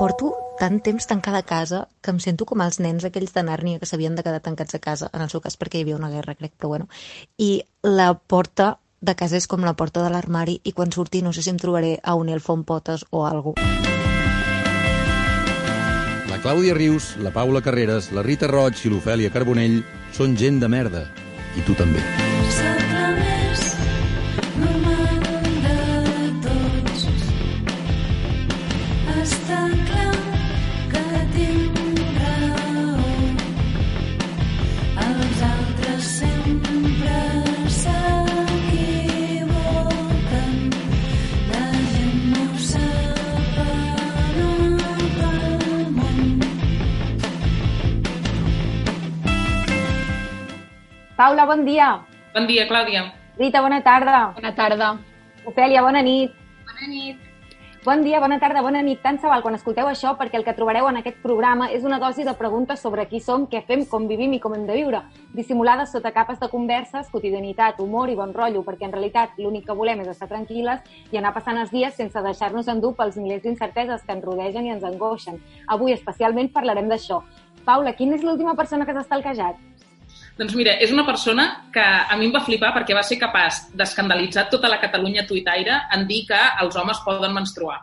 porto 0.00 0.32
tant 0.56 0.78
temps 0.80 1.04
tancada 1.04 1.42
a 1.42 1.44
casa 1.44 1.86
que 2.00 2.08
em 2.14 2.18
sento 2.24 2.46
com 2.48 2.62
els 2.64 2.78
nens 2.80 3.04
aquells 3.04 3.34
de 3.34 3.42
Nàrnia 3.44 3.80
que 3.80 3.88
s'havien 3.88 4.14
de 4.16 4.22
quedar 4.24 4.40
tancats 4.40 4.76
a 4.76 4.80
casa, 4.80 5.10
en 5.12 5.20
el 5.20 5.28
seu 5.28 5.42
cas 5.44 5.58
perquè 5.60 5.76
hi 5.76 5.84
havia 5.84 5.98
una 5.98 6.08
guerra, 6.08 6.34
crec, 6.38 6.54
però 6.56 6.70
bueno. 6.72 6.88
I 7.36 7.60
la 7.84 8.14
porta 8.14 8.78
de 9.00 9.14
casa 9.14 9.36
és 9.36 9.48
com 9.50 9.60
la 9.64 9.74
porta 9.76 10.00
de 10.00 10.08
l'armari 10.08 10.56
i 10.64 10.72
quan 10.72 10.92
surti 10.92 11.20
no 11.20 11.34
sé 11.36 11.44
si 11.44 11.52
em 11.52 11.60
trobaré 11.60 11.98
a 12.02 12.14
un 12.16 12.32
elfo 12.32 12.56
amb 12.56 12.64
potes 12.64 13.04
o 13.10 13.26
alguna 13.28 13.60
La 16.32 16.40
Clàudia 16.40 16.72
Rius, 16.76 17.16
la 17.20 17.34
Paula 17.36 17.60
Carreras, 17.60 18.08
la 18.16 18.24
Rita 18.24 18.48
Roig 18.48 18.80
i 18.86 18.94
l'Ofèlia 18.94 19.32
Carbonell 19.34 19.82
són 20.16 20.38
gent 20.40 20.64
de 20.64 20.72
merda. 20.72 21.04
I 21.60 21.66
tu 21.66 21.76
també. 21.76 22.00
Sóc 22.56 23.09
Paula, 51.20 51.44
bon 51.44 51.66
dia. 51.66 52.00
Bon 52.32 52.46
dia, 52.48 52.64
Clàudia. 52.64 53.02
Rita, 53.36 53.60
bona 53.60 53.82
tarda. 53.84 54.30
Bona 54.32 54.54
tarda. 54.56 54.86
Ofèlia, 55.44 55.82
bona 55.84 56.00
nit. 56.00 56.32
Bona 56.64 56.86
nit. 56.88 57.18
Bon 57.84 58.00
dia, 58.00 58.22
bona 58.24 58.38
tarda, 58.40 58.62
bona 58.64 58.80
nit. 58.80 59.02
Tant 59.04 59.18
se 59.20 59.28
val 59.28 59.42
quan 59.44 59.58
escolteu 59.58 59.90
això, 59.90 60.14
perquè 60.16 60.38
el 60.40 60.46
que 60.46 60.54
trobareu 60.56 60.88
en 60.88 60.96
aquest 60.96 61.18
programa 61.20 61.66
és 61.76 61.84
una 61.84 61.98
dosi 62.00 62.24
de 62.24 62.32
preguntes 62.38 62.80
sobre 62.80 63.04
qui 63.10 63.20
som, 63.20 63.44
què 63.52 63.60
fem, 63.68 63.84
com 63.90 64.08
vivim 64.08 64.32
i 64.32 64.40
com 64.40 64.56
hem 64.56 64.64
de 64.64 64.78
viure, 64.80 65.02
dissimulades 65.36 65.92
sota 65.92 66.08
capes 66.16 66.40
de 66.40 66.48
converses, 66.48 67.12
quotidianitat, 67.12 67.84
humor 67.84 68.08
i 68.08 68.16
bon 68.16 68.32
rotllo, 68.32 68.64
perquè 68.64 68.88
en 68.88 68.96
realitat 68.96 69.36
l'únic 69.36 69.66
que 69.68 69.76
volem 69.76 70.00
és 70.00 70.08
estar 70.14 70.28
tranquil·les 70.30 70.80
i 71.12 71.20
anar 71.20 71.34
passant 71.36 71.60
els 71.60 71.74
dies 71.74 72.00
sense 72.00 72.22
deixar-nos 72.30 72.72
endur 72.72 72.94
pels 72.96 73.20
milers 73.20 73.44
d'incerteses 73.44 74.08
que 74.08 74.16
ens 74.16 74.24
rodegen 74.24 74.64
i 74.64 74.72
ens 74.72 74.88
angoixen. 74.88 75.36
Avui 75.68 75.92
especialment 75.92 76.48
parlarem 76.56 76.88
d'això. 76.88 77.20
Paula, 77.68 77.92
quina 77.92 78.16
és 78.16 78.24
l'última 78.24 78.56
persona 78.56 78.88
que 78.88 78.96
s'ha 78.96 79.04
estalquejat? 79.04 79.69
Doncs 80.40 80.54
mira, 80.56 80.72
és 80.80 80.88
una 80.88 81.02
persona 81.04 81.44
que 81.68 81.82
a 81.84 82.16
mi 82.16 82.24
em 82.24 82.30
va 82.32 82.40
flipar 82.40 82.70
perquè 82.72 82.94
va 82.96 83.02
ser 83.04 83.18
capaç 83.20 83.58
d'escandalitzar 83.76 84.46
tota 84.48 84.70
la 84.72 84.78
Catalunya 84.80 85.26
tuitaire 85.28 85.74
en 85.92 86.06
dir 86.08 86.22
que 86.30 86.38
els 86.62 86.78
homes 86.80 87.02
poden 87.04 87.34
menstruar. 87.36 87.76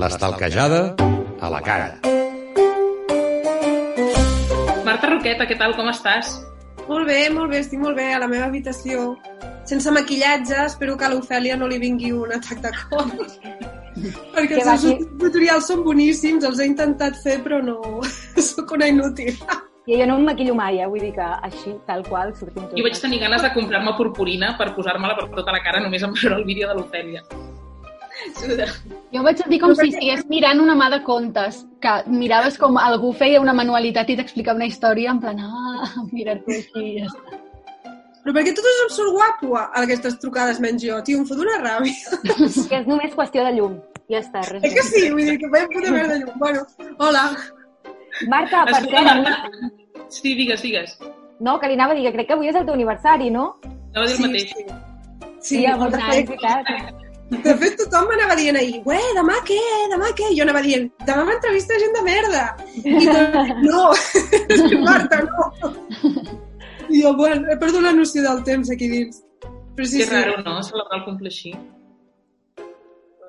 L'estalquejada 0.00 0.80
a 1.44 1.52
la 1.52 1.60
cara. 1.60 1.90
Marta 4.88 5.12
Roqueta, 5.12 5.44
què 5.44 5.60
tal, 5.60 5.76
com 5.76 5.92
estàs? 5.92 6.32
Molt 6.88 7.04
bé, 7.12 7.20
molt 7.36 7.52
bé, 7.52 7.60
estic 7.66 7.84
molt 7.84 8.00
bé 8.00 8.14
a 8.16 8.24
la 8.24 8.32
meva 8.32 8.48
habitació. 8.48 9.10
Sense 9.68 9.92
maquillatge, 9.92 10.70
espero 10.70 10.96
que 10.96 11.04
a 11.04 11.12
l'Ofèlia 11.12 11.60
no 11.60 11.68
li 11.68 11.76
vingui 11.84 12.16
un 12.16 12.32
atac 12.40 12.64
de 12.64 12.72
cor. 12.88 13.12
Perquè 14.34 14.48
Que 14.54 14.62
els 14.62 14.80
seus 14.82 14.98
que- 14.98 15.06
tutorials 15.20 15.66
són 15.70 15.84
boníssims, 15.86 16.44
els 16.44 16.58
he 16.60 16.66
intentat 16.70 17.16
fer, 17.22 17.38
però 17.44 17.60
no... 17.64 17.78
Sóc 18.50 18.72
una 18.76 18.88
inútil. 18.90 19.34
I 19.86 19.98
jo 20.00 20.06
no 20.08 20.14
em 20.16 20.24
maquillo 20.24 20.54
mai, 20.56 20.78
eh? 20.80 20.86
vull 20.88 21.02
dir 21.04 21.12
que 21.12 21.24
així, 21.44 21.74
tal 21.86 22.02
qual, 22.08 22.30
sortim 22.38 22.62
tots. 22.62 22.76
Jo 22.78 22.84
vaig 22.86 22.96
tenir 23.02 23.18
ganes 23.20 23.42
de 23.44 23.50
comprar-me 23.52 23.92
purpurina 23.98 24.54
per 24.56 24.70
posar-me-la 24.76 25.16
per 25.18 25.26
tota 25.34 25.52
la 25.52 25.60
cara 25.64 25.82
només 25.84 26.02
en 26.06 26.14
veure 26.16 26.38
el 26.40 26.44
vídeo 26.48 26.70
de 26.70 26.78
l'Ofèlia. 26.78 27.20
Jo 29.12 29.22
vaig 29.26 29.36
sentir 29.42 29.58
com 29.60 29.74
si 29.76 29.90
estigués 29.90 30.22
mirant 30.30 30.60
una 30.62 30.74
mà 30.78 30.86
de 30.92 31.00
contes, 31.04 31.64
que 31.82 31.92
miraves 32.08 32.56
com 32.58 32.78
algú 32.80 33.12
feia 33.12 33.40
una 33.42 33.52
manualitat 33.52 34.08
i 34.08 34.16
t'explicava 34.16 34.56
una 34.56 34.68
història 34.70 35.10
en 35.12 35.20
plan, 35.20 35.40
ah, 35.44 35.90
mira-t'ho 36.12 36.54
així 36.54 36.84
i 36.84 36.94
ja 37.02 37.10
està. 37.10 37.40
Però 38.24 38.32
perquè 38.38 38.54
totes 38.56 38.78
em 38.86 38.92
surt 38.94 39.12
guapo 39.12 39.56
a 39.58 39.66
aquestes 39.82 40.16
trucades 40.22 40.60
menys 40.64 40.80
jo, 40.86 40.96
tio, 41.04 41.18
em 41.20 41.26
fot 41.28 41.42
una 41.44 41.58
ràbia. 41.60 42.22
Que 42.70 42.78
és 42.80 42.86
només 42.88 43.12
qüestió 43.12 43.44
de 43.44 43.52
llum. 43.58 43.74
Ja 44.12 44.18
està, 44.20 44.42
res 44.50 44.62
Eh 44.64 44.72
que 44.74 44.82
sí? 44.82 45.10
Vull 45.10 45.24
dir 45.30 45.38
que 45.40 45.48
veiem 45.52 45.68
puta 45.72 45.90
merda 45.94 46.18
llum. 46.20 46.32
Bueno, 46.38 46.66
hola. 46.98 47.24
Marta, 48.28 48.64
per 48.68 48.74
Escolta, 48.82 49.02
Marta... 49.02 49.70
Sí, 50.08 50.34
digues, 50.34 50.62
digues. 50.62 50.98
no, 51.40 51.58
que 51.60 51.68
li 51.68 51.74
anava 51.74 51.92
a 51.92 51.96
dir 51.96 52.04
que 52.06 52.12
crec 52.18 52.28
que 52.28 52.34
avui 52.36 52.48
és 52.48 52.56
el 52.56 52.66
teu 52.66 52.74
aniversari, 52.76 53.30
no? 53.30 53.46
Anava 53.64 54.04
a 54.04 54.10
dir 54.10 54.16
el 54.18 54.26
mateix. 54.26 54.52
sí. 54.54 54.66
Sí, 55.44 55.56
Sí, 55.58 55.66
moltes 55.66 56.00
molt 56.00 56.12
felicitats. 56.12 57.00
De 57.44 57.52
fet, 57.60 57.74
tothom 57.80 58.06
m'anava 58.08 58.34
dient 58.38 58.56
ahir, 58.56 58.78
ué, 58.88 58.98
demà 59.16 59.34
què, 59.48 59.58
demà 59.90 60.08
què? 60.16 60.28
I 60.32 60.36
jo 60.38 60.44
anava 60.44 60.60
dient, 60.64 60.86
demà 61.08 61.24
m'entrevista 61.28 61.76
gent 61.80 61.94
de 61.96 62.02
merda. 62.06 62.44
I 62.84 63.06
tot, 63.08 63.52
no, 63.64 63.82
Marta, 64.86 65.20
no. 65.24 65.74
I 66.88 67.02
jo, 67.02 67.12
bueno, 67.16 67.48
he 67.50 67.56
perdut 67.60 67.82
la 67.82 67.92
noció 67.96 68.22
del 68.22 68.42
temps 68.44 68.70
aquí 68.70 68.88
dins. 68.92 69.22
Però 69.74 69.88
sí, 69.88 69.98
Que 69.98 70.04
sí, 70.06 70.10
raro, 70.14 70.36
no?, 70.44 70.62
celebrar 70.62 71.00
el 71.00 71.04
cumple 71.08 71.28
així. 71.32 71.52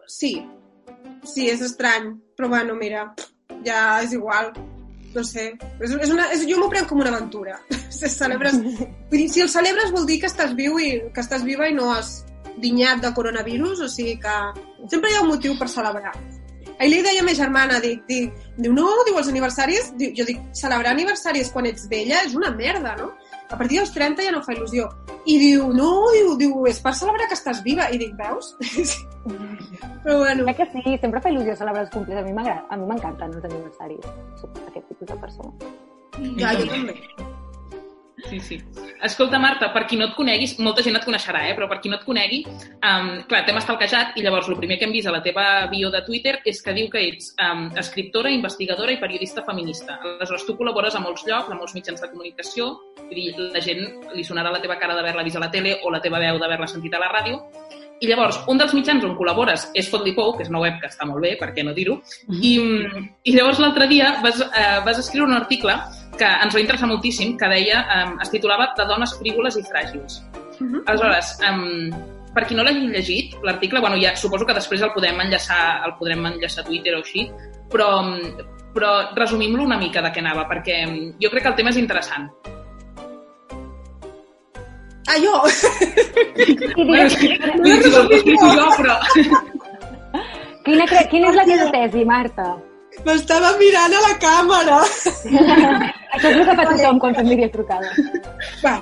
sí, 0.07 0.45
sí, 1.29 1.49
és 1.49 1.61
estrany. 1.65 2.13
Però 2.37 2.49
bueno, 2.51 2.75
mira, 2.75 3.09
ja 3.65 4.01
és 4.03 4.13
igual. 4.13 4.53
No 5.15 5.23
sé, 5.23 5.53
és, 5.79 5.91
és 5.95 6.09
una, 6.11 6.27
és, 6.35 6.41
jo 6.43 6.57
m'ho 6.59 6.67
prenc 6.71 6.89
com 6.91 7.01
una 7.03 7.13
aventura. 7.15 7.59
Si 7.95 8.09
celebres, 8.11 8.57
vull 9.09 9.21
dir, 9.21 9.29
si 9.31 9.39
el 9.39 9.47
celebres 9.47 9.93
vol 9.95 10.03
dir 10.09 10.17
que 10.19 10.27
estàs 10.27 10.51
viu 10.57 10.75
i 10.83 10.89
que 11.15 11.23
estàs 11.23 11.45
viva 11.47 11.69
i 11.69 11.75
no 11.77 11.93
has 11.93 12.25
dinyat 12.59 12.99
de 13.03 13.13
coronavirus, 13.15 13.85
o 13.85 13.87
sigui 13.91 14.17
que 14.19 14.33
sempre 14.91 15.11
hi 15.11 15.15
ha 15.15 15.21
un 15.23 15.31
motiu 15.31 15.55
per 15.59 15.69
celebrar. 15.71 16.11
Ahir 16.75 16.91
li 16.91 16.99
deia 17.05 17.23
a 17.23 17.25
ma 17.25 17.33
germana, 17.37 17.79
dic, 17.79 18.03
dic, 18.09 18.35
diu, 18.59 18.73
no, 18.75 18.89
diu, 19.07 19.15
els 19.21 19.31
aniversaris, 19.31 19.93
diu, 19.95 20.11
jo 20.17 20.27
dic, 20.27 20.41
celebrar 20.59 20.91
aniversaris 20.91 21.53
quan 21.55 21.69
ets 21.71 21.87
vella 21.91 22.19
és 22.27 22.35
una 22.35 22.51
merda, 22.51 22.97
no? 22.99 23.13
A 23.47 23.55
partir 23.55 23.79
dels 23.79 23.95
30 23.95 24.27
ja 24.27 24.35
no 24.35 24.43
fa 24.43 24.57
il·lusió. 24.57 24.89
I 25.23 25.39
diu, 25.39 25.69
no, 25.71 25.91
diu, 26.11 26.35
diu, 26.41 26.65
és 26.67 26.83
per 26.83 26.97
celebrar 26.99 27.31
que 27.31 27.39
estàs 27.39 27.63
viva. 27.63 27.87
I 27.95 28.01
dic, 28.01 28.17
veus? 28.19 28.57
Però 30.05 30.19
bueno, 30.19 30.43
Crec 30.45 30.57
que 30.57 30.83
sí, 30.83 30.97
sempre 31.01 31.19
fa 31.21 31.31
il·lusió 31.33 31.55
celebrar 31.57 31.87
els 31.87 31.93
comples. 31.93 32.19
A 32.21 32.25
mi 32.25 32.33
m'agrada, 32.37 32.67
a 32.69 32.77
mi 32.77 32.85
m'encanten 32.85 33.33
els 33.33 33.47
aniversaris. 33.49 34.11
Soc 34.37 34.59
aquest 34.67 34.85
tipus 34.91 35.09
de 35.09 35.17
persona. 35.17 35.71
ja, 36.37 36.53
jo 36.59 36.67
també. 36.69 36.93
Sí, 38.29 38.39
sí. 38.39 38.59
Escolta, 39.03 39.37
Marta, 39.37 39.71
per 39.73 39.83
qui 39.89 39.97
no 39.99 40.07
et 40.07 40.13
coneguis, 40.17 40.55
molta 40.63 40.81
gent 40.85 40.95
et 40.97 41.03
coneixerà, 41.05 41.43
eh? 41.49 41.55
però 41.57 41.67
per 41.69 41.77
qui 41.81 41.91
no 41.91 41.97
et 41.99 42.05
conegui, 42.07 42.39
um, 42.47 43.09
clar, 43.29 43.41
t'hem 43.45 43.59
estalquejat 43.59 44.15
i 44.17 44.23
llavors 44.25 44.47
el 44.49 44.57
primer 44.57 44.79
que 44.79 44.87
hem 44.87 44.95
vist 44.95 45.09
a 45.09 45.13
la 45.13 45.21
teva 45.25 45.43
bio 45.69 45.91
de 45.93 46.01
Twitter 46.07 46.37
és 46.47 46.61
que 46.63 46.73
diu 46.73 46.87
que 46.93 47.03
ets 47.09 47.33
um, 47.43 47.67
escriptora, 47.77 48.31
investigadora 48.33 48.95
i 48.95 49.01
periodista 49.01 49.43
feminista. 49.45 49.99
Aleshores, 50.01 50.47
tu 50.47 50.55
col·labores 50.57 50.95
a 50.95 51.03
molts 51.03 51.25
llocs, 51.27 51.51
a 51.51 51.59
molts 51.59 51.75
mitjans 51.77 52.01
de 52.01 52.09
comunicació, 52.13 52.71
dir, 53.11 53.27
la 53.37 53.61
gent 53.61 53.83
li 54.15 54.25
sonarà 54.25 54.53
la 54.53 54.63
teva 54.63 54.79
cara 54.81 54.97
d'haver-la 54.97 55.27
vist 55.27 55.37
a 55.37 55.45
la 55.45 55.51
tele 55.53 55.77
o 55.83 55.93
la 55.93 56.01
teva 56.01 56.23
veu 56.23 56.41
d'haver-la 56.41 56.71
sentit 56.71 56.95
a 56.95 57.03
la 57.03 57.11
ràdio, 57.13 57.43
i 58.05 58.09
llavors, 58.09 58.39
un 58.51 58.61
dels 58.61 58.73
mitjans 58.77 59.03
on 59.07 59.17
col·labores 59.17 59.67
és 59.73 59.89
Fotlipou, 59.91 60.35
que 60.37 60.45
és 60.45 60.51
una 60.53 60.61
web 60.63 60.79
que 60.81 60.89
està 60.91 61.07
molt 61.09 61.23
bé, 61.25 61.35
per 61.41 61.51
què 61.55 61.65
no 61.65 61.73
dir-ho, 61.75 61.97
i, 62.37 62.55
i 63.25 63.35
llavors 63.35 63.61
l'altre 63.63 63.89
dia 63.91 64.15
vas, 64.23 64.41
eh, 64.45 64.79
vas 64.85 65.01
escriure 65.01 65.27
un 65.27 65.37
article 65.37 65.75
que 66.15 66.27
ens 66.45 66.55
va 66.55 66.63
interessar 66.63 66.89
moltíssim, 66.91 67.35
que 67.39 67.51
deia, 67.51 67.85
eh, 67.91 68.09
es 68.23 68.31
titulava 68.31 68.71
De 68.77 68.85
dones 68.87 69.13
frívoles 69.19 69.57
i 69.57 69.63
fràgils. 69.67 70.21
Mhm. 70.59 70.83
Aleshores, 70.85 71.37
um, 71.49 71.91
per 72.35 72.45
qui 72.47 72.55
no 72.55 72.63
l'hagi 72.63 72.87
llegit, 72.91 73.37
l'article, 73.43 73.79
bueno, 73.79 73.99
ja 74.01 74.15
suposo 74.15 74.45
que 74.45 74.55
després 74.57 74.83
el 74.83 74.91
podem 74.95 75.19
enllaçar, 75.23 75.85
el 75.87 75.95
podrem 75.99 76.25
enllaçar 76.33 76.63
a 76.63 76.67
Twitter 76.67 76.95
o 76.95 76.99
així, 77.03 77.29
però, 77.71 77.89
però 78.75 78.91
resumim-lo 79.15 79.63
una 79.63 79.79
mica 79.79 80.03
de 80.03 80.11
què 80.11 80.23
anava, 80.23 80.47
perquè 80.49 80.83
jo 81.21 81.31
crec 81.31 81.43
que 81.43 81.53
el 81.53 81.57
tema 81.61 81.71
és 81.71 81.81
interessant. 81.81 82.29
Ah, 85.07 85.17
jo! 85.21 85.33
Bueno, 86.75 87.03
és 87.05 87.15
que, 87.15 87.27
no 88.57 88.69
però... 88.77 88.95
quina, 90.65 90.85
cre- 90.89 91.05
quina 91.11 91.29
és 91.29 91.35
la 91.37 91.45
teva 91.49 91.67
tesi, 91.75 92.05
Marta? 92.09 92.47
M'estava 93.05 93.51
mirant 93.59 93.93
a 93.93 94.01
la 94.05 94.13
càmera. 94.23 94.79
Això 96.15 96.31
és 96.31 96.37
el 96.39 96.45
que 96.47 96.55
fa 96.57 96.65
tothom 96.71 96.99
quan 97.03 97.15
fem 97.17 97.27
videotrucades. 97.33 97.99
Va, 98.63 98.73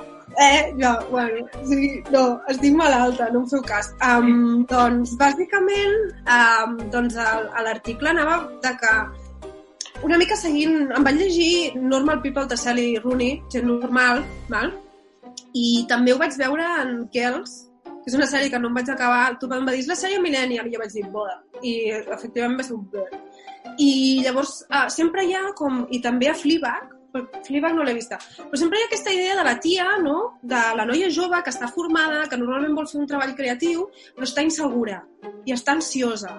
eh, 0.46 0.70
jo, 0.80 0.92
bueno, 1.10 1.44
sí, 1.68 1.90
no, 2.14 2.22
estic 2.54 2.76
malalta, 2.78 3.28
no 3.34 3.42
em 3.42 3.48
feu 3.50 3.64
cas. 3.66 3.90
Um, 4.06 4.62
doncs, 4.70 5.16
bàsicament, 5.20 5.98
um, 6.38 6.78
doncs, 6.94 7.18
l'article 7.66 8.14
anava 8.14 8.38
de 8.64 8.72
que 8.80 8.94
una 10.06 10.16
mica 10.20 10.38
seguint, 10.38 10.88
em 10.94 11.04
vaig 11.06 11.20
llegir 11.20 11.74
Normal 11.76 12.22
People 12.24 12.46
de 12.50 12.56
Sally 12.60 12.88
Rooney, 13.02 13.42
gent 13.52 13.68
normal, 13.68 14.24
val? 14.48 14.72
I 15.54 15.84
també 15.90 16.12
ho 16.12 16.18
vaig 16.20 16.36
veure 16.40 16.66
en 16.82 16.96
Kells, 17.14 17.54
que 17.84 18.10
és 18.10 18.16
una 18.18 18.28
sèrie 18.28 18.50
que 18.52 18.60
no 18.60 18.68
em 18.68 18.74
vaig 18.76 18.90
acabar, 18.92 19.36
tu 19.40 19.48
em 19.48 19.64
va 19.64 19.72
dir, 19.72 19.86
la 19.88 19.96
sèrie 19.96 20.20
Millennial, 20.20 20.66
i 20.68 20.74
jo 20.74 20.82
vaig 20.82 20.92
dir, 20.92 21.06
boda, 21.14 21.38
i 21.62 21.74
efectivament 22.02 22.58
va 22.60 22.66
ser 22.66 22.74
un 22.76 22.82
blur. 22.90 23.06
I 23.80 23.92
llavors, 24.26 24.58
uh, 24.68 24.88
sempre 24.92 25.24
hi 25.24 25.32
ha 25.38 25.46
com, 25.56 25.86
i 25.90 26.02
també 26.04 26.28
a 26.28 26.36
Fleabag, 26.36 26.92
Fleabag 27.46 27.76
no 27.76 27.84
l'he 27.86 27.94
vista. 27.94 28.18
Però 28.18 28.58
sempre 28.58 28.78
hi 28.78 28.84
ha 28.84 28.88
aquesta 28.88 29.12
idea 29.14 29.36
de 29.38 29.44
la 29.46 29.54
tia, 29.62 29.86
no? 30.02 30.16
De 30.42 30.60
la 30.74 30.86
noia 30.88 31.10
jove 31.14 31.38
que 31.46 31.52
està 31.54 31.68
formada, 31.70 32.24
que 32.30 32.38
normalment 32.40 32.74
vol 32.74 32.88
fer 32.90 32.98
un 33.00 33.06
treball 33.10 33.36
creatiu, 33.38 33.86
però 34.16 34.26
està 34.26 34.42
insegura 34.42 34.98
i 35.46 35.54
està 35.54 35.76
ansiosa. 35.78 36.32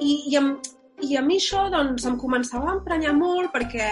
I, 0.00 0.32
i, 0.32 0.36
em, 0.40 0.56
i 1.04 1.16
a 1.16 1.22
mi 1.22 1.36
això 1.36 1.66
doncs, 1.72 2.06
em 2.08 2.16
començava 2.20 2.70
a 2.70 2.76
emprenyar 2.78 3.12
molt 3.16 3.52
perquè, 3.52 3.88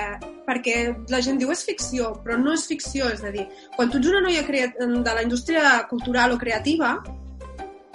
perquè 0.46 0.76
la 1.12 1.20
gent 1.24 1.38
diu 1.40 1.52
és 1.52 1.64
ficció, 1.66 2.14
però 2.24 2.38
no 2.40 2.54
és 2.56 2.66
ficció. 2.70 3.10
És 3.12 3.22
a 3.24 3.32
dir, 3.34 3.44
quan 3.76 3.90
tu 3.90 4.00
ets 4.00 4.08
una 4.08 4.22
noia 4.24 4.42
de 4.44 5.14
la 5.14 5.22
indústria 5.22 5.84
cultural 5.90 6.32
o 6.32 6.40
creativa, 6.40 6.96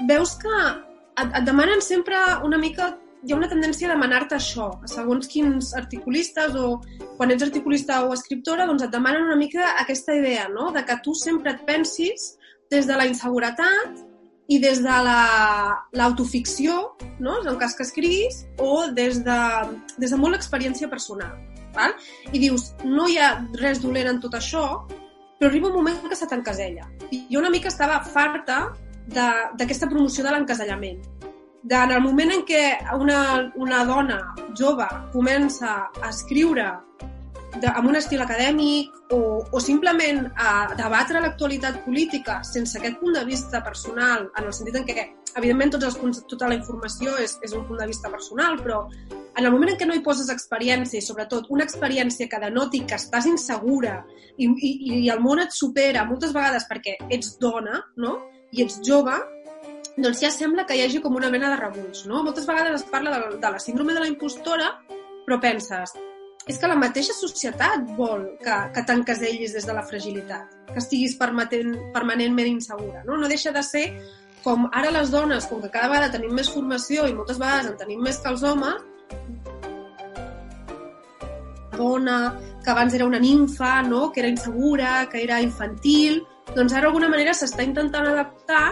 veus 0.07 0.35
que 0.39 0.55
et, 0.59 1.29
et 1.29 1.45
demanen 1.45 1.81
sempre 1.81 2.17
una 2.45 2.57
mica 2.57 2.95
hi 3.19 3.33
ha 3.33 3.35
una 3.35 3.49
tendència 3.51 3.89
a 3.89 3.91
demanar-te 3.91 4.37
això, 4.37 4.69
segons 4.87 5.27
quins 5.27 5.73
articulistes 5.75 6.53
o 6.55 6.77
quan 7.17 7.33
ets 7.33 7.43
articulista 7.43 8.05
o 8.05 8.13
escriptora, 8.15 8.67
doncs 8.69 8.85
et 8.85 8.93
demanen 8.93 9.25
una 9.27 9.35
mica 9.35 9.73
aquesta 9.81 10.15
idea, 10.15 10.47
no?, 10.53 10.69
de 10.71 10.85
que 10.87 10.95
tu 11.03 11.15
sempre 11.17 11.51
et 11.51 11.65
pensis 11.67 12.37
des 12.71 12.87
de 12.87 12.95
la 12.95 13.09
inseguretat 13.09 14.05
i 14.49 14.57
des 14.59 14.79
de 14.81 14.95
la- 15.05 15.77
l'autoficció, 15.93 16.95
no?, 17.19 17.41
en 17.41 17.47
el 17.47 17.57
cas 17.61 17.75
que 17.77 17.83
escriguis, 17.85 18.47
o 18.57 18.87
des 18.91 19.23
de, 19.23 19.39
des 20.01 20.09
de 20.11 20.17
molt 20.17 20.33
l'experiència 20.35 20.89
personal. 20.89 21.35
Val? 21.75 21.93
I 22.33 22.39
dius, 22.41 22.73
no 22.83 23.05
hi 23.07 23.19
ha 23.21 23.45
res 23.61 23.79
dolent 23.83 24.09
en 24.09 24.19
tot 24.19 24.33
això, 24.33 24.63
però 25.37 25.47
arriba 25.51 25.69
un 25.69 25.75
moment 25.75 26.01
que 26.09 26.17
se 26.17 26.25
t'encasella. 26.27 26.87
I 27.11 27.27
jo 27.29 27.39
una 27.39 27.51
mica 27.53 27.69
estava 27.69 28.01
farta 28.03 28.73
d'aquesta 29.07 29.87
promoció 29.87 30.23
de 30.25 30.31
l'encasellament. 30.33 30.99
En 31.69 31.91
el 31.91 32.01
moment 32.01 32.31
en 32.31 32.41
què 32.47 32.63
una, 32.97 33.51
una 33.55 33.83
dona 33.85 34.19
jove 34.57 34.87
comença 35.13 35.89
a 36.01 36.09
escriure 36.09 36.65
de, 37.57 37.67
amb 37.67 37.89
un 37.89 37.97
estil 37.97 38.21
acadèmic 38.21 39.13
o, 39.15 39.41
o 39.51 39.61
simplement 39.63 40.27
a 40.37 40.75
debatre 40.77 41.21
l'actualitat 41.23 41.81
política 41.85 42.39
sense 42.45 42.77
aquest 42.77 42.99
punt 43.01 43.17
de 43.17 43.23
vista 43.25 43.63
personal, 43.65 44.29
en 44.37 44.45
el 44.45 44.53
sentit 44.53 44.77
en 44.77 44.85
què, 44.87 45.05
evidentment, 45.39 45.73
tots 45.75 45.89
els 45.89 46.21
tota 46.29 46.49
la 46.49 46.57
informació 46.57 47.15
és, 47.21 47.37
és 47.45 47.55
un 47.57 47.65
punt 47.67 47.79
de 47.81 47.87
vista 47.89 48.11
personal, 48.11 48.59
però 48.61 48.83
en 49.09 49.45
el 49.45 49.51
moment 49.51 49.73
en 49.73 49.79
què 49.79 49.87
no 49.87 49.95
hi 49.97 50.03
poses 50.05 50.29
experiència 50.33 50.99
i 50.99 51.05
sobretot 51.05 51.49
una 51.49 51.65
experiència 51.65 52.29
que 52.29 52.41
denoti 52.41 52.83
que 52.85 52.99
estàs 52.99 53.27
insegura 53.29 54.03
i, 54.37 54.45
i, 54.45 54.71
i 55.05 55.09
el 55.09 55.21
món 55.23 55.41
et 55.41 55.55
supera 55.55 56.05
moltes 56.09 56.33
vegades 56.35 56.67
perquè 56.69 56.97
ets 57.09 57.37
dona 57.41 57.81
no? 57.97 58.17
i 58.51 58.63
ets 58.65 58.79
jove, 58.85 59.15
doncs 59.97 60.21
ja 60.23 60.31
sembla 60.33 60.65
que 60.65 60.77
hi 60.77 60.85
hagi 60.85 61.01
com 61.03 61.15
una 61.15 61.29
mena 61.33 61.51
de 61.53 61.59
rebuig. 61.59 62.05
No? 62.09 62.23
Moltes 62.23 62.47
vegades 62.49 62.81
es 62.81 62.87
parla 62.89 63.15
de, 63.15 63.37
de 63.41 63.51
la 63.55 63.59
síndrome 63.61 63.93
de 63.93 64.05
la 64.05 64.09
impostora, 64.09 64.71
però 65.25 65.37
penses, 65.41 65.93
és 66.49 66.57
que 66.57 66.69
la 66.69 66.77
mateixa 66.81 67.13
societat 67.13 67.91
vol 67.97 68.23
que, 68.41 68.55
que 68.73 68.83
t'encasellis 68.87 69.53
des 69.53 69.67
de 69.69 69.75
la 69.75 69.83
fragilitat, 69.85 70.55
que 70.71 70.79
estiguis 70.81 71.13
permatent, 71.19 71.75
permanentment 71.93 72.49
insegura. 72.55 73.03
No? 73.05 73.19
no 73.21 73.29
deixa 73.29 73.53
de 73.53 73.61
ser 73.63 73.85
com 74.41 74.65
ara 74.71 74.89
les 74.95 75.11
dones, 75.13 75.45
com 75.45 75.61
que 75.61 75.69
cada 75.69 75.91
vegada 75.91 76.13
tenim 76.15 76.33
més 76.33 76.49
formació 76.49 77.05
i 77.05 77.13
moltes 77.13 77.37
vegades 77.37 77.69
en 77.69 77.77
tenim 77.77 78.01
més 78.01 78.17
que 78.23 78.31
els 78.33 78.45
homes, 78.47 78.81
dona, 81.77 82.17
que 82.63 82.73
abans 82.73 82.97
era 82.97 83.05
una 83.05 83.21
ninfa, 83.21 83.81
no? 83.85 84.09
que 84.11 84.23
era 84.23 84.33
insegura, 84.33 85.05
que 85.11 85.21
era 85.23 85.39
infantil, 85.45 86.23
doncs 86.55 86.73
ara 86.73 86.87
d'alguna 86.87 87.11
manera 87.13 87.35
s'està 87.37 87.61
intentant 87.63 88.09
adaptar 88.09 88.63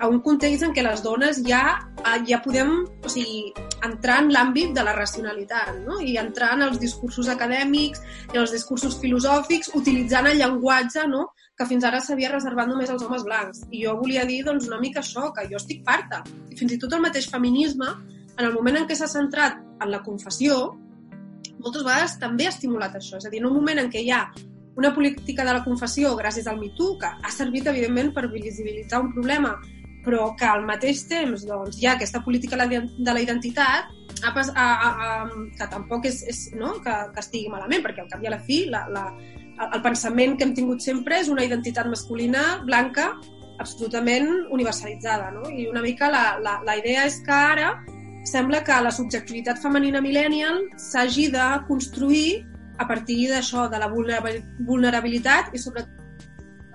a 0.00 0.08
un 0.08 0.20
context 0.20 0.66
en 0.66 0.74
què 0.76 0.82
les 0.84 1.02
dones 1.04 1.40
ja, 1.46 1.78
ah, 2.04 2.18
ja 2.28 2.40
podem 2.44 2.72
o 2.84 3.12
sigui, 3.12 3.52
entrar 3.86 4.18
en 4.24 4.32
l'àmbit 4.34 4.74
de 4.76 4.84
la 4.84 4.94
racionalitat 4.96 5.78
no? 5.86 6.00
i 6.02 6.18
entrar 6.20 6.52
en 6.56 6.66
els 6.68 6.80
discursos 6.82 7.30
acadèmics 7.32 8.02
en 8.32 8.40
els 8.42 8.52
discursos 8.52 8.98
filosòfics 9.00 9.72
utilitzant 9.78 10.28
el 10.30 10.42
llenguatge 10.42 11.06
no? 11.10 11.28
que 11.56 11.66
fins 11.68 11.86
ara 11.88 12.02
s'havia 12.04 12.32
reservat 12.32 12.68
només 12.68 12.90
als 12.92 13.04
homes 13.06 13.24
blancs. 13.24 13.62
I 13.72 13.86
jo 13.86 13.94
volia 13.96 14.26
dir 14.28 14.42
doncs, 14.44 14.66
una 14.68 14.80
mica 14.80 15.00
això, 15.00 15.30
que 15.32 15.46
jo 15.48 15.56
estic 15.56 15.80
farta. 15.86 16.20
I 16.52 16.58
fins 16.58 16.74
i 16.76 16.80
tot 16.82 16.92
el 16.92 17.00
mateix 17.04 17.30
feminisme, 17.32 17.88
en 18.36 18.44
el 18.44 18.52
moment 18.52 18.82
en 18.82 18.88
què 18.88 18.96
s'ha 18.98 19.08
centrat 19.08 19.62
en 19.80 19.92
la 19.92 20.02
confessió, 20.04 20.58
moltes 21.62 21.86
vegades 21.86 22.18
també 22.20 22.44
ha 22.44 22.52
estimulat 22.52 22.98
això. 22.98 23.16
És 23.16 23.24
a 23.24 23.32
dir, 23.32 23.40
en 23.40 23.48
un 23.48 23.56
moment 23.56 23.80
en 23.80 23.88
què 23.92 24.04
hi 24.04 24.12
ha 24.12 24.26
una 24.76 24.92
política 24.94 25.44
de 25.48 25.54
la 25.56 25.64
confessió 25.64 26.12
gràcies 26.18 26.46
al 26.50 26.60
MeToo, 26.60 26.98
que 27.00 27.08
ha 27.08 27.32
servit, 27.32 27.66
evidentment, 27.72 28.12
per 28.12 28.28
visibilitzar 28.28 29.00
un 29.00 29.14
problema, 29.14 29.54
però 30.06 30.30
que 30.38 30.46
al 30.46 30.62
mateix 30.66 31.04
temps 31.10 31.44
doncs, 31.48 31.80
hi 31.80 31.88
ha 31.88 31.96
aquesta 31.96 32.22
política 32.22 32.56
de 32.56 33.12
la 33.12 33.22
identitat 33.22 33.90
a, 34.22 34.30
a, 34.30 34.66
a, 34.66 35.08
que 35.58 35.66
tampoc 35.72 36.06
és, 36.06 36.22
és 36.30 36.44
no? 36.54 36.76
que, 36.84 36.94
que 37.12 37.24
estigui 37.24 37.50
malament, 37.52 37.82
perquè 37.84 38.04
al 38.04 38.12
cap 38.12 38.22
i 38.22 38.30
a 38.30 38.36
la 38.36 38.42
fi 38.46 38.62
la, 38.70 38.86
la, 38.94 39.08
el 39.66 39.82
pensament 39.84 40.36
que 40.38 40.46
hem 40.46 40.54
tingut 40.54 40.84
sempre 40.84 41.18
és 41.20 41.28
una 41.32 41.44
identitat 41.44 41.90
masculina 41.90 42.62
blanca 42.64 43.10
absolutament 43.58 44.28
universalitzada. 44.52 45.30
No? 45.34 45.48
I 45.50 45.66
una 45.70 45.82
mica 45.82 46.10
la, 46.12 46.24
la, 46.42 46.58
la 46.64 46.76
idea 46.78 47.06
és 47.08 47.18
que 47.26 47.32
ara 47.34 47.74
sembla 48.26 48.62
que 48.66 48.76
la 48.82 48.92
subjectivitat 48.92 49.60
femenina 49.62 50.02
millennial 50.04 50.64
s'hagi 50.80 51.30
de 51.34 51.46
construir 51.68 52.44
a 52.78 52.86
partir 52.86 53.30
d'això, 53.30 53.70
de 53.72 53.78
la 53.80 53.88
vulnerabil- 53.88 54.42
vulnerabilitat 54.68 55.54
i 55.56 55.60
sobretot 55.62 55.95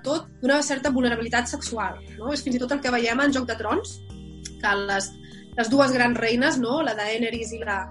d'una 0.06 0.62
certa 0.66 0.92
vulnerabilitat 0.94 1.50
sexual. 1.52 2.00
No? 2.18 2.32
És 2.34 2.44
fins 2.46 2.58
i 2.58 2.62
tot 2.62 2.76
el 2.76 2.82
que 2.84 2.94
veiem 2.94 3.20
en 3.24 3.34
Joc 3.36 3.48
de 3.50 3.58
Trons, 3.60 3.98
que 4.62 4.76
les, 4.86 5.10
les 5.58 5.72
dues 5.72 5.92
grans 5.96 6.18
reines, 6.18 6.60
no? 6.62 6.82
la 6.86 6.96
Daenerys 6.98 7.54
i 7.58 7.62
la, 7.64 7.82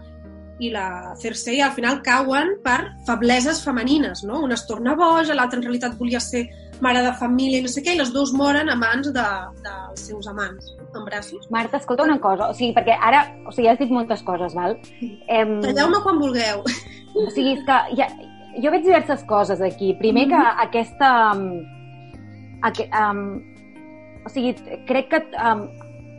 i 0.60 0.70
la 0.72 1.14
Cersei, 1.20 1.60
al 1.64 1.74
final 1.76 2.00
cauen 2.06 2.56
per 2.64 2.78
febleses 3.08 3.62
femenines. 3.64 4.24
No? 4.28 4.42
Una 4.46 4.58
es 4.58 4.66
torna 4.68 4.96
boja, 4.98 5.34
l'altra 5.34 5.60
en 5.60 5.66
realitat 5.66 5.98
volia 5.98 6.20
ser 6.22 6.46
mare 6.80 7.02
de 7.04 7.12
família 7.20 7.60
i 7.60 7.64
no 7.64 7.68
sé 7.68 7.82
què, 7.84 7.94
i 7.94 8.00
les 8.00 8.12
dues 8.14 8.32
moren 8.36 8.70
a 8.72 8.76
mans 8.78 9.10
de, 9.12 9.26
dels 9.64 10.06
seus 10.08 10.28
amants, 10.30 10.72
en 10.96 11.04
braços. 11.04 11.44
Marta, 11.52 11.76
escolta 11.80 12.06
una 12.08 12.18
cosa, 12.20 12.48
o 12.48 12.56
sigui, 12.56 12.72
perquè 12.76 12.96
ara, 12.96 13.26
o 13.44 13.52
sigui, 13.52 13.68
has 13.68 13.80
dit 13.80 13.92
moltes 13.92 14.24
coses, 14.24 14.56
val? 14.56 14.78
Em, 15.00 15.58
Talleu-me 15.64 16.00
quan 16.06 16.20
vulgueu. 16.22 16.64
O 17.10 17.26
sigui, 17.34 17.56
és 17.58 17.64
que 17.66 17.76
ja, 17.98 18.08
jo 18.62 18.72
veig 18.72 18.86
diverses 18.86 19.24
coses 19.28 19.60
aquí. 19.64 19.92
Primer 20.00 20.28
que 20.30 20.40
aquesta... 20.66 21.10
um, 22.60 22.66
Aqu 22.68 22.84
um, 22.84 23.40
o 24.24 24.28
sigui, 24.28 24.54
crec 24.86 25.08
que 25.08 25.22
um, 25.40 25.64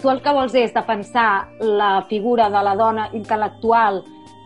tu 0.01 0.09
el 0.09 0.21
que 0.21 0.33
vols 0.33 0.55
és 0.57 0.73
defensar 0.73 1.47
la 1.59 2.05
figura 2.09 2.49
de 2.49 2.61
la 2.65 2.75
dona 2.75 3.09
intel·lectual 3.13 4.01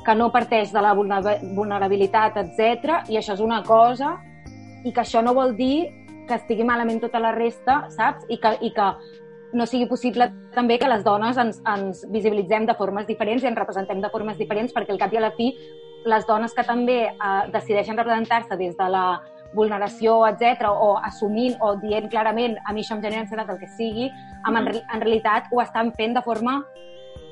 que 0.06 0.16
no 0.16 0.32
parteix 0.32 0.74
de 0.74 0.82
la 0.84 0.94
vulnera- 0.94 1.40
vulnerabilitat, 1.56 2.38
etc. 2.38 3.06
i 3.10 3.18
això 3.18 3.34
és 3.34 3.42
una 3.42 3.64
cosa, 3.64 4.18
i 4.84 4.92
que 4.92 5.02
això 5.02 5.24
no 5.24 5.34
vol 5.34 5.56
dir 5.56 5.88
que 6.28 6.36
estigui 6.36 6.66
malament 6.66 7.00
tota 7.02 7.22
la 7.22 7.32
resta, 7.32 7.86
saps? 7.90 8.26
I 8.30 8.38
que, 8.42 8.52
i 8.62 8.72
que 8.76 8.90
no 9.56 9.66
sigui 9.66 9.88
possible 9.88 10.28
també 10.54 10.78
que 10.82 10.90
les 10.90 11.04
dones 11.06 11.38
ens, 11.38 11.62
ens 11.70 12.04
visibilitzem 12.12 12.68
de 12.68 12.76
formes 12.76 13.08
diferents 13.08 13.44
i 13.44 13.50
ens 13.50 13.58
representem 13.58 14.02
de 14.02 14.12
formes 14.12 14.38
diferents, 14.38 14.74
perquè 14.74 14.94
al 14.94 15.02
cap 15.02 15.14
i 15.14 15.22
a 15.22 15.26
la 15.28 15.34
fi 15.38 15.54
les 16.06 16.28
dones 16.28 16.54
que 16.54 16.66
també 16.68 17.00
eh, 17.08 17.42
decideixen 17.54 17.98
representar-se 17.98 18.58
des 18.60 18.76
de 18.78 18.90
la 18.90 19.06
vulneració, 19.56 20.20
etc 20.30 20.70
o 20.70 20.96
assumint 21.04 21.58
o 21.64 21.76
dient 21.82 22.10
clarament 22.12 22.58
a 22.66 22.74
mi 22.74 22.84
això 22.84 22.98
em 22.98 23.04
genera 23.04 23.24
ansietat, 23.24 23.52
el 23.54 23.62
que 23.62 23.72
sigui, 23.78 24.10
amb, 24.44 24.60
en, 24.60 24.82
en 24.82 25.04
realitat 25.04 25.52
ho 25.52 25.62
estan 25.64 25.94
fent 25.98 26.16
de 26.18 26.24
forma 26.26 26.60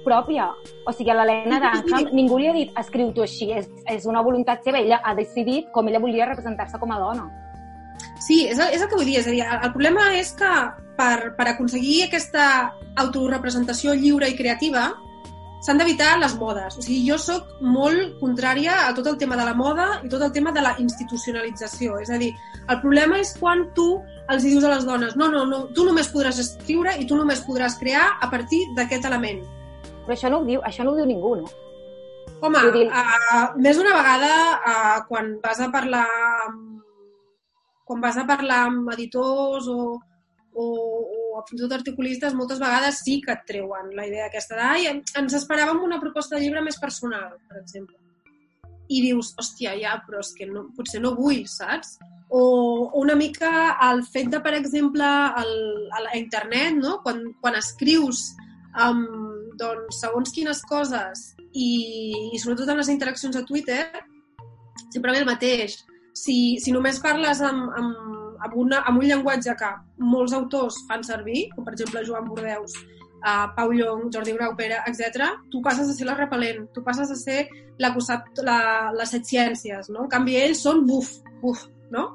pròpia. 0.04 0.50
O 0.88 0.92
sigui, 0.92 1.12
a 1.12 1.18
l'Helena 1.20 1.60
Dunham 1.64 2.12
ningú 2.16 2.40
li 2.40 2.50
ha 2.50 2.56
dit 2.56 2.74
escriu 2.80 3.14
tu 3.16 3.24
així, 3.24 3.52
és, 3.56 3.70
és 3.92 4.10
una 4.10 4.24
voluntat 4.26 4.64
seva, 4.66 4.82
ella 4.84 5.00
ha 5.04 5.16
decidit 5.16 5.72
com 5.76 5.88
ella 5.88 6.04
volia 6.04 6.28
representar-se 6.30 6.80
com 6.82 6.92
a 6.92 7.00
dona. 7.00 7.30
Sí, 8.24 8.46
és 8.48 8.60
el, 8.60 8.72
és 8.76 8.82
el 8.82 8.90
que 8.90 8.98
vull 8.98 9.08
dir. 9.08 9.20
És 9.20 9.28
a 9.28 9.34
dir, 9.36 9.44
el, 9.44 9.60
el 9.68 9.74
problema 9.76 10.10
és 10.18 10.32
que 10.40 10.52
per, 10.98 11.34
per 11.38 11.48
aconseguir 11.52 12.04
aquesta 12.06 12.46
autorepresentació 13.04 13.96
lliure 13.98 14.30
i 14.30 14.38
creativa 14.38 14.92
s'han 15.64 15.80
d'evitar 15.80 16.18
les 16.20 16.34
modes. 16.40 16.78
O 16.78 16.82
sigui, 16.84 17.02
jo 17.08 17.18
sóc 17.18 17.48
molt 17.64 18.18
contrària 18.20 18.82
a 18.88 18.94
tot 18.98 19.08
el 19.08 19.18
tema 19.18 19.38
de 19.40 19.46
la 19.48 19.54
moda 19.56 20.02
i 20.04 20.10
tot 20.12 20.22
el 20.22 20.32
tema 20.36 20.52
de 20.52 20.62
la 20.62 20.76
institucionalització. 20.84 21.98
És 22.04 22.12
a 22.12 22.20
dir, 22.20 22.34
el 22.68 22.82
problema 22.82 23.20
és 23.24 23.34
quan 23.40 23.70
tu 23.78 23.88
els 24.30 24.44
dius 24.44 24.64
a 24.64 24.72
les 24.76 24.86
dones 24.88 25.16
no, 25.20 25.28
no, 25.32 25.46
no, 25.48 25.66
tu 25.76 25.86
només 25.88 26.12
podràs 26.12 26.40
escriure 26.40 26.94
i 27.00 27.08
tu 27.08 27.16
només 27.20 27.42
podràs 27.48 27.80
crear 27.80 28.06
a 28.22 28.30
partir 28.32 28.62
d'aquest 28.78 29.06
element. 29.10 29.42
Però 30.04 30.16
això 30.18 30.30
no 30.32 30.42
ho 30.42 30.46
diu, 30.48 30.62
això 30.68 30.84
no 30.84 30.92
ho 30.94 31.00
diu 31.00 31.08
ningú, 31.08 31.36
no? 31.42 31.48
Home, 32.44 32.60
dir- 32.76 32.88
uh, 32.92 33.56
més 33.64 33.78
d'una 33.80 33.96
vegada 33.96 34.32
uh, 34.60 34.98
quan 35.08 35.38
vas 35.44 35.60
a 35.64 35.70
parlar 35.72 36.08
quan 37.88 38.00
vas 38.04 38.18
a 38.18 38.24
parlar 38.28 38.62
amb 38.68 38.92
editors 38.94 39.68
o, 39.68 40.00
o, 40.56 40.64
o 40.64 41.23
fins 41.48 41.60
i 41.60 41.64
tot 41.64 41.76
articulistes, 41.78 42.36
moltes 42.38 42.62
vegades 42.62 43.02
sí 43.06 43.20
que 43.24 43.34
et 43.34 43.44
treuen 43.50 43.92
la 43.98 44.06
idea 44.08 44.28
aquesta 44.28 44.56
de 44.60 44.62
"Ai, 44.62 44.88
ens 44.92 45.36
esperàvem 45.40 45.82
una 45.84 46.00
proposta 46.00 46.36
de 46.36 46.44
llibre 46.44 46.62
més 46.62 46.80
personal, 46.80 47.38
per 47.50 47.62
exemple. 47.62 47.98
I 48.90 49.02
dius, 49.02 49.34
hòstia, 49.40 49.76
ja, 49.80 49.98
però 50.06 50.20
és 50.20 50.34
que 50.38 50.46
no, 50.46 50.68
potser 50.78 51.02
no 51.02 51.16
vull, 51.16 51.46
saps? 51.48 51.98
O, 52.30 52.42
o 52.94 53.00
una 53.02 53.16
mica 53.16 53.78
el 53.90 54.04
fet 54.04 54.30
de, 54.34 54.40
per 54.42 54.54
exemple, 54.58 55.06
el, 55.42 55.54
a 55.94 56.02
la 56.08 56.18
internet, 56.18 56.74
no? 56.76 56.98
quan, 57.04 57.22
quan 57.42 57.56
escrius 57.56 58.34
um, 58.82 59.06
doncs, 59.60 60.02
segons 60.02 60.34
quines 60.34 60.62
coses 60.70 61.36
i, 61.54 61.70
i 62.34 62.40
sobretot 62.42 62.70
en 62.74 62.82
les 62.82 62.90
interaccions 62.90 63.38
a 63.38 63.46
Twitter 63.46 63.86
sempre 64.94 65.12
ve 65.12 65.20
el 65.20 65.30
mateix. 65.30 65.78
si, 66.14 66.60
si 66.62 66.72
només 66.72 67.00
parles 67.02 67.40
amb, 67.42 67.72
amb, 67.74 68.13
amb, 68.44 68.58
una, 68.66 68.84
amb 68.90 69.02
un 69.02 69.08
llenguatge 69.10 69.56
que 69.60 69.72
molts 70.04 70.36
autors 70.38 70.82
fan 70.90 71.06
servir, 71.08 71.48
com 71.56 71.66
per 71.66 71.74
exemple 71.76 72.04
Joan 72.08 72.28
Bordeus, 72.30 72.76
uh, 73.24 73.48
Pau 73.56 73.72
Llong, 73.72 74.10
Jordi 74.14 74.36
Grau 74.38 74.56
Pere, 74.60 74.82
etc., 74.88 75.32
tu 75.52 75.62
passes 75.66 75.90
a 75.90 75.96
ser 75.96 76.08
la 76.10 76.18
repel·lent, 76.20 76.68
tu 76.76 76.84
passes 76.84 77.12
a 77.12 77.18
ser 77.20 77.48
la 77.80 77.94
la, 78.44 78.60
les 78.94 79.10
set 79.10 79.26
ciències, 79.26 79.90
no? 79.90 80.06
En 80.06 80.10
canvi, 80.12 80.38
ells 80.38 80.64
són 80.64 80.86
buf, 80.88 81.16
buf, 81.42 81.66
no? 81.92 82.10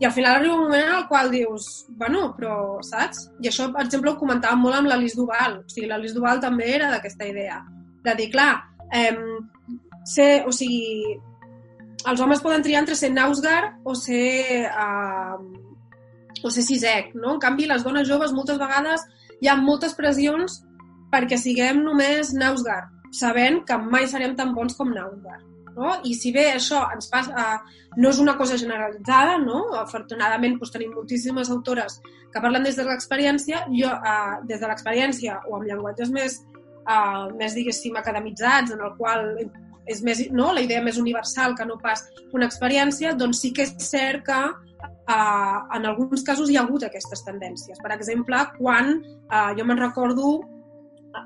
I 0.00 0.06
al 0.06 0.12
final 0.12 0.36
arriba 0.36 0.54
un 0.56 0.64
moment 0.64 0.88
en 0.88 0.94
el 0.96 1.06
qual 1.08 1.30
dius, 1.30 1.86
bueno, 1.88 2.34
però, 2.36 2.80
saps? 2.82 3.28
I 3.40 3.48
això, 3.48 3.68
per 3.72 3.84
exemple, 3.84 4.10
ho 4.10 4.18
comentàvem 4.18 4.64
molt 4.64 4.80
amb 4.80 4.90
l'Alice 4.90 5.16
Duval. 5.16 5.60
O 5.62 5.70
sigui, 5.70 5.86
l'Alice 5.88 6.16
Duval 6.16 6.42
també 6.42 6.72
era 6.74 6.90
d'aquesta 6.90 7.28
idea. 7.30 7.60
De 8.04 8.14
dir, 8.18 8.26
clar, 8.32 8.64
eh, 8.92 9.14
ser, 10.04 10.42
o 10.48 10.52
sigui, 10.52 11.14
els 12.10 12.20
homes 12.20 12.42
poden 12.42 12.64
triar 12.66 12.82
entre 12.82 12.98
ser 12.98 13.12
Nausgar 13.14 13.76
o 13.84 13.94
ser, 13.94 14.66
eh, 14.66 15.38
o 16.44 16.52
ser 16.52 16.64
Sisek, 16.66 17.14
no? 17.16 17.34
En 17.34 17.40
canvi, 17.42 17.66
les 17.70 17.84
dones 17.84 18.08
joves 18.08 18.34
moltes 18.36 18.60
vegades 18.60 19.04
hi 19.40 19.48
ha 19.48 19.56
moltes 19.60 19.96
pressions 19.96 20.60
perquè 21.12 21.38
siguem 21.40 21.80
només 21.84 22.32
Nausgar, 22.36 22.82
sabent 23.14 23.62
que 23.68 23.78
mai 23.78 24.08
serem 24.10 24.34
tan 24.36 24.54
bons 24.54 24.76
com 24.78 24.92
Nausgar. 24.92 25.40
No? 25.74 25.96
I 26.06 26.14
si 26.14 26.30
bé 26.34 26.44
això 26.52 26.84
ens 26.94 27.08
passa, 27.10 27.34
eh, 27.34 27.78
no 27.98 28.10
és 28.10 28.20
una 28.22 28.36
cosa 28.38 28.58
generalitzada, 28.58 29.38
no? 29.42 29.64
afortunadament 29.80 30.58
doncs, 30.58 30.70
tenim 30.74 30.92
moltíssimes 30.94 31.50
autores 31.50 31.98
que 32.32 32.42
parlen 32.42 32.66
des 32.66 32.78
de 32.78 32.86
l'experiència, 32.86 33.64
jo 33.74 33.90
eh, 33.90 34.36
des 34.50 34.60
de 34.62 34.70
l'experiència 34.70 35.40
o 35.48 35.56
amb 35.58 35.66
llenguatges 35.66 36.12
més, 36.14 36.40
eh, 36.86 37.24
més 37.40 37.58
diguéssim, 37.58 37.96
academitzats, 37.98 38.74
en 38.74 38.84
el 38.86 38.94
qual 38.98 39.32
és 39.86 40.02
més, 40.02 40.22
no? 40.32 40.52
la 40.52 40.62
idea 40.64 40.82
més 40.82 40.98
universal 41.00 41.54
que 41.56 41.66
no 41.68 41.78
pas 41.82 42.04
una 42.32 42.48
experiència, 42.48 43.14
doncs 43.18 43.42
sí 43.44 43.52
que 43.52 43.66
és 43.66 43.74
cert 43.84 44.24
que 44.26 44.40
eh, 44.40 45.58
en 45.76 45.86
alguns 45.86 46.24
casos 46.24 46.50
hi 46.50 46.56
ha 46.56 46.64
hagut 46.64 46.86
aquestes 46.86 47.24
tendències. 47.26 47.80
Per 47.82 47.92
exemple, 47.94 48.40
quan 48.58 48.96
eh, 48.96 49.50
jo 49.58 49.66
me'n 49.68 49.80
recordo 49.80 50.34
eh, 50.40 51.24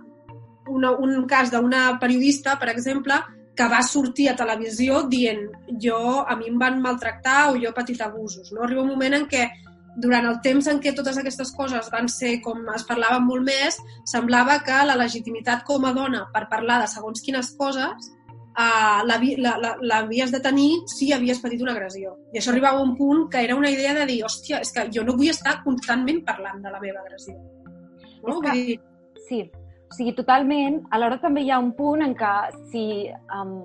una, 0.75 0.93
un 0.93 1.25
cas 1.31 1.53
d'una 1.55 1.99
periodista, 2.03 2.59
per 2.59 2.73
exemple, 2.75 3.21
que 3.59 3.67
va 3.67 3.81
sortir 3.83 4.29
a 4.31 4.37
televisió 4.39 5.03
dient 5.11 5.49
jo, 5.83 6.23
a 6.23 6.37
mi 6.39 6.47
em 6.51 6.59
van 6.61 6.83
maltractar 6.83 7.49
o 7.51 7.57
jo 7.59 7.71
he 7.71 7.75
patit 7.75 8.03
abusos. 8.05 8.53
No? 8.53 8.63
Arriba 8.63 8.85
un 8.85 8.93
moment 8.93 9.19
en 9.19 9.27
què 9.31 9.49
durant 9.99 10.29
el 10.31 10.37
temps 10.45 10.69
en 10.71 10.79
què 10.79 10.93
totes 10.95 11.19
aquestes 11.19 11.51
coses 11.57 11.89
van 11.91 12.07
ser 12.13 12.37
com 12.45 12.61
es 12.75 12.85
parlaven 12.87 13.25
molt 13.27 13.43
més, 13.49 13.81
semblava 14.07 14.61
que 14.67 14.77
la 14.87 14.95
legitimitat 15.01 15.65
com 15.67 15.89
a 15.89 15.93
dona 15.97 16.29
per 16.35 16.47
parlar 16.53 16.79
de 16.85 16.87
segons 16.93 17.25
quines 17.25 17.51
coses 17.59 18.13
uh, 18.59 19.05
l'havies 19.07 20.33
de 20.35 20.41
tenir 20.41 20.71
si 20.91 21.13
havies 21.13 21.41
patit 21.41 21.63
una 21.63 21.73
agressió. 21.77 22.17
I 22.33 22.41
això 22.41 22.53
arribava 22.53 22.83
a 22.83 22.83
un 22.83 22.97
punt 22.99 23.29
que 23.31 23.45
era 23.45 23.57
una 23.57 23.71
idea 23.71 23.95
de 23.95 24.07
dir, 24.11 24.23
hòstia, 24.27 24.61
és 24.61 24.73
que 24.75 24.89
jo 24.95 25.05
no 25.07 25.17
vull 25.17 25.31
estar 25.31 25.61
constantment 25.65 26.25
parlant 26.27 26.61
de 26.63 26.75
la 26.75 26.81
meva 26.83 27.01
agressió. 27.05 27.39
No? 28.27 28.41
Vull 28.41 28.51
dir, 28.53 28.81
Sí, 29.29 29.43
o 29.91 29.95
sigui, 29.95 30.15
totalment. 30.17 30.81
Alhora 30.91 31.19
també 31.21 31.43
hi 31.45 31.51
ha 31.53 31.59
un 31.61 31.75
punt 31.77 32.01
en 32.05 32.15
què 32.17 32.33
si, 32.73 32.85
um, 33.35 33.59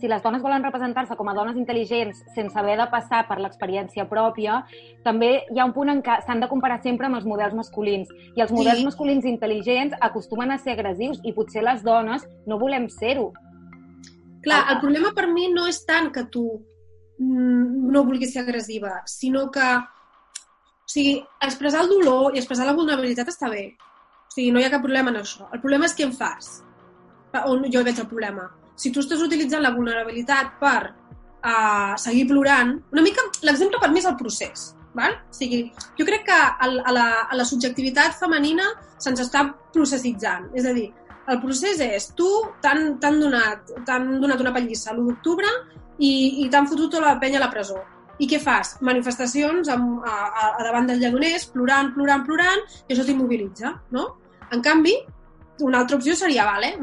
si 0.00 0.08
les 0.08 0.22
dones 0.24 0.42
volen 0.42 0.64
representar-se 0.64 1.16
com 1.18 1.28
a 1.28 1.34
dones 1.36 1.58
intel·ligents 1.60 2.22
sense 2.34 2.58
haver 2.58 2.78
de 2.80 2.86
passar 2.90 3.26
per 3.28 3.38
l'experiència 3.38 4.08
pròpia, 4.08 4.62
també 5.04 5.44
hi 5.52 5.60
ha 5.60 5.68
un 5.68 5.74
punt 5.76 5.92
en 5.92 6.02
què 6.02 6.18
s'han 6.24 6.40
de 6.40 6.48
comparar 6.48 6.80
sempre 6.82 7.06
amb 7.06 7.20
els 7.20 7.28
models 7.28 7.54
masculins. 7.54 8.08
I 8.34 8.40
els 8.40 8.52
models 8.52 8.80
Sí. 8.80 8.88
masculins 8.88 9.28
intel·ligents 9.28 9.96
acostumen 10.00 10.50
a 10.50 10.58
ser 10.58 10.72
agressius 10.72 11.20
i 11.22 11.32
potser 11.32 11.62
les 11.62 11.84
dones 11.84 12.26
no 12.46 12.58
volem 12.58 12.88
ser-ho. 12.88 13.32
Clar, 14.42 14.64
el 14.72 14.80
problema 14.82 15.12
per 15.14 15.28
mi 15.30 15.48
no 15.52 15.68
és 15.70 15.84
tant 15.86 16.10
que 16.14 16.24
tu 16.32 16.44
mm, 17.18 17.90
no 17.94 18.04
vulguis 18.08 18.32
ser 18.34 18.42
agressiva, 18.42 19.00
sinó 19.06 19.48
que 19.54 19.68
o 20.82 20.90
sigui, 20.92 21.14
expressar 21.40 21.84
el 21.84 21.92
dolor 21.92 22.34
i 22.34 22.40
expressar 22.40 22.66
la 22.66 22.74
vulnerabilitat 22.76 23.30
està 23.30 23.48
bé. 23.52 23.68
O 23.72 24.34
sigui, 24.34 24.50
no 24.52 24.60
hi 24.60 24.66
ha 24.66 24.72
cap 24.72 24.82
problema 24.84 25.12
en 25.12 25.20
això. 25.22 25.46
El 25.54 25.62
problema 25.62 25.86
és 25.88 25.94
què 25.96 26.04
en 26.08 26.12
fas. 26.16 26.58
On 27.46 27.64
jo 27.72 27.84
veig 27.86 28.02
el 28.02 28.10
problema. 28.10 28.48
Si 28.76 28.90
tu 28.92 29.00
estàs 29.00 29.22
utilitzant 29.24 29.62
la 29.62 29.72
vulnerabilitat 29.72 30.58
per 30.60 30.90
uh, 30.90 31.94
seguir 32.00 32.26
plorant, 32.28 32.74
una 32.92 33.04
mica 33.04 33.24
l'exemple 33.46 33.80
per 33.80 33.90
mi 33.92 34.02
és 34.02 34.08
el 34.10 34.18
procés. 34.20 34.72
Val? 34.92 35.14
O 35.30 35.36
sigui, 35.36 35.62
jo 35.96 36.04
crec 36.04 36.26
que 36.28 36.38
el, 36.66 36.80
a, 36.84 36.92
la, 36.92 37.06
a 37.24 37.38
la 37.38 37.46
subjectivitat 37.48 38.18
femenina 38.18 38.66
se'ns 39.00 39.22
està 39.24 39.46
processitzant. 39.72 40.50
És 40.58 40.68
a 40.68 40.74
dir, 40.76 40.90
el 41.30 41.40
procés 41.42 41.80
és 41.84 42.08
tu 42.18 42.28
t'han 42.62 42.96
donat, 43.20 43.72
donat 43.86 44.40
una 44.42 44.54
pallissa 44.54 44.94
l'1 44.94 45.06
d'octubre 45.08 45.50
i, 45.98 46.12
i 46.42 46.48
t'han 46.50 46.68
fotut 46.70 46.90
tota 46.90 47.06
la 47.06 47.18
penya 47.22 47.38
a 47.40 47.44
la 47.44 47.50
presó. 47.52 47.78
I 48.22 48.28
què 48.28 48.38
fas? 48.42 48.76
Manifestacions 48.84 49.70
amb, 49.72 50.02
a, 50.06 50.16
a, 50.26 50.48
a 50.58 50.66
davant 50.66 50.86
dels 50.90 51.00
lledoners, 51.02 51.48
plorant, 51.54 51.92
plorant, 51.94 52.26
plorant, 52.26 52.62
i 52.86 52.94
això 52.94 53.06
t'immobilitza, 53.06 53.72
no? 53.96 54.06
En 54.52 54.62
canvi, 54.62 54.94
una 55.62 55.80
altra 55.82 55.96
opció 55.96 56.14
seria, 56.18 56.44
vale, 56.48 56.74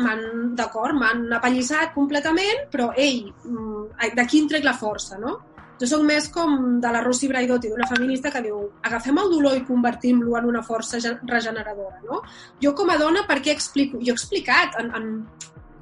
d'acord, 0.57 0.97
m'han 0.97 1.27
apallissat 1.37 1.93
completament, 1.93 2.65
però, 2.73 2.89
ei, 2.95 3.21
mm, 3.45 4.13
d'aquí 4.17 4.41
en 4.43 4.49
trec 4.51 4.65
la 4.65 4.75
força, 4.77 5.19
no? 5.21 5.37
Jo 5.79 5.87
sóc 5.87 6.01
més 6.03 6.27
com 6.33 6.79
de 6.83 6.89
la 6.91 7.01
Rosy 7.05 7.29
Braidotti, 7.31 7.69
d'una 7.71 7.87
feminista 7.87 8.31
que 8.33 8.41
diu 8.43 8.57
agafem 8.83 9.17
el 9.21 9.29
dolor 9.31 9.55
i 9.55 9.63
convertim-lo 9.67 10.35
en 10.37 10.45
una 10.49 10.63
força 10.63 10.99
gen- 10.99 11.19
regeneradora, 11.29 12.01
no? 12.03 12.21
Jo 12.61 12.73
com 12.75 12.89
a 12.91 12.97
dona, 12.99 13.23
per 13.27 13.39
què 13.41 13.53
explico? 13.55 13.97
Jo 14.03 14.11
he 14.11 14.17
explicat 14.17 14.75
en, 14.81 14.91
en, 14.95 15.07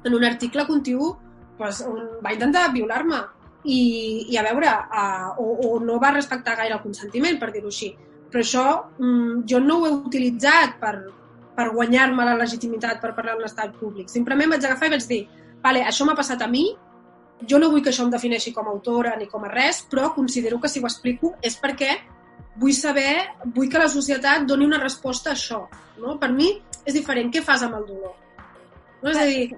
en 0.04 0.14
un 0.14 0.24
article 0.24 0.66
contigu 0.68 1.16
pues, 1.58 1.80
on 1.82 2.20
va 2.24 2.32
intentar 2.36 2.68
violar-me 2.72 3.18
i, 3.64 3.80
i 4.30 4.36
a 4.38 4.44
veure, 4.46 4.70
uh, 4.70 5.32
o, 5.42 5.48
o 5.66 5.80
no 5.82 5.98
va 5.98 6.12
respectar 6.14 6.54
gaire 6.56 6.76
el 6.76 6.82
consentiment, 6.84 7.40
per 7.40 7.50
dir-ho 7.50 7.66
així. 7.72 7.90
Però 8.30 8.44
això 8.44 8.64
mm, 9.00 9.42
jo 9.50 9.58
no 9.64 9.80
ho 9.80 9.88
he 9.88 9.90
utilitzat 9.96 10.78
per, 10.78 10.94
per 11.56 11.66
guanyar-me 11.74 12.24
la 12.28 12.36
legitimitat 12.38 13.00
per 13.02 13.16
parlar 13.16 13.34
en 13.34 13.42
l'estat 13.42 13.74
públic. 13.80 14.06
Simplement 14.12 14.54
vaig 14.54 14.62
agafar 14.64 14.92
i 14.92 14.94
vaig 14.94 15.08
dir 15.10 15.24
vale, 15.64 15.82
això 15.82 16.06
m'ha 16.06 16.14
passat 16.14 16.44
a 16.44 16.46
mi, 16.46 16.68
jo 17.46 17.58
no 17.58 17.70
vull 17.70 17.82
que 17.82 17.92
això 17.92 18.04
em 18.06 18.10
defineixi 18.10 18.52
com 18.54 18.66
a 18.66 18.72
autora 18.74 19.16
ni 19.18 19.28
com 19.30 19.44
a 19.44 19.50
res, 19.52 19.82
però 19.90 20.12
considero 20.14 20.58
que 20.60 20.70
si 20.70 20.80
ho 20.80 20.88
explico 20.88 21.34
és 21.42 21.58
perquè 21.60 21.92
vull 22.58 22.74
saber, 22.74 23.12
vull 23.54 23.70
que 23.70 23.78
la 23.78 23.90
societat 23.92 24.46
doni 24.48 24.66
una 24.66 24.80
resposta 24.82 25.30
a 25.30 25.36
això. 25.36 25.62
No? 26.02 26.16
Per 26.18 26.30
mi 26.34 26.50
és 26.84 26.94
diferent. 26.94 27.30
Què 27.34 27.42
fas 27.44 27.62
amb 27.66 27.78
el 27.78 27.86
dolor? 27.86 28.14
No? 29.02 29.10
És 29.12 29.18
a 29.18 29.26
dir, 29.28 29.54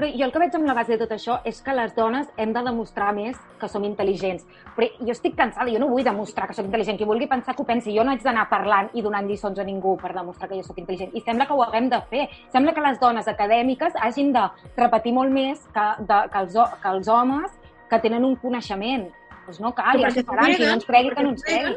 Però 0.00 0.08
jo 0.16 0.24
el 0.24 0.30
que 0.32 0.40
veig 0.40 0.54
amb 0.56 0.64
la 0.64 0.72
base 0.72 0.94
de 0.94 0.96
tot 1.02 1.10
això 1.12 1.34
és 1.44 1.58
que 1.60 1.72
les 1.76 1.90
dones 1.92 2.28
hem 2.40 2.54
de 2.56 2.60
demostrar 2.64 3.10
més 3.12 3.36
que 3.60 3.68
som 3.68 3.82
intel·ligents. 3.84 4.46
Però 4.72 4.86
jo 4.96 5.12
estic 5.12 5.34
cansada, 5.36 5.68
jo 5.68 5.82
no 5.82 5.90
vull 5.90 6.06
demostrar 6.06 6.46
que 6.48 6.54
sóc 6.56 6.64
intel·ligent. 6.64 6.96
Qui 6.96 7.08
vulgui 7.10 7.26
pensar 7.28 7.52
que 7.52 7.60
ho 7.60 7.66
pensi, 7.68 7.92
jo 7.92 8.06
no 8.06 8.14
haig 8.14 8.22
d'anar 8.24 8.46
parlant 8.48 8.86
i 8.96 9.02
donant 9.04 9.26
lliçons 9.28 9.58
a 9.60 9.66
ningú 9.66 9.98
per 10.00 10.14
demostrar 10.14 10.46
que 10.48 10.56
jo 10.56 10.64
sóc 10.64 10.78
intel·ligent. 10.80 11.10
I 11.12 11.20
sembla 11.26 11.44
que 11.44 11.52
ho 11.52 11.60
haguem 11.66 11.90
de 11.92 11.98
fer. 12.08 12.22
Sembla 12.54 12.72
que 12.72 12.84
les 12.86 12.96
dones 13.02 13.28
acadèmiques 13.28 13.98
hagin 14.00 14.32
de 14.32 14.44
repetir 14.78 15.12
molt 15.12 15.34
més 15.34 15.66
que, 15.74 15.84
de, 16.00 16.20
que, 16.32 16.44
els, 16.46 16.56
que 16.80 16.94
els 16.94 17.10
homes 17.12 17.58
que 17.90 17.98
tenen 18.06 18.24
un 18.24 18.38
coneixement. 18.40 19.04
Doncs 19.50 19.60
no 19.60 19.74
cal, 19.76 20.00
s'ho 20.14 20.24
faran, 20.30 20.54
qui 20.54 20.64
no 20.64 20.78
ens 20.78 20.88
cregui 20.88 21.12
que 21.18 21.26
no 21.26 21.34
ens 21.34 21.44
cregui. 21.44 21.74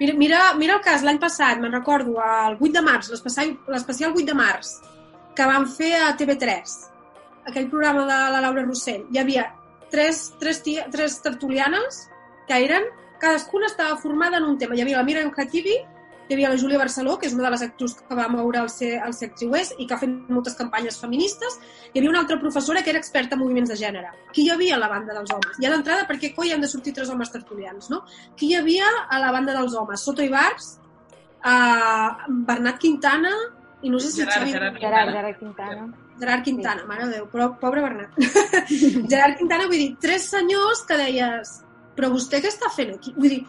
Mira, 0.00 0.16
mira, 0.22 0.40
mira 0.56 0.78
el 0.78 0.86
cas 0.88 1.04
l'any 1.04 1.20
passat, 1.20 1.60
me'n 1.60 1.76
recordo, 1.76 2.16
el 2.16 2.56
8 2.56 2.72
de 2.78 2.84
març, 2.88 3.12
l'especial 3.12 4.16
8 4.16 4.24
de 4.32 4.38
març, 4.40 4.72
que 5.36 5.50
van 5.52 5.68
fer 5.68 5.92
a 6.00 6.08
TV3, 6.16 6.78
aquell 7.46 7.68
programa 7.70 8.06
de 8.06 8.18
la 8.34 8.40
Laura 8.40 8.64
Rossell. 8.64 9.06
Hi 9.12 9.20
havia 9.22 9.46
tres, 9.90 10.32
tres, 10.40 10.62
tia, 10.62 10.88
tres 10.90 11.20
tertulianes 11.22 12.08
que 12.48 12.58
eren, 12.64 12.84
cadascuna 13.20 13.66
estava 13.66 13.96
formada 13.96 14.38
en 14.38 14.44
un 14.44 14.58
tema. 14.58 14.76
Hi 14.76 14.82
havia 14.82 14.98
la 14.98 15.06
Miriam 15.06 15.30
Khatibi, 15.30 15.76
hi 16.28 16.34
havia 16.34 16.48
la 16.48 16.58
Júlia 16.58 16.78
Barceló, 16.80 17.18
que 17.18 17.28
és 17.28 17.34
una 17.36 17.44
de 17.44 17.52
les 17.54 17.62
actrius 17.66 17.94
que 17.98 18.16
va 18.16 18.28
moure 18.32 18.62
el, 18.62 18.70
C, 18.72 18.92
el 18.96 19.14
CXUS 19.14 19.74
i 19.78 19.86
que 19.86 19.94
ha 19.94 20.00
fet 20.00 20.12
moltes 20.32 20.56
campanyes 20.58 20.98
feministes. 21.02 21.58
Hi 21.92 22.00
havia 22.00 22.12
una 22.12 22.22
altra 22.24 22.38
professora 22.40 22.82
que 22.82 22.92
era 22.94 23.02
experta 23.02 23.36
en 23.36 23.42
moviments 23.42 23.72
de 23.74 23.78
gènere. 23.78 24.12
Qui 24.32 24.46
hi 24.46 24.52
havia 24.54 24.78
a 24.78 24.82
la 24.82 24.90
banda 24.92 25.16
dels 25.18 25.34
homes? 25.34 25.58
I 25.60 25.68
a 25.68 25.72
l'entrada, 25.74 26.06
per 26.08 26.18
què 26.22 26.32
coi 26.36 26.54
han 26.54 26.64
de 26.64 26.70
sortir 26.70 26.94
tres 26.96 27.10
homes 27.12 27.30
tertulians, 27.34 27.90
no? 27.92 28.04
Qui 28.38 28.52
hi 28.52 28.60
havia 28.60 28.88
a 29.08 29.20
la 29.22 29.32
banda 29.34 29.56
dels 29.58 29.76
homes? 29.76 30.06
Soto 30.06 30.24
Ibars, 30.24 30.78
uh, 31.44 32.30
Bernat 32.48 32.80
Quintana 32.80 33.34
i 33.82 33.90
no 33.90 34.00
sé 34.00 34.14
si 34.14 34.22
Gerard, 34.22 34.40
Xavi... 34.40 34.56
Gerard. 34.56 34.80
Gerard, 34.80 35.12
Gerard 35.18 35.38
Quintana. 35.42 35.74
Gerard 35.74 36.01
Quintana, 36.44 36.84
mare 36.86 37.06
de 37.08 37.16
Déu, 37.16 37.26
però 37.32 37.48
pobre 37.60 37.82
Bernat. 37.82 38.18
Gerard 39.10 39.38
Quintana, 39.38 39.66
vull 39.66 39.80
dir, 39.80 39.90
tres 40.02 40.28
senyors 40.30 40.84
que 40.88 40.98
deies, 41.00 41.56
però 41.96 42.12
vostè 42.12 42.42
què 42.42 42.50
està 42.52 42.70
fent 42.74 42.94
aquí? 42.94 43.14
Vull 43.16 43.36
dir, 43.36 43.40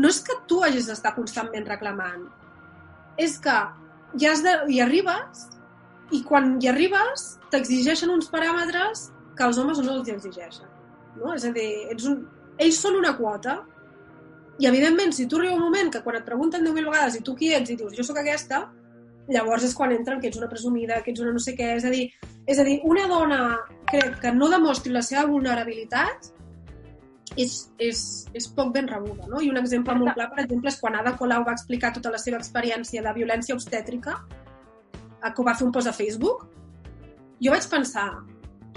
no 0.00 0.10
és 0.10 0.20
que 0.24 0.36
tu 0.50 0.60
hagis 0.64 0.88
d'estar 0.90 1.14
constantment 1.16 1.68
reclamant, 1.68 2.26
és 3.20 3.38
que 3.42 3.56
ja 4.20 4.34
has 4.34 4.42
de, 4.44 4.54
hi 4.72 4.80
arribes 4.84 5.46
i 6.16 6.22
quan 6.26 6.56
hi 6.60 6.70
arribes 6.70 7.26
t'exigeixen 7.52 8.10
uns 8.10 8.30
paràmetres 8.32 9.08
que 9.36 9.46
els 9.46 9.58
homes 9.58 9.80
no 9.84 9.98
els 9.98 10.10
exigeixen. 10.12 10.68
No? 11.16 11.34
És 11.34 11.46
a 11.46 11.52
dir, 11.54 11.68
ets 11.94 12.06
un... 12.10 12.24
ells 12.60 12.80
són 12.82 12.98
una 12.98 13.14
quota 13.18 13.60
i, 14.60 14.66
evidentment, 14.68 15.14
si 15.16 15.26
tu 15.26 15.38
arriba 15.38 15.56
un 15.56 15.64
moment 15.64 15.88
que 15.92 16.02
quan 16.04 16.18
et 16.18 16.26
pregunten 16.26 16.66
10.000 16.66 16.90
vegades 16.90 17.16
i 17.16 17.22
tu 17.24 17.34
qui 17.38 17.52
ets 17.56 17.72
i 17.72 17.78
dius 17.80 17.94
jo 17.96 18.04
sóc 18.04 18.18
aquesta, 18.20 18.66
llavors 19.28 19.64
és 19.66 19.74
quan 19.76 19.92
entren 19.94 20.20
que 20.20 20.30
ets 20.30 20.40
una 20.40 20.48
presumida, 20.50 21.02
que 21.04 21.12
ets 21.12 21.22
una 21.22 21.32
no 21.34 21.42
sé 21.42 21.54
què. 21.58 21.74
És 21.76 21.86
a 21.86 21.92
dir, 21.92 22.08
és 22.46 22.58
a 22.58 22.66
dir 22.66 22.80
una 22.84 23.06
dona 23.10 23.40
crec 23.90 24.20
que 24.22 24.32
no 24.32 24.48
demostri 24.50 24.92
la 24.94 25.02
seva 25.06 25.26
vulnerabilitat 25.28 26.30
és, 27.36 27.56
és, 27.78 28.00
és 28.34 28.48
poc 28.56 28.72
ben 28.74 28.88
rebuda. 28.90 29.26
No? 29.30 29.42
I 29.42 29.50
un 29.50 29.60
exemple 29.60 29.94
molt 29.98 30.14
clar, 30.16 30.30
per 30.32 30.44
exemple, 30.44 30.70
és 30.70 30.78
quan 30.80 30.98
Ada 30.98 31.16
Colau 31.18 31.44
va 31.46 31.54
explicar 31.56 31.92
tota 31.94 32.12
la 32.12 32.18
seva 32.22 32.40
experiència 32.40 33.02
de 33.04 33.12
violència 33.16 33.54
obstètrica, 33.54 34.16
eh, 35.20 35.30
que 35.30 35.36
ho 35.38 35.46
va 35.46 35.54
fer 35.58 35.68
un 35.68 35.74
post 35.74 35.90
a 35.90 35.94
Facebook, 35.96 36.48
jo 37.40 37.54
vaig 37.54 37.68
pensar, 37.70 38.08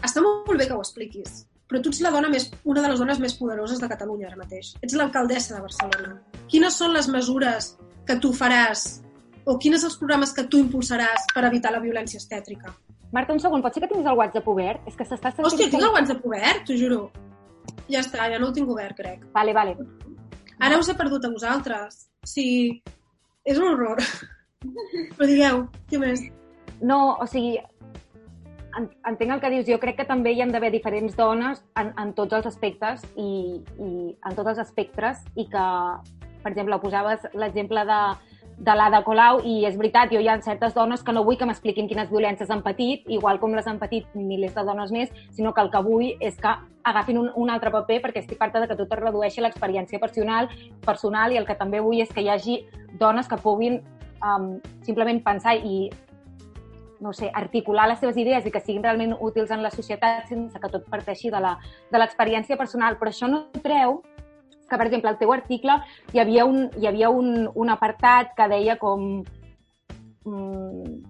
està 0.04 0.22
molt 0.24 0.54
bé 0.60 0.68
que 0.68 0.76
ho 0.76 0.84
expliquis, 0.84 1.44
però 1.68 1.82
tu 1.82 1.90
ets 1.90 2.04
la 2.06 2.12
dona 2.14 2.30
més, 2.30 2.50
una 2.70 2.84
de 2.84 2.92
les 2.92 3.02
dones 3.02 3.20
més 3.20 3.34
poderoses 3.40 3.80
de 3.82 3.90
Catalunya 3.90 4.30
ara 4.30 4.40
mateix. 4.40 4.76
Ets 4.86 4.96
l'alcaldessa 5.00 5.56
de 5.56 5.64
Barcelona. 5.64 6.20
Quines 6.52 6.78
són 6.78 6.94
les 6.94 7.10
mesures 7.10 7.74
que 8.06 8.20
tu 8.22 8.34
faràs 8.36 9.02
o 9.46 9.58
quins 9.60 9.82
són 9.82 9.92
els 9.92 10.00
programes 10.00 10.34
que 10.36 10.46
tu 10.50 10.62
impulsaràs 10.64 11.28
per 11.34 11.44
evitar 11.50 11.74
la 11.76 11.82
violència 11.84 12.20
estètrica? 12.22 12.74
Marta, 13.14 13.36
un 13.36 13.42
segon, 13.44 13.62
pot 13.62 13.76
ser 13.76 13.84
que 13.84 13.90
tinguis 13.92 14.08
el 14.10 14.18
WhatsApp 14.18 14.48
obert? 14.50 14.88
És 14.90 14.96
que 14.98 15.06
s'està 15.06 15.30
sentint... 15.30 15.46
Hòstia, 15.50 15.70
tinc 15.70 15.84
el 15.86 15.94
WhatsApp 15.94 16.24
obert, 16.26 16.64
t'ho 16.68 16.78
juro. 16.80 17.02
Ja 17.92 18.02
està, 18.02 18.30
ja 18.32 18.40
no 18.42 18.50
el 18.50 18.56
tinc 18.56 18.72
obert, 18.74 18.96
crec. 18.98 19.28
Vale, 19.36 19.54
vale. 19.54 19.76
Ara 20.64 20.80
us 20.80 20.90
he 20.90 20.96
perdut 20.98 21.28
a 21.28 21.32
vosaltres. 21.34 22.08
Sí, 22.26 22.48
és 23.46 23.60
un 23.60 23.68
horror. 23.70 24.02
Però 25.20 25.30
digueu, 25.30 25.68
què 25.92 26.00
més? 26.02 26.24
No, 26.82 27.00
o 27.22 27.28
sigui, 27.30 27.60
en, 28.80 28.90
entenc 29.10 29.36
el 29.36 29.42
que 29.44 29.52
dius. 29.54 29.68
Jo 29.70 29.80
crec 29.82 30.00
que 30.02 30.10
també 30.10 30.34
hi 30.34 30.42
han 30.44 30.54
d'haver 30.56 30.72
diferents 30.74 31.16
dones 31.20 31.62
en, 31.80 31.94
en 32.00 32.14
tots 32.18 32.40
els 32.40 32.50
aspectes 32.50 33.04
i, 33.14 33.60
i 33.78 33.90
en 34.16 34.38
tots 34.38 34.56
els 34.56 34.62
espectres 34.64 35.22
i 35.36 35.46
que, 35.52 35.66
per 36.42 36.52
exemple, 36.52 36.80
posaves 36.82 37.28
l'exemple 37.38 37.86
de, 37.90 38.02
de 38.58 38.76
l'Ada 38.76 39.02
Colau 39.04 39.42
i 39.48 39.64
és 39.68 39.78
veritat, 39.78 40.12
jo 40.14 40.22
hi 40.22 40.28
ha 40.30 40.38
certes 40.42 40.74
dones 40.76 41.04
que 41.04 41.14
no 41.16 41.24
vull 41.24 41.38
que 41.38 41.48
m'expliquin 41.50 41.88
quines 41.90 42.10
violències 42.12 42.52
han 42.52 42.62
patit, 42.66 43.04
igual 43.08 43.40
com 43.40 43.56
les 43.56 43.68
han 43.68 43.80
patit 43.82 44.08
milers 44.14 44.54
de 44.56 44.64
dones 44.64 44.92
més, 44.92 45.10
sinó 45.32 45.54
que 45.54 45.62
el 45.62 45.72
que 45.74 45.82
vull 45.84 46.12
és 46.20 46.38
que 46.40 46.54
agafin 46.84 47.18
un, 47.18 47.32
un 47.36 47.50
altre 47.50 47.72
paper 47.72 48.00
perquè 48.04 48.24
estic 48.24 48.40
farta 48.40 48.62
de 48.62 48.70
que 48.70 48.78
tot 48.80 48.92
es 48.92 49.02
redueixi 49.02 49.42
a 49.42 49.48
l'experiència 49.48 50.00
personal, 50.00 50.50
personal 50.86 51.34
i 51.34 51.42
el 51.42 51.48
que 51.50 51.58
també 51.60 51.82
vull 51.82 52.02
és 52.04 52.12
que 52.14 52.22
hi 52.22 52.30
hagi 52.30 52.62
dones 53.00 53.28
que 53.28 53.40
puguin 53.42 53.82
um, 54.24 54.58
simplement 54.84 55.24
pensar 55.24 55.58
i 55.58 55.90
no 57.04 57.12
sé, 57.12 57.30
articular 57.36 57.90
les 57.90 58.00
seves 58.00 58.18
idees 58.18 58.46
i 58.48 58.52
que 58.52 58.62
siguin 58.64 58.84
realment 58.84 59.18
útils 59.20 59.52
en 59.52 59.62
la 59.62 59.72
societat 59.74 60.30
sense 60.30 60.60
que 60.60 60.70
tot 60.72 60.86
parteixi 60.90 61.30
de 61.30 61.42
l'experiència 62.00 62.56
personal. 62.56 62.96
Però 62.96 63.12
això 63.12 63.28
no 63.28 63.44
treu 63.60 64.00
que, 64.70 64.78
per 64.78 64.88
exemple, 64.88 65.10
al 65.12 65.20
teu 65.22 65.34
article 65.34 65.80
hi 66.14 66.22
havia 66.24 66.46
un, 66.46 66.70
hi 66.80 66.88
havia 66.90 67.10
un, 67.10 67.50
un 67.54 67.74
apartat 67.74 68.36
que 68.38 68.50
deia 68.52 68.78
com... 68.82 69.24
Mm, 70.26 71.02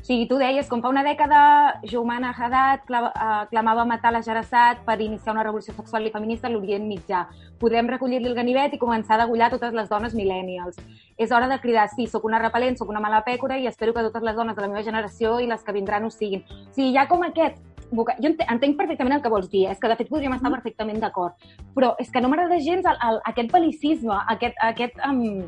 o 0.00 0.04
sigui, 0.10 0.24
tu 0.26 0.38
deies, 0.40 0.64
com 0.66 0.80
fa 0.80 0.88
una 0.88 1.02
dècada, 1.04 1.40
Joumana 1.84 2.30
Haddad 2.32 2.88
eh, 2.88 3.42
clamava 3.50 3.84
matar 3.84 4.14
la 4.14 4.22
Jarassat 4.24 4.80
per 4.86 4.96
iniciar 5.04 5.34
una 5.34 5.44
revolució 5.44 5.74
sexual 5.76 6.08
i 6.08 6.12
feminista 6.14 6.48
a 6.48 6.50
l'Orient 6.50 6.86
Mitjà. 6.88 7.26
Podem 7.60 7.86
recollir-li 7.92 8.30
el 8.30 8.34
ganivet 8.34 8.72
i 8.72 8.80
començar 8.80 9.18
a 9.18 9.26
degullar 9.26 9.50
totes 9.52 9.76
les 9.76 9.92
dones 9.92 10.16
millennials. 10.16 10.80
És 11.20 11.30
hora 11.36 11.50
de 11.52 11.60
cridar, 11.60 11.84
sí, 11.92 12.08
sóc 12.08 12.24
una 12.24 12.40
repel·lent, 12.40 12.80
sóc 12.80 12.88
una 12.88 13.04
mala 13.04 13.20
pècora 13.28 13.60
i 13.60 13.68
espero 13.68 13.92
que 13.92 14.06
totes 14.08 14.24
les 14.24 14.40
dones 14.40 14.56
de 14.56 14.64
la 14.64 14.72
meva 14.72 14.82
generació 14.82 15.36
i 15.38 15.46
les 15.50 15.62
que 15.62 15.76
vindran 15.76 16.08
ho 16.08 16.10
siguin. 16.10 16.48
O 16.48 16.72
sigui, 16.72 16.94
hi 16.94 16.96
ha 16.96 17.06
com 17.06 17.28
aquest 17.28 17.60
voca- 17.92 18.16
jo 18.20 18.28
ente- 18.28 18.46
entenc 18.48 18.76
perfectament 18.76 19.16
el 19.16 19.22
que 19.22 19.28
vols 19.28 19.48
dir, 19.50 19.66
és 19.70 19.78
que 19.78 19.88
de 19.88 19.96
fet 19.96 20.08
podríem 20.08 20.32
estar 20.34 20.50
perfectament 20.50 21.00
d'acord, 21.00 21.34
però 21.74 21.94
és 21.98 22.10
que 22.10 22.20
no 22.20 22.28
m'agrada 22.28 22.58
gens 22.60 22.86
el, 22.86 22.96
el, 23.08 23.20
aquest 23.24 23.50
bel·licisme, 23.52 24.18
aquest, 24.28 24.56
aquest, 24.62 24.98
um, 25.08 25.42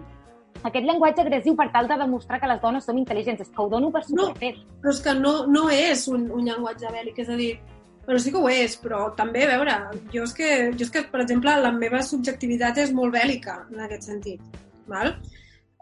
aquest 0.62 0.84
llenguatge 0.86 1.20
agressiu 1.22 1.56
per 1.56 1.70
tal 1.72 1.88
de 1.88 1.96
demostrar 1.98 2.40
que 2.40 2.46
les 2.46 2.60
dones 2.60 2.84
som 2.84 2.96
intel·ligents, 2.96 3.40
és 3.40 3.48
que 3.48 3.62
ho 3.62 3.68
dono 3.68 3.90
per 3.90 4.02
No. 4.10 4.26
superfet. 4.26 4.56
Però 4.82 4.90
és 4.90 5.00
que 5.00 5.14
no, 5.14 5.46
no 5.46 5.68
és 5.70 6.06
un, 6.08 6.30
un 6.30 6.44
llenguatge 6.44 6.86
bèl·lic, 6.88 7.18
és 7.18 7.28
a 7.28 7.36
dir, 7.36 7.58
però 8.06 8.18
sí 8.18 8.30
que 8.32 8.38
ho 8.38 8.48
és, 8.48 8.76
però 8.82 9.14
també, 9.14 9.44
a 9.44 9.56
veure, 9.56 9.76
jo 10.12 10.24
és 10.24 10.32
que, 10.34 10.72
jo 10.76 10.84
és 10.84 10.90
que 10.90 11.02
per 11.04 11.20
exemple, 11.22 11.54
la 11.60 11.70
meva 11.72 12.02
subjectivitat 12.02 12.78
és 12.78 12.92
molt 12.92 13.14
bèl·lica 13.14 13.60
en 13.72 13.80
aquest 13.80 14.02
sentit, 14.02 14.40
val? 14.88 15.14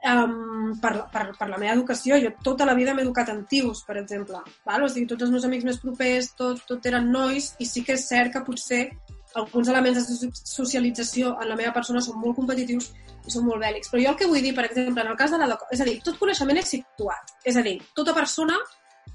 Um, 0.01 0.79
per, 0.81 0.95
per, 1.13 1.27
per 1.37 1.47
la 1.51 1.59
meva 1.61 1.75
educació, 1.75 2.17
jo 2.23 2.31
tota 2.41 2.65
la 2.65 2.73
vida 2.73 2.95
m'he 2.97 3.03
educat 3.05 3.29
en 3.29 3.43
tios, 3.45 3.83
per 3.85 3.99
exemple, 4.01 4.39
val? 4.65 4.87
o 4.87 4.89
sigui, 4.89 5.05
tots 5.11 5.27
els 5.27 5.33
meus 5.35 5.45
amics 5.45 5.67
més 5.69 5.81
propers, 5.83 6.31
tot, 6.39 6.63
tot 6.65 6.87
eren 6.89 7.11
nois, 7.13 7.51
i 7.61 7.67
sí 7.69 7.83
que 7.85 7.99
és 7.99 8.07
cert 8.09 8.33
que 8.33 8.41
potser 8.47 8.87
alguns 9.35 9.69
elements 9.69 9.99
de 9.99 10.05
soci- 10.07 10.31
socialització 10.55 11.35
en 11.43 11.51
la 11.53 11.59
meva 11.59 11.75
persona 11.77 12.01
són 12.01 12.17
molt 12.23 12.39
competitius 12.39 12.91
i 13.27 13.35
són 13.35 13.45
molt 13.47 13.63
bèl·lics. 13.63 13.91
Però 13.93 14.03
jo 14.03 14.15
el 14.15 14.19
que 14.19 14.29
vull 14.31 14.43
dir, 14.43 14.55
per 14.57 14.67
exemple, 14.71 15.05
en 15.05 15.13
el 15.13 15.19
cas 15.21 15.35
de 15.35 15.41
la... 15.43 15.59
És 15.71 15.83
a 15.85 15.89
dir, 15.89 15.99
tot 16.07 16.19
coneixement 16.19 16.59
és 16.59 16.73
situat. 16.79 17.37
És 17.45 17.61
a 17.61 17.65
dir, 17.67 17.77
tota 17.97 18.17
persona 18.17 18.57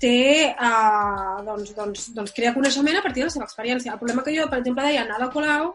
té, 0.02 0.54
uh, 0.54 1.42
doncs, 1.48 1.74
doncs, 1.76 2.08
doncs 2.16 2.36
crea 2.36 2.54
coneixement 2.56 3.00
a 3.00 3.04
partir 3.04 3.24
de 3.24 3.30
la 3.30 3.36
seva 3.36 3.50
experiència. 3.50 3.94
El 3.94 4.02
problema 4.02 4.24
que 4.24 4.36
jo, 4.36 4.48
per 4.52 4.62
exemple, 4.62 4.86
deia 4.88 5.06
a 5.06 5.18
Ada 5.18 5.32
Colau 5.34 5.74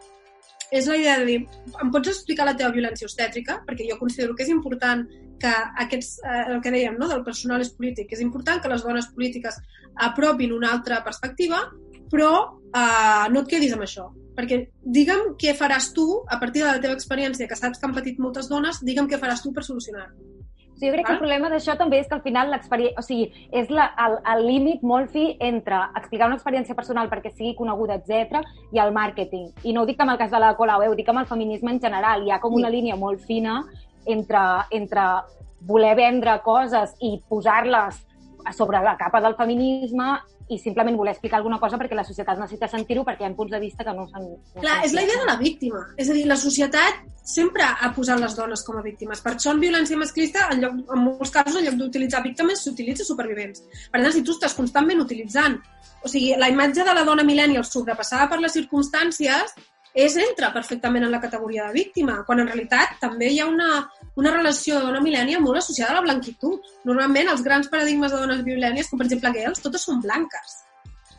és 0.71 0.87
la 0.87 0.95
idea 0.97 1.17
de 1.19 1.25
dir, 1.27 1.39
em 1.83 1.91
pots 1.91 2.09
explicar 2.13 2.47
la 2.47 2.55
teva 2.55 2.71
violència 2.71 3.05
obstètrica? 3.05 3.59
Perquè 3.67 3.89
jo 3.89 3.99
considero 3.99 4.35
que 4.35 4.45
és 4.45 4.51
important 4.53 5.03
que 5.41 5.51
aquests, 5.83 6.21
eh, 6.23 6.45
el 6.53 6.61
que 6.63 6.71
dèiem, 6.71 6.97
no, 6.97 7.09
del 7.09 7.25
personal 7.27 7.61
és 7.61 7.73
polític, 7.75 8.13
és 8.15 8.21
important 8.23 8.61
que 8.61 8.71
les 8.71 8.85
dones 8.85 9.09
polítiques 9.11 9.57
apropin 10.07 10.53
una 10.55 10.71
altra 10.71 11.01
perspectiva, 11.03 11.59
però 12.11 12.31
eh, 12.71 13.27
no 13.33 13.43
et 13.43 13.51
quedis 13.51 13.75
amb 13.75 13.83
això. 13.87 14.07
Perquè 14.37 14.61
digue'm 14.97 15.35
què 15.41 15.55
faràs 15.59 15.91
tu, 15.95 16.07
a 16.27 16.39
partir 16.39 16.63
de 16.63 16.69
la 16.69 16.79
teva 16.79 16.95
experiència, 16.95 17.49
que 17.49 17.59
saps 17.59 17.79
que 17.81 17.89
han 17.89 17.97
patit 17.97 18.21
moltes 18.23 18.47
dones, 18.47 18.79
digue'm 18.79 19.09
què 19.11 19.19
faràs 19.19 19.43
tu 19.43 19.51
per 19.51 19.65
solucionar-ho. 19.67 20.15
Sigui, 20.81 20.89
jo 20.89 20.95
crec 20.95 21.05
que 21.05 21.13
el 21.13 21.19
problema 21.21 21.49
d'això 21.51 21.75
també 21.77 21.99
és 22.01 22.07
que 22.09 22.15
al 22.17 22.23
final 22.25 22.49
l'experiència... 22.49 22.97
O 22.97 23.05
sigui, 23.05 23.27
és 23.53 23.69
la, 23.69 23.83
el, 24.01 24.15
el 24.33 24.39
límit 24.47 24.81
molt 24.81 25.11
fi 25.13 25.27
entre 25.37 25.77
explicar 25.99 26.25
una 26.31 26.39
experiència 26.39 26.73
personal 26.73 27.09
perquè 27.11 27.29
sigui 27.29 27.51
coneguda, 27.59 27.99
etc 27.99 28.41
i 28.73 28.81
el 28.81 28.89
màrqueting. 28.95 29.51
I 29.61 29.75
no 29.75 29.83
ho 29.83 29.89
dic 29.89 30.01
amb 30.01 30.15
el 30.15 30.17
cas 30.17 30.33
de 30.33 30.41
la 30.41 30.55
Colau, 30.57 30.81
eh? 30.81 30.89
ho 30.89 30.97
dic 30.97 31.11
amb 31.13 31.21
el 31.21 31.29
feminisme 31.29 31.69
en 31.75 31.81
general. 31.83 32.25
Hi 32.25 32.33
ha 32.33 32.39
com 32.41 32.57
una 32.57 32.71
línia 32.73 32.97
molt 32.97 33.21
fina 33.29 33.59
entre, 34.09 34.41
entre 34.73 35.05
voler 35.69 35.93
vendre 36.01 36.39
coses 36.41 36.97
i 36.97 37.19
posar-les 37.29 38.01
sobre 38.55 38.81
la 38.83 38.97
capa 38.97 39.21
del 39.21 39.35
feminisme 39.39 40.15
i 40.51 40.57
simplement 40.59 40.97
voler 40.99 41.13
explicar 41.13 41.39
alguna 41.39 41.59
cosa 41.59 41.77
perquè 41.79 41.95
la 41.95 42.03
societat 42.03 42.39
necessita 42.39 42.67
sentir-ho 42.67 43.05
perquè 43.07 43.23
hi 43.23 43.29
ha 43.29 43.35
punts 43.35 43.53
de 43.53 43.59
vista 43.61 43.85
que 43.87 43.93
no 43.95 44.03
s'han... 44.09 44.25
No 44.27 44.63
Clar, 44.63 44.81
és 44.83 44.95
la 44.97 45.05
idea 45.05 45.21
de 45.21 45.27
la 45.29 45.37
víctima. 45.39 45.85
És 45.95 46.09
a 46.11 46.17
dir, 46.17 46.25
la 46.27 46.35
societat 46.39 46.99
sempre 47.31 47.63
ha 47.63 47.91
posat 47.95 48.19
les 48.19 48.35
dones 48.35 48.63
com 48.67 48.79
a 48.79 48.83
víctimes. 48.83 49.21
Per 49.23 49.35
això 49.35 49.53
en 49.55 49.61
violència 49.63 49.99
masclista, 49.99 50.49
en, 50.51 50.65
lloc, 50.65 50.81
en 50.91 51.03
molts 51.05 51.31
casos, 51.31 51.55
en 51.55 51.69
lloc 51.69 51.79
d'utilitzar 51.79 52.23
víctimes, 52.25 52.65
s'utilitza 52.65 53.07
supervivents. 53.07 53.63
Per 53.93 54.01
tant, 54.01 54.11
si 54.11 54.25
tu 54.27 54.35
estàs 54.35 54.57
constantment 54.57 55.03
utilitzant... 55.05 55.61
O 56.01 56.09
sigui, 56.09 56.31
la 56.33 56.47
imatge 56.49 56.81
de 56.81 56.93
la 56.97 57.03
dona 57.05 57.21
millennial 57.21 57.61
sobrepassada 57.61 58.25
per 58.25 58.39
les 58.41 58.55
circumstàncies 58.57 59.51
és 59.93 60.15
entra 60.17 60.49
perfectament 60.55 61.05
en 61.05 61.11
la 61.13 61.19
categoria 61.21 61.67
de 61.67 61.75
víctima, 61.75 62.23
quan 62.25 62.41
en 62.41 62.47
realitat 62.49 62.95
també 63.01 63.29
hi 63.29 63.37
ha 63.37 63.45
una, 63.45 63.83
una 64.19 64.33
relació 64.33 64.79
de 64.79 64.87
dona 64.87 65.03
millennial 65.03 65.43
molt 65.43 65.61
associada 65.61 65.93
a 65.93 65.99
la 65.99 66.07
blanquitud. 66.07 66.73
Normalment, 66.87 67.31
els 67.31 67.45
grans 67.45 67.69
paradigmes 67.71 68.11
de 68.11 68.19
dones 68.19 68.43
millennials, 68.47 68.89
com 68.91 68.99
per 68.99 69.07
exemple 69.07 69.31
girls, 69.37 69.63
totes 69.63 69.87
són 69.87 70.01
blanques 70.03 70.59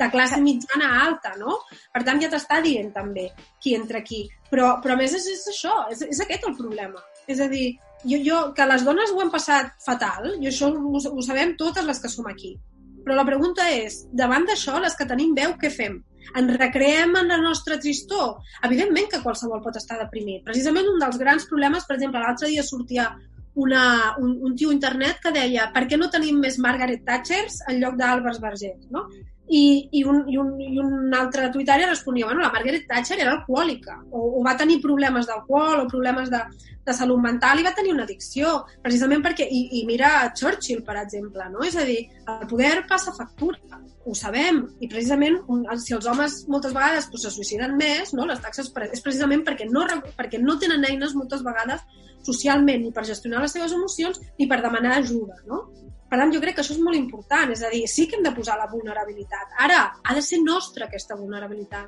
de 0.02 0.11
classe 0.11 0.40
mitjana 0.40 0.88
alta, 1.05 1.35
no? 1.38 1.59
Per 1.92 2.02
tant, 2.07 2.20
ja 2.22 2.31
t'està 2.33 2.61
dient 2.64 2.90
també 2.94 3.28
qui 3.62 3.76
entra 3.76 4.00
aquí. 4.02 4.24
Però, 4.50 4.76
però 4.83 4.96
a 4.96 5.00
més 5.00 5.14
és, 5.18 5.28
és 5.31 5.46
això, 5.52 5.76
és, 5.92 6.02
és 6.09 6.22
aquest 6.24 6.46
el 6.48 6.57
problema. 6.59 7.02
És 7.31 7.40
a 7.40 7.48
dir, 7.52 7.76
jo, 8.05 8.18
jo, 8.26 8.38
que 8.57 8.66
les 8.68 8.85
dones 8.88 9.12
ho 9.12 9.20
han 9.22 9.33
passat 9.33 9.74
fatal, 9.85 10.33
i 10.40 10.50
això 10.50 10.72
ho, 10.72 10.96
ho 10.98 11.24
sabem 11.24 11.55
totes 11.61 11.87
les 11.87 12.02
que 12.02 12.11
som 12.12 12.28
aquí. 12.31 12.57
Però 13.02 13.18
la 13.18 13.26
pregunta 13.26 13.66
és, 13.70 14.02
davant 14.14 14.46
d'això, 14.48 14.78
les 14.83 14.96
que 14.98 15.09
tenim 15.09 15.35
veu, 15.38 15.55
què 15.61 15.70
fem? 15.74 16.00
Ens 16.38 16.54
recreem 16.56 17.16
en 17.20 17.28
la 17.32 17.40
nostra 17.42 17.78
tristor? 17.82 18.38
Evidentment 18.68 19.11
que 19.12 19.22
qualsevol 19.24 19.62
pot 19.64 19.76
estar 19.80 19.98
deprimit. 20.00 20.44
Precisament 20.46 20.88
un 20.88 21.02
dels 21.02 21.18
grans 21.20 21.46
problemes, 21.50 21.87
per 21.88 21.98
exemple, 21.98 22.22
l'altre 22.22 22.50
dia 22.52 22.64
sortia 22.66 23.11
una, 23.54 24.14
un, 24.18 24.38
un 24.40 24.56
tio 24.56 24.72
internet 24.72 25.20
que 25.22 25.32
deia 25.35 25.68
per 25.74 25.85
què 25.88 25.98
no 26.00 26.08
tenim 26.12 26.38
més 26.40 26.58
Margaret 26.62 27.04
Thatchers 27.04 27.61
en 27.68 27.82
lloc 27.82 27.98
d'Albert 28.00 28.40
Vergés, 28.40 28.88
no? 28.90 29.04
I, 29.53 29.62
i, 29.99 30.03
un, 30.09 30.23
i, 30.33 30.38
un, 30.41 30.53
i 30.65 30.79
un 30.81 31.12
altre 31.12 31.51
tuitari 31.53 31.85
responia, 31.85 32.25
bueno, 32.25 32.41
la 32.41 32.53
Margaret 32.55 32.87
Thatcher 32.88 33.19
era 33.21 33.35
alcohòlica, 33.35 33.99
o, 34.11 34.23
o 34.38 34.45
va 34.47 34.57
tenir 34.57 34.79
problemes 34.81 35.29
d'alcohol, 35.29 35.83
o 35.83 35.91
problemes 35.91 36.31
de, 36.33 36.41
de 36.87 36.95
salut 36.97 37.21
mental, 37.21 37.61
i 37.61 37.67
va 37.67 37.75
tenir 37.77 37.93
una 37.93 38.07
addicció, 38.09 38.55
precisament 38.83 39.21
perquè, 39.27 39.45
i, 39.45 39.62
i 39.81 39.85
mira 39.88 40.33
Churchill, 40.38 40.81
per 40.87 40.97
exemple, 41.03 41.51
no? 41.53 41.67
És 41.69 41.77
a 41.77 41.85
dir, 41.88 42.01
el 42.25 42.47
poder 42.49 42.79
passa 42.88 43.12
factura, 43.19 43.83
ho 44.05 44.15
sabem, 44.19 44.62
i 44.83 44.88
precisament 44.91 45.38
si 45.79 45.95
els 45.95 46.09
homes 46.11 46.41
moltes 46.51 46.73
vegades 46.75 47.07
pues, 47.11 47.23
se 47.23 47.31
suïciden 47.31 47.77
més, 47.79 48.11
no? 48.17 48.27
les 48.27 48.41
taxes 48.43 48.73
és 48.88 49.05
precisament 49.05 49.45
perquè 49.47 49.69
no, 49.71 49.85
perquè 50.19 50.41
no 50.43 50.59
tenen 50.59 50.83
eines 50.88 51.15
moltes 51.15 51.45
vegades 51.47 51.85
socialment 52.27 52.83
ni 52.83 52.91
per 52.95 53.07
gestionar 53.07 53.43
les 53.45 53.55
seves 53.55 53.75
emocions 53.77 54.19
ni 54.38 54.49
per 54.51 54.61
demanar 54.65 54.97
ajuda, 54.99 55.38
no? 55.47 55.65
Per 56.12 56.18
tant, 56.20 56.29
jo 56.29 56.42
crec 56.42 56.59
que 56.59 56.61
això 56.61 56.75
és 56.75 56.81
molt 56.85 56.98
important, 56.98 57.48
és 57.55 57.62
a 57.64 57.70
dir, 57.72 57.87
sí 57.88 58.05
que 58.05 58.18
hem 58.18 58.25
de 58.27 58.35
posar 58.37 58.59
la 58.61 58.66
vulnerabilitat. 58.68 59.55
Ara, 59.64 59.79
ha 60.05 60.14
de 60.14 60.20
ser 60.20 60.42
nostra 60.44 60.85
aquesta 60.85 61.16
vulnerabilitat. 61.16 61.87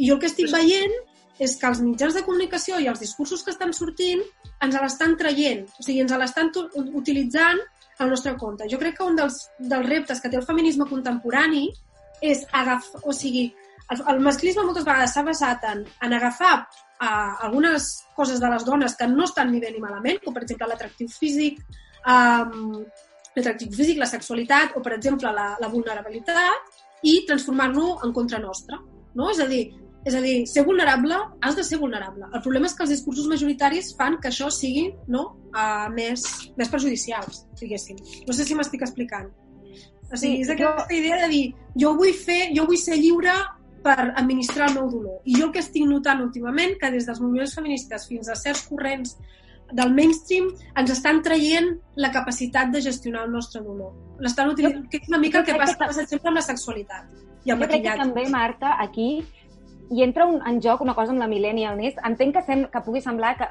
I 0.00 0.06
jo 0.08 0.14
el 0.14 0.20
que 0.22 0.30
estic 0.30 0.48
veient 0.48 0.94
és 1.44 1.58
que 1.60 1.68
els 1.68 1.82
mitjans 1.84 2.16
de 2.16 2.22
comunicació 2.24 2.78
i 2.80 2.88
els 2.88 3.02
discursos 3.04 3.42
que 3.44 3.52
estan 3.52 3.74
sortint 3.76 4.22
ens 4.64 4.78
l'estan 4.80 5.12
traient, 5.20 5.66
o 5.76 5.84
sigui, 5.84 5.98
ens 6.00 6.14
l'estan 6.22 6.48
utilitzant 7.02 7.60
al 8.00 8.14
nostre 8.14 8.32
compte. 8.40 8.68
Jo 8.72 8.80
crec 8.80 8.96
que 8.96 9.10
un 9.10 9.20
dels, 9.20 9.36
dels 9.58 9.88
reptes 9.90 10.24
que 10.24 10.32
té 10.32 10.40
el 10.40 10.48
feminisme 10.48 10.88
contemporani 10.88 11.66
és 12.32 12.46
agafar, 12.62 13.02
o 13.04 13.12
sigui, 13.12 13.44
el, 13.92 14.02
el 14.14 14.24
masclisme 14.24 14.64
moltes 14.64 14.88
vegades 14.88 15.12
s'ha 15.12 15.26
basat 15.28 15.68
en, 15.74 15.84
en 16.08 16.16
agafar 16.16 16.54
uh, 16.62 17.44
algunes 17.44 17.92
coses 18.16 18.40
de 18.40 18.54
les 18.56 18.64
dones 18.64 18.96
que 18.96 19.12
no 19.12 19.28
estan 19.28 19.52
ni 19.52 19.60
bé 19.60 19.76
ni 19.76 19.84
malament, 19.84 20.24
com 20.24 20.32
per 20.32 20.46
exemple 20.48 20.72
l'atractiu 20.72 21.12
físic, 21.12 21.60
um, 22.08 22.86
l'atractiu 23.36 23.70
físic, 23.74 23.98
la 24.00 24.08
sexualitat 24.10 24.76
o 24.76 24.82
per 24.84 24.96
exemple 24.96 25.30
la, 25.34 25.52
la 25.60 25.68
vulnerabilitat 25.72 26.80
i 27.06 27.20
transformar-lo 27.28 28.00
en 28.04 28.12
contra 28.16 28.40
nostra. 28.42 28.80
No? 29.14 29.30
És 29.30 29.40
a 29.42 29.46
dir, 29.50 29.64
és 30.04 30.16
a 30.16 30.22
dir, 30.24 30.46
ser 30.48 30.64
vulnerable, 30.64 31.16
has 31.44 31.56
de 31.56 31.64
ser 31.64 31.78
vulnerable. 31.78 32.28
El 32.32 32.42
problema 32.42 32.68
és 32.68 32.74
que 32.76 32.84
els 32.86 32.94
discursos 32.94 33.28
majoritaris 33.28 33.92
fan 33.98 34.18
que 34.20 34.30
això 34.30 34.48
sigui 34.54 34.88
no, 35.12 35.26
uh, 35.52 35.88
més, 35.92 36.24
més 36.56 36.72
perjudicials, 36.72 37.44
diguéssim. 37.60 38.00
No 38.26 38.36
sé 38.36 38.46
si 38.48 38.56
m'estic 38.56 38.86
explicant. 38.86 39.30
O 40.10 40.16
sigui, 40.18 40.40
Sí, 40.40 40.42
és 40.42 40.50
aquesta 40.50 40.88
idea 40.94 41.20
de 41.22 41.28
dir, 41.30 41.42
jo 41.78 41.94
vull 41.98 42.14
fer, 42.16 42.48
jo 42.56 42.64
vull 42.66 42.80
ser 42.80 42.96
lliure 42.98 43.34
per 43.84 44.12
administrar 44.18 44.70
el 44.70 44.78
meu 44.80 44.88
dolor. 44.92 45.20
I 45.24 45.36
jo 45.38 45.46
el 45.48 45.52
que 45.54 45.62
estic 45.62 45.86
notant 45.88 46.24
últimament, 46.24 46.74
que 46.80 46.90
des 46.92 47.06
dels 47.08 47.20
moviments 47.22 47.54
feministes 47.56 48.08
fins 48.08 48.28
a 48.28 48.36
certs 48.36 48.66
corrents 48.68 49.14
del 49.72 49.94
mainstream 49.94 50.50
ens 50.76 50.92
estan 50.92 51.22
traient 51.22 51.74
la 51.96 52.10
capacitat 52.14 52.70
de 52.74 52.82
gestionar 52.82 53.26
el 53.26 53.32
nostre 53.32 53.62
dolor. 53.62 53.92
L'estan 54.20 54.52
utilitzant, 54.52 54.86
que 54.90 55.00
és 55.00 55.10
una 55.10 55.20
mica 55.22 55.40
el 55.40 55.48
que 55.48 55.56
passa, 55.58 55.78
passa 55.80 56.06
sempre 56.06 56.32
amb 56.32 56.40
la 56.40 56.46
sexualitat 56.46 57.20
i 57.44 57.52
el 57.52 57.60
Jo 57.60 57.68
crec 57.68 57.84
que 57.86 57.98
també, 58.00 58.26
Marta, 58.28 58.74
aquí 58.82 59.10
hi 59.90 60.04
entra 60.04 60.26
un, 60.28 60.38
en 60.46 60.60
joc 60.62 60.82
una 60.84 60.94
cosa 60.94 61.14
amb 61.14 61.22
la 61.22 61.28
millennialness. 61.30 61.98
Entenc 62.06 62.36
que, 62.36 62.42
sem, 62.46 62.64
que 62.70 62.82
pugui 62.86 63.02
semblar 63.02 63.34
que, 63.38 63.48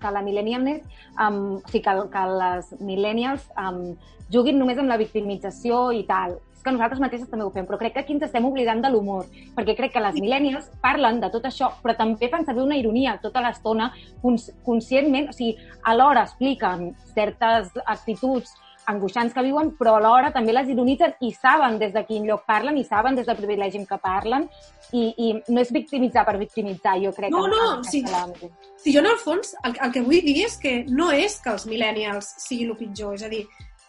que 0.00 0.10
la 0.12 0.22
millennialness, 0.24 0.82
um, 1.16 1.38
o 1.56 1.70
sigui, 1.70 1.84
que, 1.86 1.94
que 2.12 2.24
les 2.42 2.72
millennials 2.80 3.46
um, 3.56 3.94
juguin 4.32 4.58
només 4.60 4.80
amb 4.80 4.92
la 4.92 4.98
victimització 5.00 5.86
i 5.96 6.04
tal. 6.08 6.36
Que 6.62 6.72
nosaltres 6.74 7.02
mateixes 7.02 7.30
també 7.30 7.46
ho 7.46 7.52
fem, 7.54 7.66
però 7.66 7.78
crec 7.80 7.96
que 7.96 8.02
aquí 8.04 8.16
ens 8.16 8.26
estem 8.28 8.44
oblidant 8.46 8.82
de 8.84 8.90
l'humor, 8.92 9.28
perquè 9.56 9.76
crec 9.78 9.94
que 9.96 10.02
les 10.04 10.18
millennials 10.20 10.70
parlen 10.82 11.20
de 11.22 11.30
tot 11.34 11.46
això, 11.48 11.72
però 11.82 11.96
també 11.98 12.30
fan 12.32 12.46
servir 12.46 12.64
una 12.64 12.78
ironia 12.78 13.18
tota 13.22 13.42
l'estona, 13.44 13.92
cons 14.22 14.50
conscientment, 14.66 15.30
o 15.30 15.36
sigui, 15.36 15.56
alhora 15.90 16.26
expliquen 16.28 16.92
certes 17.14 17.72
actituds 17.84 18.54
angoixants 18.86 19.34
que 19.34 19.42
viuen, 19.46 19.72
però 19.78 19.96
alhora 19.96 20.32
també 20.34 20.54
les 20.54 20.70
ironitzen 20.72 21.14
i 21.22 21.30
saben 21.34 21.78
des 21.78 21.92
de 21.94 22.02
quin 22.06 22.26
lloc 22.26 22.44
parlen 22.48 22.78
i 22.78 22.84
saben 22.84 23.14
des 23.14 23.26
del 23.28 23.38
privilegi 23.38 23.78
en 23.78 23.86
què 23.86 23.98
parlen 24.02 24.48
i, 24.92 25.04
i 25.16 25.28
no 25.48 25.62
és 25.62 25.72
victimitzar 25.72 26.24
per 26.26 26.36
victimitzar, 26.40 26.96
jo 27.02 27.12
crec. 27.16 27.32
No, 27.32 27.46
no, 27.48 27.82
sí. 27.86 28.02
àmbit. 28.02 28.50
Si 28.82 28.94
jo, 28.94 29.00
en 29.00 29.10
el 29.12 29.20
fons, 29.22 29.54
el, 29.64 29.76
el 29.86 29.92
que 29.94 30.02
vull 30.04 30.24
dir 30.26 30.46
és 30.46 30.58
que 30.60 30.74
no 30.88 31.10
és 31.14 31.38
que 31.42 31.52
els 31.54 31.66
millennials 31.70 32.34
siguin 32.42 32.74
el 32.74 32.80
pitjor, 32.80 33.14
és 33.16 33.26
a 33.26 33.30
dir, 33.32 33.44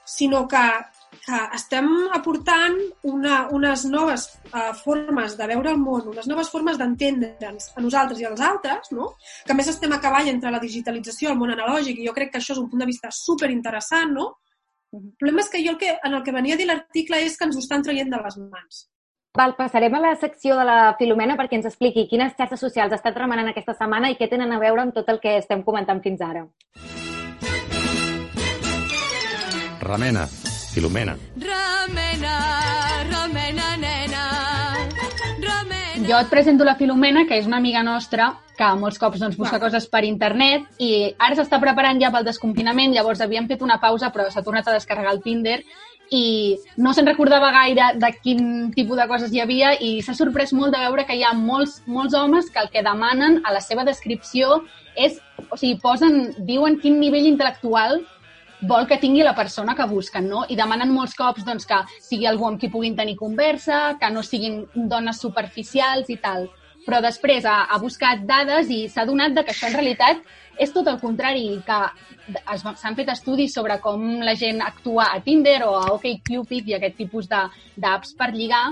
sinó 0.05 0.45
que, 0.47 0.63
que 1.25 1.39
estem 1.55 1.89
aportant 2.15 2.77
una, 3.09 3.47
unes 3.55 3.85
noves 3.89 4.27
uh, 4.51 4.71
formes 4.77 5.37
de 5.39 5.47
veure 5.49 5.73
el 5.73 5.81
món, 5.81 6.07
unes 6.13 6.29
noves 6.31 6.49
formes 6.53 6.79
d'entendre'ns 6.79 7.71
a 7.75 7.83
nosaltres 7.83 8.21
i 8.21 8.27
als 8.29 8.41
altres, 8.41 8.91
no? 8.91 9.13
que 9.45 9.53
a 9.53 9.57
més 9.57 9.69
estem 9.71 9.93
a 9.93 10.01
cavall 10.03 10.31
entre 10.31 10.51
la 10.53 10.61
digitalització 10.63 11.29
i 11.29 11.33
el 11.33 11.39
món 11.39 11.53
analògic, 11.53 11.99
i 11.99 12.07
jo 12.07 12.15
crec 12.15 12.33
que 12.33 12.41
això 12.41 12.55
és 12.55 12.63
un 12.63 12.69
punt 12.71 12.83
de 12.83 12.89
vista 12.89 13.11
super 13.11 13.51
interessant, 13.51 14.15
no? 14.15 14.31
El 14.93 15.09
problema 15.17 15.41
és 15.41 15.49
que 15.49 15.61
jo 15.65 15.73
el 15.73 15.77
que, 15.81 15.93
en 16.05 16.13
el 16.13 16.23
que 16.23 16.33
venia 16.33 16.53
a 16.53 16.59
dir 16.59 16.67
l'article 16.69 17.23
és 17.25 17.37
que 17.37 17.47
ens 17.49 17.55
ho 17.57 17.61
estan 17.63 17.81
traient 17.85 18.11
de 18.13 18.19
les 18.21 18.37
mans. 18.37 18.83
Val, 19.33 19.55
passarem 19.57 19.95
a 19.97 19.99
la 20.03 20.11
secció 20.21 20.53
de 20.59 20.65
la 20.69 20.93
Filomena 20.99 21.33
perquè 21.39 21.57
ens 21.57 21.65
expliqui 21.65 22.05
quines 22.11 22.35
xarxes 22.37 22.61
socials 22.61 22.93
ha 22.93 22.99
estat 22.99 23.17
remenant 23.17 23.49
aquesta 23.49 23.73
setmana 23.73 24.11
i 24.13 24.17
què 24.19 24.29
tenen 24.29 24.53
a 24.53 24.59
veure 24.61 24.85
amb 24.85 24.93
tot 24.93 25.09
el 25.09 25.17
que 25.23 25.39
estem 25.39 25.65
comentant 25.65 26.03
fins 26.05 26.21
ara. 26.21 26.45
Remena, 29.81 30.27
Filomena. 30.73 31.13
Remena, 31.37 32.37
remena, 33.05 33.77
nena. 33.77 34.23
Remena. 35.37 36.07
Jo 36.07 36.17
et 36.17 36.31
presento 36.31 36.65
la 36.65 36.73
Filomena, 36.75 37.27
que 37.29 37.37
és 37.37 37.45
una 37.45 37.59
amiga 37.61 37.83
nostra 37.85 38.31
que 38.57 38.69
molts 38.81 38.97
cops 39.01 39.21
doncs, 39.21 39.37
busca 39.37 39.59
Va. 39.59 39.67
coses 39.67 39.85
per 39.89 40.01
internet 40.07 40.65
i 40.81 41.13
ara 41.13 41.37
s'està 41.37 41.59
preparant 41.61 42.01
ja 42.01 42.09
pel 42.13 42.25
desconfinament, 42.25 42.93
llavors 42.93 43.21
havíem 43.21 43.45
fet 43.49 43.61
una 43.61 43.77
pausa 43.81 44.09
però 44.13 44.25
s'ha 44.29 44.43
tornat 44.45 44.67
a 44.67 44.75
descarregar 44.77 45.13
el 45.13 45.21
Tinder 45.21 45.59
i 46.13 46.57
no 46.77 46.93
se'n 46.93 47.07
recordava 47.09 47.51
gaire 47.53 47.91
de 48.01 48.09
quin 48.21 48.71
tipus 48.73 48.97
de 48.97 49.07
coses 49.09 49.33
hi 49.33 49.41
havia 49.41 49.75
i 49.77 50.01
s'ha 50.01 50.13
sorprès 50.17 50.53
molt 50.53 50.73
de 50.73 50.81
veure 50.81 51.05
que 51.05 51.17
hi 51.17 51.23
ha 51.23 51.33
molts, 51.37 51.81
molts 51.85 52.17
homes 52.17 52.49
que 52.49 52.61
el 52.61 52.69
que 52.73 52.85
demanen 52.85 53.41
a 53.45 53.53
la 53.53 53.61
seva 53.61 53.85
descripció 53.85 54.63
és, 54.95 55.17
o 55.49 55.57
sigui, 55.57 55.79
posen, 55.81 56.33
diuen 56.49 56.77
quin 56.81 56.99
nivell 57.01 57.29
intel·lectual 57.29 58.03
vol 58.67 58.87
que 58.87 58.97
tingui 59.01 59.23
la 59.23 59.35
persona 59.35 59.75
que 59.75 59.87
busquen, 59.89 60.27
no? 60.29 60.43
I 60.49 60.57
demanen 60.59 60.91
molts 60.93 61.15
cops 61.19 61.45
doncs, 61.45 61.65
que 61.69 61.79
sigui 62.01 62.27
algú 62.29 62.47
amb 62.47 62.59
qui 62.59 62.71
puguin 62.71 62.95
tenir 62.95 63.17
conversa, 63.19 63.97
que 63.99 64.09
no 64.11 64.23
siguin 64.23 64.63
dones 64.75 65.19
superficials 65.23 66.09
i 66.09 66.17
tal. 66.23 66.49
Però 66.83 66.99
després 67.03 67.45
ha, 67.47 67.63
ha 67.71 67.79
buscat 67.79 68.25
dades 68.27 68.71
i 68.71 68.87
s'ha 68.91 69.05
donat 69.07 69.35
de 69.35 69.43
que 69.43 69.53
això 69.53 69.69
en 69.69 69.77
realitat 69.77 70.23
és 70.59 70.73
tot 70.73 70.87
el 70.87 70.99
contrari, 71.01 71.45
que 71.65 71.79
s'han 72.57 72.95
fet 72.95 73.09
estudis 73.11 73.53
sobre 73.55 73.79
com 73.83 74.03
la 74.23 74.35
gent 74.39 74.61
actua 74.61 75.09
a 75.11 75.21
Tinder 75.23 75.61
o 75.67 75.75
a 75.79 75.85
OkCupid 75.95 76.69
i 76.69 76.77
aquest 76.77 76.99
tipus 76.99 77.29
d'apps 77.29 78.13
per 78.19 78.31
lligar 78.35 78.69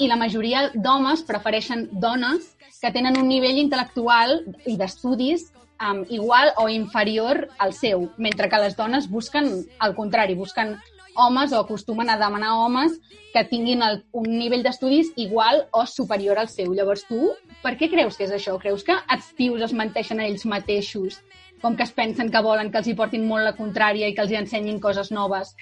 i 0.00 0.08
la 0.08 0.16
majoria 0.16 0.68
d'homes 0.74 1.22
prefereixen 1.28 1.86
dones 1.92 2.56
que 2.80 2.92
tenen 2.92 3.18
un 3.20 3.28
nivell 3.28 3.60
intel·lectual 3.60 4.38
i 4.66 4.76
d'estudis 4.80 5.50
um, 5.80 6.04
igual 6.08 6.52
o 6.56 6.68
inferior 6.68 7.48
al 7.58 7.72
seu, 7.72 8.10
mentre 8.16 8.48
que 8.48 8.62
les 8.62 8.76
dones 8.76 9.08
busquen 9.08 9.50
el 9.80 9.94
contrari, 9.94 10.34
busquen 10.34 10.76
homes 11.16 11.52
o 11.52 11.60
acostumen 11.60 12.10
a 12.10 12.18
demanar 12.18 12.52
homes 12.54 13.00
que 13.32 13.44
tinguin 13.44 13.82
el, 13.82 14.04
un 14.12 14.28
nivell 14.38 14.62
d'estudis 14.62 15.12
igual 15.16 15.66
o 15.72 15.84
superior 15.86 16.38
al 16.38 16.48
seu. 16.48 16.72
Llavors 16.74 17.04
tu, 17.08 17.32
per 17.64 17.76
què 17.78 17.90
creus 17.90 18.16
que 18.16 18.26
és 18.28 18.34
això? 18.34 18.56
Creus 18.62 18.84
que 18.86 18.94
els 18.94 19.32
tios 19.38 19.64
es 19.66 19.74
menteixen 19.76 20.20
a 20.20 20.28
ells 20.28 20.46
mateixos 20.46 21.20
com 21.60 21.76
que 21.76 21.84
es 21.84 21.92
pensen 21.92 22.30
que 22.32 22.40
volen 22.40 22.70
que 22.72 22.80
els 22.80 22.88
hi 22.88 22.96
portin 22.96 23.26
molt 23.28 23.44
la 23.44 23.56
contrària 23.56 24.08
i 24.08 24.14
que 24.16 24.22
els 24.24 24.32
hi 24.32 24.38
ensenyin 24.38 24.80
coses 24.80 25.10
noves, 25.12 25.52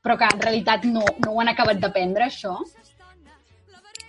però 0.00 0.16
que 0.16 0.28
en 0.30 0.44
realitat 0.44 0.86
no, 0.86 1.02
no 1.24 1.32
ho 1.32 1.40
han 1.42 1.50
acabat 1.50 1.80
d'aprendre, 1.82 2.28
això? 2.28 2.54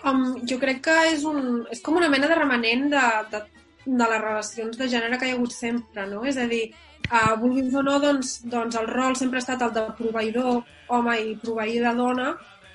Um, 0.05 0.37
jo 0.49 0.57
crec 0.61 0.81
que 0.85 0.93
és, 1.11 1.25
un, 1.29 1.65
és 1.73 1.81
com 1.85 1.97
una 1.97 2.09
mena 2.09 2.29
de 2.29 2.37
remanent 2.37 2.87
de, 2.93 3.01
de, 3.33 3.41
de 3.85 4.07
les 4.13 4.21
relacions 4.21 4.77
de 4.77 4.87
gènere 4.87 5.17
que 5.17 5.27
hi 5.27 5.33
ha 5.33 5.35
hagut 5.39 5.53
sempre, 5.55 6.05
no? 6.07 6.23
És 6.25 6.37
a 6.37 6.47
dir, 6.47 6.71
uh, 7.09 7.35
vulguis 7.41 7.73
o 7.73 7.83
no, 7.83 7.99
doncs, 7.99 8.41
doncs 8.45 8.77
el 8.77 8.87
rol 8.87 9.15
sempre 9.15 9.39
ha 9.39 9.45
estat 9.45 9.61
el 9.65 9.73
de 9.75 9.85
proveïdor 9.97 10.63
home 10.89 11.17
i 11.19 11.35
proveir 11.41 11.79
de 11.83 11.93
dona, 11.97 12.33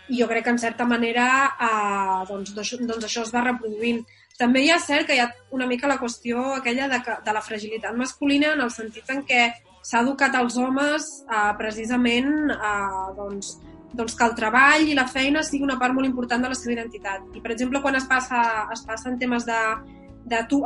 i 0.08 0.20
jo 0.20 0.28
crec 0.30 0.44
que 0.46 0.54
en 0.54 0.58
certa 0.62 0.86
manera 0.86 1.26
uh, 1.50 2.22
doncs, 2.28 2.54
d'això- 2.54 2.80
doncs 2.86 3.04
això 3.06 3.22
es 3.26 3.32
va 3.34 3.44
reproduint. 3.46 4.04
També 4.38 4.62
hi 4.62 4.70
ha 4.70 4.78
cert 4.78 5.06
que 5.06 5.16
hi 5.16 5.22
ha 5.22 5.30
una 5.56 5.66
mica 5.66 5.88
la 5.88 5.98
qüestió 5.98 6.42
aquella 6.54 6.88
de, 6.88 7.00
que, 7.02 7.14
de 7.24 7.32
la 7.32 7.42
fragilitat 7.42 7.96
masculina 7.96 8.52
en 8.52 8.60
el 8.60 8.70
sentit 8.70 9.08
en 9.10 9.22
què 9.24 9.46
s'ha 9.82 10.02
educat 10.02 10.34
als 10.34 10.58
homes 10.58 11.06
uh, 11.30 11.54
precisament 11.58 12.52
uh, 12.52 13.14
doncs, 13.16 13.56
doncs 13.96 14.14
que 14.18 14.26
el 14.26 14.34
treball 14.36 14.88
i 14.90 14.94
la 14.98 15.06
feina 15.08 15.42
sigui 15.46 15.64
una 15.64 15.78
part 15.80 15.94
molt 15.94 16.06
important 16.06 16.42
de 16.42 16.50
la 16.52 16.58
seva 16.58 16.74
identitat. 16.74 17.22
I, 17.34 17.40
per 17.40 17.54
exemple, 17.54 17.80
quan 17.80 17.96
es 17.96 18.04
passa, 18.10 18.42
es 18.74 18.82
passen 18.84 19.16
temes 19.18 19.46
de, 19.48 19.60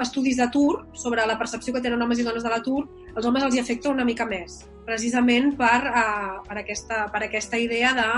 estudis 0.03 0.37
d'atur 0.37 0.87
sobre 0.95 1.27
la 1.27 1.39
percepció 1.39 1.75
que 1.75 1.81
tenen 1.81 2.03
homes 2.03 2.19
i 2.19 2.25
dones 2.25 2.43
de 2.43 2.51
l'atur, 2.51 2.87
als 3.15 3.27
homes 3.27 3.43
els 3.43 3.55
hi 3.55 3.61
afecta 3.61 3.91
una 3.91 4.05
mica 4.05 4.27
més, 4.27 4.65
precisament 4.87 5.57
per, 5.59 5.81
uh, 5.91 6.41
per, 6.47 6.59
aquesta, 6.63 7.07
per 7.13 7.25
aquesta 7.27 7.59
idea 7.59 7.93
de, 7.95 8.09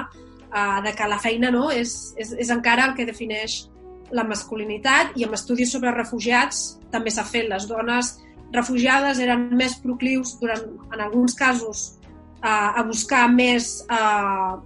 uh, 0.53 0.81
de 0.85 0.93
que 0.95 1.09
la 1.09 1.19
feina 1.19 1.51
no, 1.51 1.71
és, 1.71 2.15
és, 2.17 2.35
és 2.39 2.51
encara 2.51 2.87
el 2.89 2.95
que 2.95 3.09
defineix 3.09 3.67
la 4.13 4.25
masculinitat 4.29 5.17
i 5.17 5.25
amb 5.25 5.35
estudis 5.35 5.73
sobre 5.73 5.93
refugiats 5.95 6.79
també 6.93 7.11
s'ha 7.11 7.25
fet. 7.25 7.49
Les 7.49 7.67
dones 7.67 8.19
refugiades 8.53 9.19
eren 9.25 9.49
més 9.57 9.79
proclius 9.81 10.37
durant, 10.41 10.63
en 10.93 11.01
alguns 11.01 11.35
casos 11.35 11.97
a, 12.43 12.75
a 12.77 12.83
buscar 12.85 13.25
més 13.33 13.81
uh, 13.89 14.59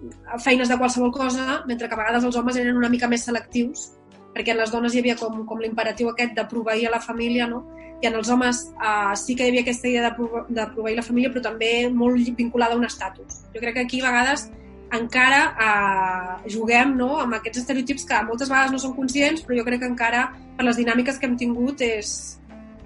feines 0.42 0.68
de 0.68 0.78
qualsevol 0.80 1.12
cosa, 1.14 1.62
mentre 1.68 1.88
que 1.88 1.94
a 1.94 2.00
vegades 2.00 2.26
els 2.26 2.36
homes 2.36 2.58
eren 2.58 2.80
una 2.80 2.90
mica 2.90 3.08
més 3.08 3.26
selectius, 3.28 3.92
perquè 4.36 4.52
en 4.52 4.60
les 4.60 4.72
dones 4.72 4.92
hi 4.92 5.00
havia 5.00 5.16
com, 5.16 5.40
com 5.48 5.62
l'imperatiu 5.62 6.12
aquest 6.12 6.36
de 6.36 6.44
proveir 6.50 6.90
a 6.90 6.94
la 6.98 7.00
família, 7.00 7.48
no? 7.48 7.64
i 8.02 8.10
en 8.10 8.18
els 8.18 8.28
homes 8.28 8.58
uh, 8.76 9.14
sí 9.16 9.32
que 9.32 9.46
hi 9.46 9.54
havia 9.54 9.62
aquesta 9.64 9.88
idea 9.88 10.10
de, 10.10 10.28
de 10.52 10.66
proveir 10.74 10.98
la 10.98 11.04
família, 11.06 11.32
però 11.32 11.46
també 11.48 11.88
molt 11.88 12.20
vinculada 12.36 12.76
a 12.76 12.80
un 12.80 12.84
estatus. 12.84 13.40
Jo 13.54 13.62
crec 13.62 13.78
que 13.78 13.84
aquí 13.86 14.02
a 14.02 14.10
vegades 14.10 14.50
encara 14.92 15.40
uh, 15.56 16.48
juguem 16.52 16.92
no? 16.98 17.16
amb 17.22 17.38
aquests 17.38 17.64
estereotips 17.64 18.04
que 18.06 18.24
moltes 18.28 18.52
vegades 18.52 18.74
no 18.74 18.82
són 18.82 18.92
conscients, 18.98 19.40
però 19.46 19.56
jo 19.58 19.64
crec 19.66 19.80
que 19.82 19.88
encara 19.94 20.26
per 20.58 20.66
les 20.68 20.76
dinàmiques 20.76 21.16
que 21.18 21.26
hem 21.30 21.38
tingut 21.40 21.80
és, 21.86 22.12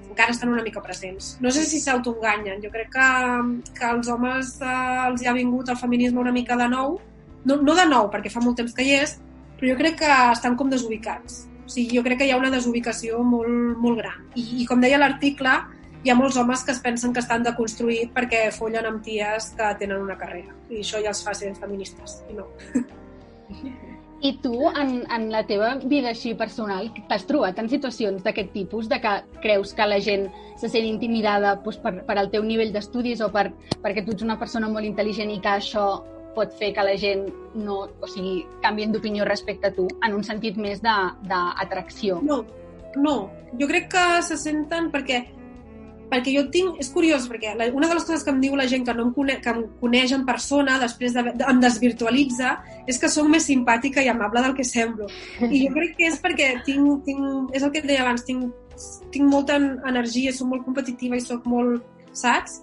encara 0.09 0.35
estan 0.35 0.53
una 0.53 0.63
mica 0.63 0.83
presents. 0.83 1.37
No 1.41 1.51
sé 1.55 1.65
si 1.65 1.81
s'autoenganyen. 1.83 2.63
Jo 2.63 2.71
crec 2.71 2.93
que, 2.95 3.09
que 3.77 3.87
als 3.87 4.09
homes 4.11 4.57
eh, 4.61 4.77
els 5.09 5.23
hi 5.23 5.31
ha 5.31 5.37
vingut 5.37 5.71
el 5.71 5.79
feminisme 5.81 6.21
una 6.21 6.35
mica 6.35 6.59
de 6.61 6.69
nou. 6.69 6.99
No, 7.45 7.57
no 7.57 7.75
de 7.75 7.87
nou, 7.89 8.11
perquè 8.13 8.33
fa 8.33 8.43
molt 8.45 8.59
temps 8.61 8.75
que 8.77 8.85
hi 8.85 8.99
és, 9.01 9.17
però 9.61 9.75
jo 9.75 9.79
crec 9.79 10.01
que 10.01 10.11
estan 10.33 10.57
com 10.57 10.73
desubicats. 10.73 11.45
O 11.67 11.69
sigui, 11.71 11.99
jo 11.99 12.03
crec 12.03 12.23
que 12.23 12.27
hi 12.27 12.33
ha 12.33 12.41
una 12.41 12.51
desubicació 12.51 13.21
molt, 13.23 13.77
molt 13.79 14.01
gran. 14.01 14.25
I, 14.35 14.47
i 14.63 14.67
com 14.67 14.81
deia 14.81 14.99
l'article, 14.99 15.53
hi 16.01 16.11
ha 16.11 16.17
molts 16.17 16.39
homes 16.41 16.65
que 16.65 16.73
es 16.73 16.81
pensen 16.81 17.13
que 17.13 17.21
estan 17.21 17.45
deconstruïts 17.45 18.15
perquè 18.17 18.47
follen 18.57 18.89
amb 18.89 19.05
ties 19.05 19.53
que 19.59 19.69
tenen 19.83 20.01
una 20.01 20.17
carrera. 20.19 20.57
I 20.73 20.81
això 20.81 21.03
ja 21.05 21.13
els 21.13 21.21
fa 21.27 21.37
ser 21.37 21.53
feministes, 21.61 22.23
i 22.33 22.39
no. 22.39 22.49
I 24.21 24.35
tu, 24.43 24.53
en, 24.69 24.91
en 25.13 25.31
la 25.33 25.41
teva 25.49 25.75
vida 25.81 26.11
així 26.11 26.35
personal, 26.37 26.91
t'has 27.09 27.23
trobat 27.29 27.61
en 27.61 27.71
situacions 27.73 28.25
d'aquest 28.25 28.51
tipus, 28.53 28.89
de 28.89 28.99
que 29.01 29.13
creus 29.41 29.73
que 29.77 29.87
la 29.89 30.01
gent 30.05 30.27
se 30.61 30.69
sent 30.69 30.89
intimidada 30.89 31.55
doncs, 31.65 31.79
per, 31.81 31.95
per 32.09 32.17
al 32.21 32.29
teu 32.33 32.45
nivell 32.45 32.73
d'estudis 32.75 33.23
o 33.25 33.31
per, 33.33 33.47
perquè 33.81 34.05
tu 34.05 34.13
ets 34.13 34.25
una 34.25 34.37
persona 34.41 34.69
molt 34.69 34.89
intel·ligent 34.89 35.33
i 35.33 35.39
que 35.41 35.55
això 35.55 35.87
pot 36.37 36.55
fer 36.59 36.73
que 36.77 36.85
la 36.87 36.97
gent 37.01 37.27
no, 37.55 37.83
o 38.01 38.09
sigui, 38.11 38.45
canvien 38.63 38.95
d'opinió 38.95 39.27
respecte 39.29 39.71
a 39.71 39.75
tu, 39.75 39.89
en 40.07 40.17
un 40.17 40.25
sentit 40.27 40.57
més 40.61 40.81
d'atracció. 40.83 42.21
No, 42.23 42.43
no. 42.97 43.19
Jo 43.59 43.67
crec 43.71 43.91
que 43.91 44.07
se 44.23 44.39
senten 44.39 44.91
perquè 44.95 45.25
perquè 46.11 46.35
jo 46.35 46.45
tinc... 46.53 46.79
És 46.83 46.91
curiós, 46.93 47.29
perquè 47.31 47.55
la, 47.57 47.69
una 47.77 47.89
de 47.89 47.97
les 47.97 48.07
coses 48.07 48.25
que 48.27 48.33
em 48.35 48.41
diu 48.43 48.57
la 48.59 48.67
gent 48.71 48.85
que 48.87 48.95
no 48.97 49.07
em, 49.07 49.13
cone, 49.15 49.37
que 49.43 49.53
em 49.55 49.61
coneix 49.81 50.15
en 50.17 50.25
persona, 50.27 50.79
després 50.83 51.15
de, 51.15 51.23
em 51.39 51.61
desvirtualitza, 51.63 52.57
és 52.91 52.99
que 53.01 53.11
sóc 53.13 53.29
més 53.31 53.47
simpàtica 53.47 54.03
i 54.03 54.11
amable 54.11 54.43
del 54.45 54.57
que 54.59 54.67
semblo. 54.67 55.07
I 55.47 55.63
jo 55.63 55.71
crec 55.77 55.95
que 55.99 56.11
és 56.11 56.19
perquè 56.23 56.51
tinc... 56.67 57.07
tinc 57.07 57.55
és 57.55 57.63
el 57.63 57.71
que 57.71 57.83
et 57.83 57.89
deia 57.89 58.03
abans, 58.05 58.27
tinc, 58.27 58.51
tinc 59.15 59.31
molta 59.31 59.61
energia, 59.61 60.35
soc 60.35 60.51
molt 60.51 60.67
competitiva 60.67 61.19
i 61.19 61.25
sóc 61.25 61.47
molt... 61.51 61.87
Saps? 62.11 62.57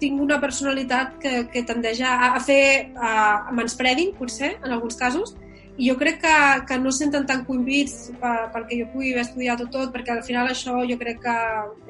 Tinc 0.00 0.20
una 0.20 0.40
personalitat 0.40 1.16
que, 1.22 1.34
que 1.52 1.64
tendeix 1.64 2.02
a, 2.04 2.34
a 2.36 2.40
fer 2.44 2.92
a, 2.94 3.10
a 3.48 3.56
manspreading, 3.56 4.12
potser, 4.18 4.56
en 4.62 4.74
alguns 4.76 4.98
casos, 5.00 5.36
i 5.76 5.90
jo 5.90 5.96
crec 6.00 6.22
que, 6.22 6.36
que 6.68 6.78
no 6.80 6.88
es 6.88 6.98
senten 7.02 7.26
tan 7.28 7.44
coimbits 7.44 8.10
per, 8.20 8.48
perquè 8.54 8.78
jo 8.80 8.88
pugui 8.94 9.12
haver 9.12 9.26
estudiat 9.26 9.60
tot, 9.60 9.72
tot, 9.74 9.92
perquè 9.92 10.14
al 10.14 10.24
final 10.24 10.48
això 10.48 10.78
jo 10.88 10.96
crec 11.00 11.20
que 11.24 11.36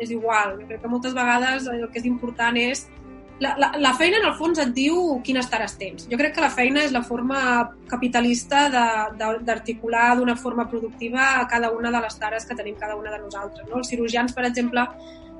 és 0.02 0.10
igual. 0.10 0.56
Jo 0.60 0.66
crec 0.66 0.82
que 0.82 0.90
moltes 0.90 1.14
vegades 1.14 1.68
el 1.70 1.86
que 1.90 2.02
és 2.02 2.08
important 2.10 2.58
és... 2.58 2.86
La, 3.36 3.50
la, 3.60 3.66
la 3.76 3.90
feina, 3.92 4.16
en 4.16 4.30
el 4.30 4.32
fons, 4.38 4.56
et 4.62 4.70
diu 4.72 5.18
quines 5.20 5.44
tares 5.52 5.74
tens. 5.76 6.06
Jo 6.08 6.16
crec 6.16 6.32
que 6.32 6.40
la 6.40 6.48
feina 6.48 6.80
és 6.86 6.94
la 6.94 7.02
forma 7.04 7.38
capitalista 7.86 8.62
d'articular 8.72 10.06
d'una 10.16 10.38
forma 10.40 10.64
productiva 10.70 11.34
a 11.36 11.44
cada 11.46 11.68
una 11.76 11.92
de 11.92 12.00
les 12.00 12.16
tares 12.16 12.48
que 12.48 12.56
tenim 12.56 12.78
cada 12.80 12.96
una 12.96 13.12
de 13.12 13.20
nosaltres. 13.20 13.68
No? 13.68 13.82
Els 13.82 13.92
cirurgians, 13.92 14.32
per 14.32 14.46
exemple, 14.48 14.86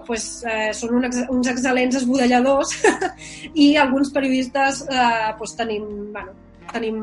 pues, 0.06 0.28
eh, 0.46 0.70
són 0.76 0.96
un 1.00 1.08
ex, 1.08 1.24
uns 1.32 1.50
excel·lents 1.52 2.00
esbudelladors 2.00 2.76
i 3.66 3.74
alguns 3.80 4.12
periodistes 4.14 4.84
eh, 4.88 5.34
pues, 5.38 5.56
tenim, 5.58 5.86
bueno, 6.14 6.34
tenim 6.72 7.02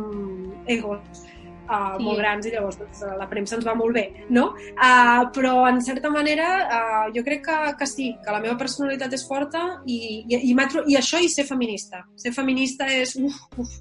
egos 0.67 1.23
uh, 1.69 1.95
Sí. 1.97 2.03
molt 2.03 2.19
grans 2.19 2.45
i 2.47 2.51
llavors 2.53 2.77
doncs, 2.79 3.01
eh, 3.03 3.15
la 3.19 3.27
premsa 3.29 3.55
ens 3.57 3.65
va 3.67 3.75
molt 3.75 3.95
bé, 3.95 4.03
no? 4.29 4.49
Uh, 4.73 5.29
però 5.35 5.67
en 5.69 5.81
certa 5.81 6.11
manera 6.11 6.49
uh, 6.63 7.05
jo 7.15 7.23
crec 7.23 7.45
que, 7.47 7.57
que 7.79 7.87
sí, 7.87 8.11
que 8.23 8.35
la 8.35 8.41
meva 8.43 8.57
personalitat 8.59 9.13
és 9.13 9.25
forta 9.27 9.63
i, 9.85 10.23
i, 10.27 10.41
i, 10.51 10.53
i 10.53 10.99
això 10.99 11.21
i 11.21 11.31
ser 11.31 11.47
feminista. 11.49 12.03
Ser 12.15 12.33
feminista 12.35 12.89
és... 12.91 13.15
Uf, 13.15 13.39
uf, 13.57 13.73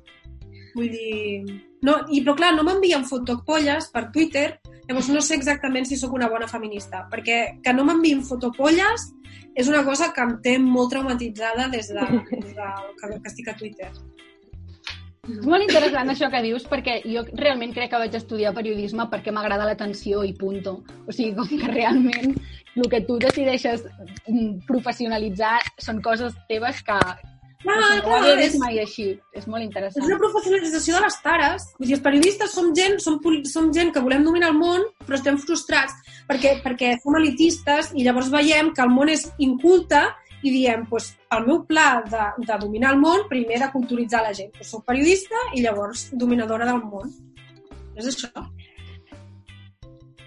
vull 0.76 0.90
dir... 0.92 1.60
No, 1.82 1.98
i, 2.14 2.22
però 2.22 2.36
clar, 2.38 2.52
no 2.54 2.62
m'envien 2.66 3.04
fotopolles 3.08 3.90
per 3.90 4.06
Twitter, 4.14 4.46
llavors 4.92 5.08
no 5.08 5.22
sé 5.24 5.38
exactament 5.38 5.88
si 5.88 5.96
sóc 5.96 6.12
una 6.12 6.28
bona 6.28 6.46
feminista, 6.48 7.06
perquè 7.10 7.38
que 7.64 7.72
no 7.72 7.86
m'enviïn 7.88 8.20
fotopolles 8.28 9.08
és 9.56 9.68
una 9.68 9.82
cosa 9.84 10.12
que 10.12 10.24
em 10.24 10.34
té 10.44 10.58
molt 10.60 10.92
traumatitzada 10.92 11.70
des 11.72 11.88
de, 11.88 12.04
des 12.44 12.52
de 12.52 12.68
que, 13.00 13.08
que 13.16 13.32
estic 13.32 13.48
a 13.48 13.56
Twitter. 13.56 13.88
És 15.22 15.44
molt 15.46 15.62
interessant 15.62 16.08
això 16.10 16.26
que 16.32 16.40
dius, 16.42 16.64
perquè 16.66 16.96
jo 17.06 17.22
realment 17.38 17.72
crec 17.72 17.92
que 17.92 18.00
vaig 18.02 18.14
estudiar 18.18 18.50
periodisme 18.56 19.06
perquè 19.10 19.30
m'agrada 19.32 19.68
l'atenció 19.68 20.24
i 20.26 20.32
punto. 20.34 20.80
O 21.06 21.14
sigui, 21.14 21.36
com 21.36 21.46
que 21.46 21.70
realment 21.70 22.34
el 22.74 22.88
que 22.90 23.04
tu 23.06 23.20
decideixes 23.22 23.84
mm, 24.26 24.64
professionalitzar 24.66 25.60
són 25.78 26.02
coses 26.02 26.34
teves 26.50 26.82
que, 26.82 26.98
Clar, 27.62 27.76
no, 27.78 27.88
clar, 28.02 28.16
havia 28.18 28.32
és, 28.34 28.40
vist 28.42 28.60
mai 28.62 28.80
així. 28.82 29.06
És 29.38 29.46
molt 29.46 29.62
és 29.62 29.68
interessant. 29.68 30.06
una 30.08 30.18
professionalització 30.18 30.96
de 30.96 31.02
les 31.04 31.18
tares. 31.22 31.66
Vull 31.78 31.88
dir, 31.88 31.96
els 31.98 32.04
periodistes 32.04 32.56
som 32.56 32.72
gent, 32.76 32.98
som, 33.04 33.20
som 33.50 33.68
gent 33.74 33.92
que 33.94 34.02
volem 34.02 34.26
dominar 34.26 34.50
el 34.50 34.58
món, 34.58 34.88
però 35.06 35.18
estem 35.18 35.38
frustrats 35.42 35.94
perquè, 36.28 36.56
perquè 36.64 36.96
som 37.02 37.18
elitistes 37.20 37.92
i 37.94 38.06
llavors 38.06 38.32
veiem 38.32 38.72
que 38.74 38.82
el 38.84 38.90
món 38.92 39.12
és 39.12 39.28
inculte 39.42 40.02
i 40.42 40.50
diem, 40.50 40.86
pues, 40.90 41.12
el 41.30 41.46
meu 41.46 41.62
pla 41.68 42.02
de, 42.02 42.24
de 42.42 42.56
dominar 42.58 42.96
el 42.96 42.98
món, 42.98 43.28
primer 43.30 43.60
de 43.62 43.70
culturitzar 43.70 44.24
la 44.24 44.34
gent. 44.34 44.50
Pues 44.56 44.72
soc 44.74 44.82
periodista 44.88 45.38
i 45.54 45.62
llavors 45.62 46.08
dominadora 46.18 46.66
del 46.66 46.82
món. 46.82 47.12
És 47.94 48.08
això. 48.10 48.48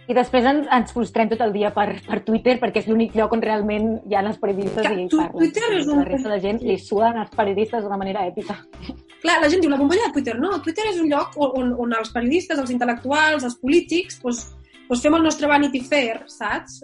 I 0.08 0.14
després 0.14 0.46
ens, 0.46 0.68
ens 0.70 0.92
frustrem 0.94 1.30
tot 1.32 1.40
el 1.42 1.54
dia 1.56 1.72
per, 1.74 1.88
per 2.06 2.20
Twitter 2.28 2.60
perquè 2.62 2.84
és 2.84 2.88
l'únic 2.88 3.16
lloc 3.18 3.32
on 3.34 3.42
realment 3.42 3.88
hi 4.06 4.14
ha 4.14 4.22
els 4.22 4.38
periodistes 4.38 4.84
Ja, 4.86 4.92
i 4.94 5.08
tu- 5.10 5.18
parlen. 5.18 5.40
Twitter 5.40 5.72
és 5.80 5.88
un- 5.88 5.98
La 6.04 6.06
resta 6.06 6.30
de 6.30 6.40
gent 6.44 6.62
li 6.62 6.78
suden 6.78 7.18
els 7.18 7.32
periodistes 7.36 7.82
d'una 7.84 7.98
manera 7.98 8.26
èpica. 8.28 8.58
Clar, 9.24 9.40
la 9.42 9.50
gent 9.50 9.62
diu 9.62 9.72
la 9.72 9.78
bombolla 9.78 10.06
de 10.08 10.14
Twitter. 10.14 10.38
No, 10.38 10.62
Twitter 10.62 10.86
és 10.92 11.00
un 11.02 11.10
lloc 11.10 11.34
on, 11.38 11.74
on, 11.74 11.94
els 11.98 12.12
periodistes, 12.14 12.60
els 12.60 12.70
intel·lectuals, 12.70 13.44
els 13.44 13.56
polítics, 13.58 14.20
doncs, 14.22 14.44
doncs 14.88 15.02
fem 15.02 15.16
el 15.16 15.24
nostre 15.24 15.48
Vanity 15.48 15.82
Fair, 15.82 16.22
saps? 16.28 16.84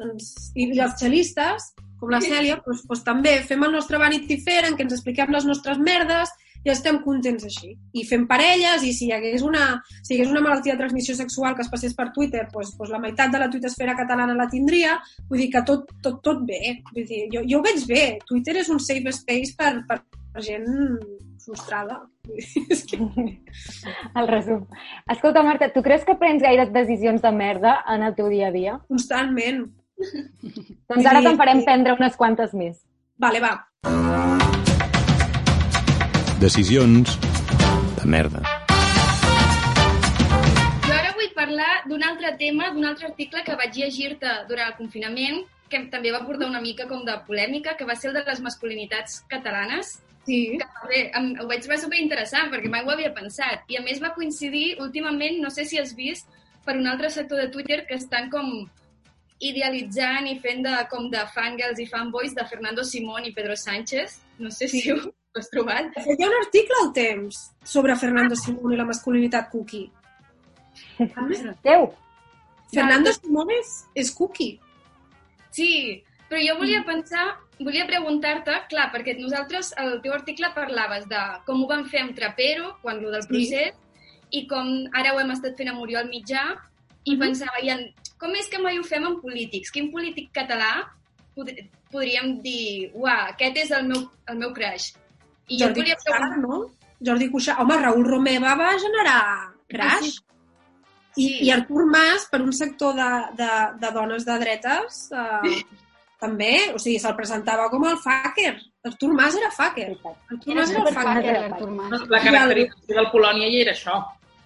I 0.56 0.72
els 0.80 0.98
xelistes, 0.98 1.74
com 2.00 2.10
la 2.10 2.20
Cèlia, 2.20 2.58
doncs, 2.66 2.88
doncs 2.88 3.04
també 3.06 3.38
fem 3.46 3.62
el 3.64 3.72
nostre 3.72 4.00
Vanity 4.02 4.40
Fair 4.42 4.66
en 4.66 4.74
què 4.74 4.82
ens 4.88 4.94
expliquem 4.98 5.30
les 5.30 5.46
nostres 5.46 5.78
merdes 5.78 6.34
i 6.64 6.72
estem 6.74 7.00
contents 7.06 7.46
així. 7.48 7.74
I 7.98 8.06
fem 8.08 8.28
parelles 8.30 8.86
i 8.86 8.94
si 8.94 9.08
hi 9.08 9.16
hagués 9.16 9.46
una, 9.46 9.66
si 10.02 10.14
hi 10.14 10.20
hagués 10.20 10.32
una 10.34 10.44
malaltia 10.46 10.76
de 10.76 10.84
transmissió 10.84 11.16
sexual 11.18 11.56
que 11.56 11.66
es 11.66 11.72
passés 11.72 11.96
per 11.98 12.12
Twitter, 12.16 12.46
doncs, 12.54 12.76
doncs 12.78 12.94
la 12.94 13.02
meitat 13.02 13.34
de 13.34 13.42
la 13.42 13.50
tuitosfera 13.52 13.98
catalana 13.98 14.38
la 14.38 14.50
tindria. 14.52 14.98
Vull 15.30 15.46
dir 15.46 15.50
que 15.54 15.64
tot, 15.68 15.90
tot, 16.06 16.22
tot 16.26 16.46
bé. 16.48 16.78
Vull 16.94 17.08
dir, 17.10 17.26
jo, 17.34 17.44
jo 17.48 17.60
ho 17.60 17.66
veig 17.66 17.86
bé. 17.90 18.06
Twitter 18.30 18.60
és 18.62 18.72
un 18.74 18.82
safe 18.84 19.14
space 19.18 19.58
per, 19.58 19.74
per, 19.90 20.02
per 20.32 20.46
gent 20.46 20.70
frustrada. 21.42 22.02
El 24.20 24.28
resum. 24.30 24.66
Escolta, 25.10 25.44
Marta, 25.44 25.72
tu 25.74 25.84
creus 25.86 26.06
que 26.06 26.18
prens 26.22 26.44
gaire 26.44 26.70
decisions 26.70 27.22
de 27.24 27.34
merda 27.36 27.80
en 27.90 28.06
el 28.06 28.16
teu 28.18 28.30
dia 28.30 28.52
a 28.52 28.56
dia? 28.56 28.78
Constantment. 28.92 29.66
Doncs 30.90 31.06
ara 31.06 31.22
te'n 31.22 31.42
farem 31.42 31.66
prendre 31.66 31.98
unes 31.98 32.18
quantes 32.18 32.56
més. 32.58 32.80
Vale, 33.22 33.44
va. 33.44 34.41
Decisions 36.42 37.18
de 37.98 38.06
merda. 38.10 38.42
Jo 40.88 40.94
ara 40.96 41.12
vull 41.18 41.30
parlar 41.38 41.70
d'un 41.90 42.02
altre 42.08 42.32
tema, 42.40 42.72
d'un 42.74 42.88
altre 42.90 43.06
article 43.12 43.44
que 43.46 43.58
vaig 43.60 43.78
llegir-te 43.78 44.32
durant 44.50 44.72
el 44.72 44.78
confinament, 44.80 45.44
que 45.70 45.84
també 45.94 46.12
va 46.12 46.24
portar 46.26 46.50
una 46.50 46.62
mica 46.64 46.88
com 46.90 47.06
de 47.06 47.14
polèmica, 47.28 47.76
que 47.78 47.86
va 47.86 47.96
ser 47.96 48.10
el 48.10 48.18
de 48.18 48.24
les 48.28 48.42
masculinitats 48.42 49.20
catalanes. 49.30 50.00
Sí. 50.26 50.58
Que, 50.58 50.68
bé, 50.90 51.04
em, 51.18 51.32
ho 51.42 51.48
vaig 51.50 51.62
trobar 51.64 51.80
superinteressant, 51.84 52.50
perquè 52.54 52.70
mai 52.74 52.84
ho 52.86 52.92
havia 52.96 53.14
pensat. 53.14 53.64
I 53.70 53.78
a 53.78 53.86
més 53.86 54.02
va 54.02 54.14
coincidir 54.18 54.76
últimament, 54.82 55.40
no 55.46 55.50
sé 55.54 55.66
si 55.66 55.78
has 55.82 55.94
vist, 55.98 56.28
per 56.66 56.76
un 56.78 56.88
altre 56.90 57.10
sector 57.10 57.38
de 57.42 57.50
Twitter 57.54 57.84
que 57.88 57.96
estan 58.02 58.30
com 58.34 58.52
idealitzant 59.42 60.28
i 60.30 60.36
fent 60.42 60.62
de, 60.66 60.74
com 60.90 61.08
de 61.10 61.22
fangirls 61.34 61.80
i 61.82 61.88
fanboys 61.90 62.34
de 62.38 62.46
Fernando 62.50 62.84
Simón 62.86 63.26
i 63.26 63.34
Pedro 63.34 63.56
Sánchez. 63.58 64.20
No 64.40 64.50
sé 64.52 64.68
si 64.68 64.82
Sí. 64.82 64.92
ho 64.92 65.14
has 65.38 65.50
trobat. 65.52 65.92
Hi 65.96 66.18
ha 66.20 66.28
un 66.30 66.38
article 66.42 66.78
al 66.82 66.92
temps 66.96 67.40
sobre 67.64 67.96
Fernando 67.96 68.36
Simón 68.36 68.74
i 68.74 68.80
la 68.80 68.88
masculinitat 68.88 69.50
cookie. 69.52 69.90
Déu! 71.64 71.92
Fernando 72.72 73.12
Simón 73.16 73.52
és, 73.56 73.72
és 73.96 74.12
cookie. 74.16 74.60
Sí, 75.52 76.02
però 76.30 76.40
jo 76.40 76.56
volia 76.62 76.84
pensar, 76.88 77.26
volia 77.60 77.88
preguntar-te, 77.88 78.56
clar, 78.72 78.90
perquè 78.94 79.18
nosaltres, 79.20 79.74
al 79.80 80.00
teu 80.04 80.14
article 80.16 80.52
parlaves 80.56 81.08
de 81.12 81.22
com 81.48 81.64
ho 81.64 81.68
vam 81.68 81.84
fer 81.92 82.06
amb 82.06 82.16
Trapero, 82.16 82.78
quan 82.84 83.02
lo 83.04 83.12
del 83.12 83.24
Sí. 83.24 83.32
procés, 83.34 83.76
i 84.32 84.46
com 84.48 84.68
ara 84.96 85.14
ho 85.14 85.20
hem 85.20 85.32
estat 85.32 85.58
fent 85.60 85.70
amb 85.74 85.84
Oriol 85.84 86.08
Mitjà, 86.08 86.46
i 87.04 87.18
pensava, 87.18 87.60
i 87.64 87.70
en, 87.74 87.88
com 88.20 88.32
és 88.36 88.48
que 88.48 88.60
mai 88.62 88.80
ho 88.80 88.84
fem 88.84 89.04
amb 89.04 89.22
polítics? 89.22 89.72
Quin 89.72 89.92
polític 89.92 90.32
català 90.32 90.88
pod 91.36 91.50
podríem 91.92 92.40
dir, 92.42 92.92
uah, 92.94 93.32
aquest 93.34 93.58
és 93.58 93.72
el 93.76 93.88
meu, 93.88 94.08
el 94.32 94.38
meu 94.38 94.54
crush? 94.56 94.94
I 95.48 95.58
jo 95.60 95.66
et 95.66 95.76
Jordi 95.76 95.82
volia 95.82 95.96
Cuixart, 95.96 96.26
preguntar... 96.34 96.38
no? 96.48 97.06
Jordi 97.08 97.30
Cuixart. 97.32 97.60
Home, 97.64 97.78
Raül 97.82 98.06
Romeva 98.08 98.56
va 98.56 98.72
generar 98.80 99.22
crash. 99.68 100.12
Sí. 100.12 100.20
I, 101.18 101.24
Sí. 101.28 101.44
I 101.44 101.50
Artur 101.52 101.86
Mas, 101.92 102.24
per 102.32 102.40
un 102.42 102.54
sector 102.56 102.94
de, 102.96 103.08
de, 103.36 103.48
de 103.82 103.90
dones 103.92 104.24
de 104.24 104.36
dretes, 104.40 105.00
eh, 105.12 105.56
també, 106.22 106.54
o 106.72 106.80
sigui, 106.80 107.02
se'l 107.04 107.18
presentava 107.18 107.66
com 107.70 107.84
el 107.90 107.98
fucker. 108.00 108.54
Artur 108.88 109.10
Mas 109.18 109.36
era 109.36 109.50
fucker. 109.52 109.90
Artur 109.98 110.56
Mas 110.56 110.70
era 110.72 110.80
el 110.80 110.88
Superfucker, 110.88 111.16
fucker. 111.18 111.34
l'Artur 111.50 111.70
Mas. 111.76 112.06
La 112.16 112.22
caracterització 112.24 112.96
del 113.02 113.10
Polònia 113.12 113.50
ja 113.52 113.60
era 113.66 113.74
això. 113.76 113.98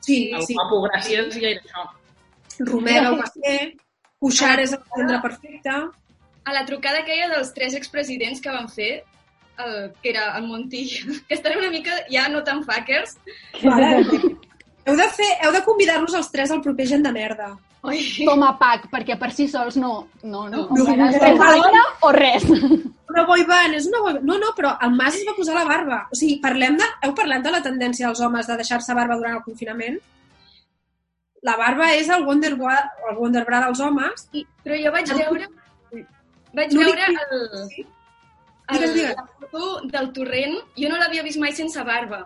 Sí, 0.07 0.17
El 0.33 0.41
sí. 0.47 0.55
guapo, 0.57 0.81
gràcies, 0.87 1.37
ja 1.37 1.51
era 1.51 1.61
això. 1.61 1.85
Romeva 2.71 3.11
ho 3.11 3.19
va 3.21 3.29
ser. 3.35 3.55
Cuixart 4.25 4.63
és 4.65 4.73
el 4.73 4.81
gendre 4.95 5.21
perfecte. 5.21 5.77
A 6.45 6.53
la 6.53 6.65
trucada 6.65 7.03
aquella 7.03 7.29
dels 7.35 7.53
tres 7.53 7.75
expresidents 7.77 8.41
que 8.41 8.49
van 8.57 8.69
fer, 8.73 9.03
el, 9.63 9.93
que 10.01 10.09
era 10.09 10.37
el 10.37 10.47
Montillo, 10.47 11.13
que 11.27 11.33
estan 11.35 11.57
una 11.57 11.69
mica 11.69 11.91
ja 12.11 12.27
no 12.29 12.43
tan 12.43 12.63
fuckers, 12.63 13.17
Vale. 13.63 14.01
heu 14.85 14.95
de, 14.97 15.07
fer, 15.15 15.29
heu 15.43 15.51
de 15.55 15.63
convidar-nos 15.65 16.13
els 16.13 16.31
tres 16.31 16.51
al 16.51 16.61
proper 16.61 16.87
Gent 16.87 17.03
de 17.07 17.11
Merda. 17.11 17.53
Oi. 17.85 17.99
Com 18.25 18.41
a 18.41 18.55
pack, 18.57 18.87
perquè 18.89 19.13
per 19.21 19.29
si 19.31 19.45
sols 19.47 19.75
no. 19.77 20.07
No, 20.23 20.47
no. 20.49 20.63
No, 20.73 20.83
no, 20.83 20.95
no. 20.95 21.43
alhora 21.45 21.81
o 22.01 22.11
res. 22.15 22.43
Una 22.49 23.23
boyband, 23.29 23.75
és 23.77 23.85
una 23.85 23.99
boyband. 24.01 24.25
No, 24.25 24.39
no, 24.41 24.49
però 24.57 24.71
el 24.81 24.95
Mas 24.97 25.19
es 25.19 25.25
va 25.27 25.35
posar 25.37 25.53
la 25.53 25.65
barba. 25.69 25.99
O 26.11 26.17
sigui, 26.17 26.39
parlem 26.41 26.79
de, 26.81 26.87
heu 27.05 27.13
parlat 27.13 27.45
de 27.45 27.53
la 27.53 27.61
tendència 27.61 28.07
dels 28.09 28.21
homes 28.25 28.49
de 28.49 28.57
deixar-se 28.57 28.95
barba 28.97 29.17
durant 29.21 29.37
el 29.37 29.43
confinament? 29.45 30.01
la 31.45 31.53
barba 31.59 31.91
és 31.93 32.07
el 32.09 32.23
Wonder, 32.25 32.55
el 32.57 33.17
Wonder 33.19 33.43
Bra 33.45 33.59
dels 33.67 33.79
homes. 33.85 34.23
I, 34.33 34.41
però 34.65 34.79
jo 34.81 34.91
vaig 34.95 35.11
El- 35.13 35.19
veure... 35.19 35.47
Vaig 36.57 36.73
veure 36.73 37.05
el, 37.11 37.43
Sí. 37.69 37.85
El, 38.67 38.79
Digues, 38.79 38.93
digues. 38.93 39.15
la 39.15 39.47
foto 39.47 39.81
del 39.91 40.11
torrent. 40.13 40.55
Jo 40.77 40.89
no 40.89 40.97
l'havia 40.97 41.23
vist 41.23 41.39
mai 41.41 41.53
sense 41.53 41.83
barba. 41.83 42.25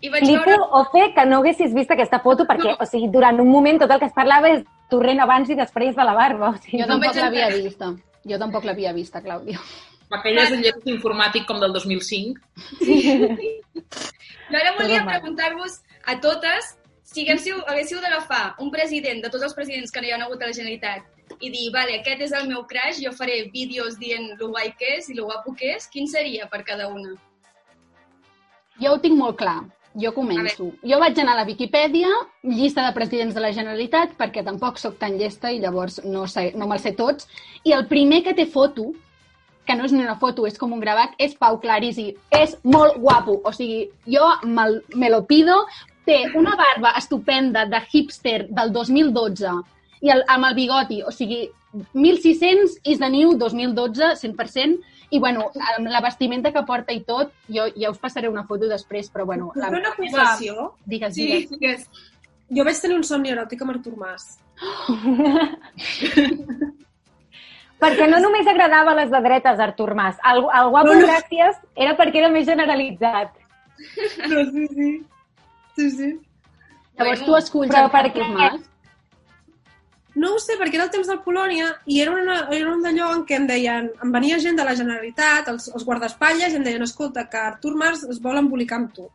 I 0.00 0.10
vaig 0.12 0.24
Flipo, 0.24 0.44
veure... 0.44 0.68
Ofe, 0.80 1.04
que 1.14 1.26
no 1.26 1.40
haguessis 1.40 1.74
vist 1.74 1.90
aquesta 1.94 2.20
foto 2.20 2.44
perquè, 2.48 2.76
o 2.78 2.86
sigui, 2.88 3.08
durant 3.12 3.40
un 3.40 3.48
moment 3.50 3.78
tot 3.80 3.90
el 3.94 4.02
que 4.02 4.10
es 4.10 4.16
parlava 4.16 4.50
és 4.52 4.64
torrent 4.92 5.20
abans 5.24 5.50
i 5.50 5.56
després 5.58 5.96
de 5.96 6.04
la 6.04 6.14
barba. 6.14 6.50
O 6.52 6.62
sigui, 6.62 6.82
Jo 6.82 6.86
No 6.86 6.96
tampoc 6.96 7.14
vaig 7.14 7.22
l'havia 7.24 7.48
vista. 7.54 7.92
Jo 8.26 8.38
tampoc 8.42 8.66
l'havia 8.68 8.92
vista, 8.92 9.22
Clàudia. 9.22 9.60
Aquelles 10.10 10.50
de 10.52 10.58
lletres 10.60 10.86
informàtic 10.92 11.46
com 11.46 11.58
del 11.62 11.72
2005. 11.74 12.40
Jo 12.86 14.58
ara 14.60 14.74
volia 14.76 15.02
preguntar-vos 15.06 15.80
a 16.06 16.20
totes 16.22 16.76
si 17.06 17.24
haguéssiu, 17.24 17.58
haguéssiu 17.66 18.00
d'agafar 18.02 18.56
un 18.62 18.70
president 18.70 19.22
de 19.24 19.30
tots 19.30 19.46
els 19.46 19.54
presidents 19.54 19.90
que 19.90 20.02
no 20.02 20.06
hi 20.06 20.12
ha 20.14 20.20
hagut 20.22 20.42
a 20.42 20.50
la 20.50 20.54
Generalitat 20.54 21.06
i 21.40 21.50
dir, 21.50 21.70
vale, 21.74 21.98
aquest 22.00 22.20
és 22.28 22.32
el 22.32 22.48
meu 22.48 22.64
crush, 22.70 23.00
jo 23.04 23.12
faré 23.12 23.42
vídeos 23.52 23.98
dient 23.98 24.34
lo 24.40 24.48
guai 24.52 24.72
que 24.78 24.96
és 24.98 25.08
i 25.10 25.14
lo 25.14 25.26
guapo 25.26 25.54
que 25.54 25.74
és, 25.76 25.86
quin 25.92 26.06
seria 26.08 26.46
per 26.48 26.62
cada 26.64 26.88
una? 26.88 27.14
Jo 28.80 28.92
ho 28.94 29.00
tinc 29.00 29.16
molt 29.18 29.38
clar. 29.40 29.62
Jo 29.96 30.10
començo. 30.12 30.66
Jo 30.84 30.98
vaig 31.00 31.16
anar 31.18 31.32
a 31.32 31.38
la 31.38 31.46
Viquipèdia, 31.48 32.08
llista 32.44 32.82
de 32.84 32.92
presidents 32.92 33.34
de 33.34 33.40
la 33.40 33.52
Generalitat, 33.56 34.12
perquè 34.18 34.42
tampoc 34.44 34.76
sóc 34.76 34.98
tan 35.00 35.16
llesta 35.16 35.48
i 35.50 35.60
llavors 35.62 36.02
no, 36.04 36.26
sé, 36.28 36.50
no 36.54 36.66
me'ls 36.68 36.84
sé 36.84 36.92
tots. 36.92 37.24
I 37.64 37.72
el 37.72 37.86
primer 37.88 38.22
que 38.26 38.34
té 38.36 38.44
foto, 38.44 38.90
que 39.64 39.74
no 39.74 39.86
és 39.88 39.94
ni 39.96 40.02
una 40.04 40.18
foto, 40.20 40.44
és 40.46 40.58
com 40.60 40.74
un 40.76 40.82
gravat, 40.84 41.14
és 41.18 41.32
Pau 41.34 41.56
Clarisi. 41.62 42.10
És 42.30 42.58
molt 42.62 43.00
guapo. 43.00 43.40
O 43.42 43.52
sigui, 43.56 43.86
jo 44.04 44.28
me'l- 44.44 44.82
me 44.94 45.08
lo 45.08 45.24
pido. 45.24 45.62
Té 46.04 46.26
una 46.36 46.52
barba 46.60 46.92
estupenda 46.98 47.64
de 47.64 47.80
hipster 47.90 48.46
del 48.50 48.72
2012 48.76 49.56
i 50.06 50.10
el, 50.14 50.22
amb 50.30 50.46
el 50.48 50.54
bigoti. 50.58 51.00
O 51.02 51.10
sigui, 51.14 51.42
1600 51.92 52.78
is 52.84 52.98
the 53.02 53.10
new 53.12 53.34
2012, 53.38 54.14
100%. 54.22 54.78
I, 55.10 55.20
bueno, 55.22 55.50
amb 55.76 55.86
la 55.92 56.00
vestimenta 56.02 56.50
que 56.54 56.62
porta 56.66 56.92
i 56.94 57.02
tot, 57.06 57.30
jo 57.52 57.66
ja 57.78 57.90
us 57.92 57.98
passaré 58.02 58.28
una 58.30 58.42
foto 58.48 58.66
després, 58.70 59.10
però, 59.14 59.24
bueno... 59.28 59.52
La, 59.54 59.68
una 59.70 59.92
confessió? 59.94 60.72
Digues, 60.84 61.14
Sí, 61.14 61.26
digues. 61.28 61.50
digues. 61.60 61.86
Jo 62.56 62.64
vaig 62.66 62.78
tenir 62.82 62.96
un 62.98 63.04
somni 63.06 63.30
eròtic 63.34 63.62
amb 63.62 63.74
Artur 63.76 63.94
Mas. 63.98 64.26
Perquè 67.82 68.06
no 68.08 68.18
només 68.24 68.46
agradava 68.48 68.94
a 68.94 68.96
les 68.96 69.10
de 69.12 69.20
dretes, 69.24 69.58
Artur 69.60 69.92
Mas. 69.98 70.16
El, 70.24 70.38
el 70.46 70.70
guapo, 70.72 70.94
No, 70.94 71.00
no. 71.00 71.06
gràcies, 71.10 71.58
era 71.76 71.92
perquè 71.98 72.22
era 72.22 72.30
més 72.32 72.46
generalitzat. 72.48 73.34
No, 74.32 74.44
sí, 74.50 74.64
sí. 74.72 74.90
Sí, 75.76 75.90
sí. 75.90 76.08
Llavors 76.96 77.20
Bueno, 77.20 77.26
tu 77.26 77.36
esculls 77.36 77.74
Artur 77.76 78.12
què? 78.14 78.28
Mas. 78.32 78.62
No 80.16 80.32
ho 80.32 80.38
sé, 80.40 80.56
perquè 80.56 80.78
era 80.78 80.86
el 80.86 80.92
temps 80.94 81.10
del 81.10 81.20
Polònia 81.24 81.68
i 81.92 82.00
era, 82.00 82.14
una, 82.16 82.38
era 82.56 82.72
un 82.72 82.80
d'allò 82.84 83.10
en 83.12 83.26
què 83.28 83.36
em 83.36 83.46
deien, 83.50 83.90
em 84.02 84.14
venia 84.14 84.40
gent 84.40 84.56
de 84.56 84.64
la 84.64 84.72
Generalitat, 84.78 85.50
els, 85.52 85.68
els 85.68 85.84
guardaespatlles, 85.84 86.54
i 86.54 86.60
em 86.60 86.64
deien, 86.64 86.84
escolta, 86.86 87.26
que 87.28 87.42
Artur 87.42 87.74
Mas 87.76 88.00
es 88.08 88.22
vol 88.24 88.40
embolicar 88.40 88.80
amb 88.80 88.94
tu. 88.96 89.10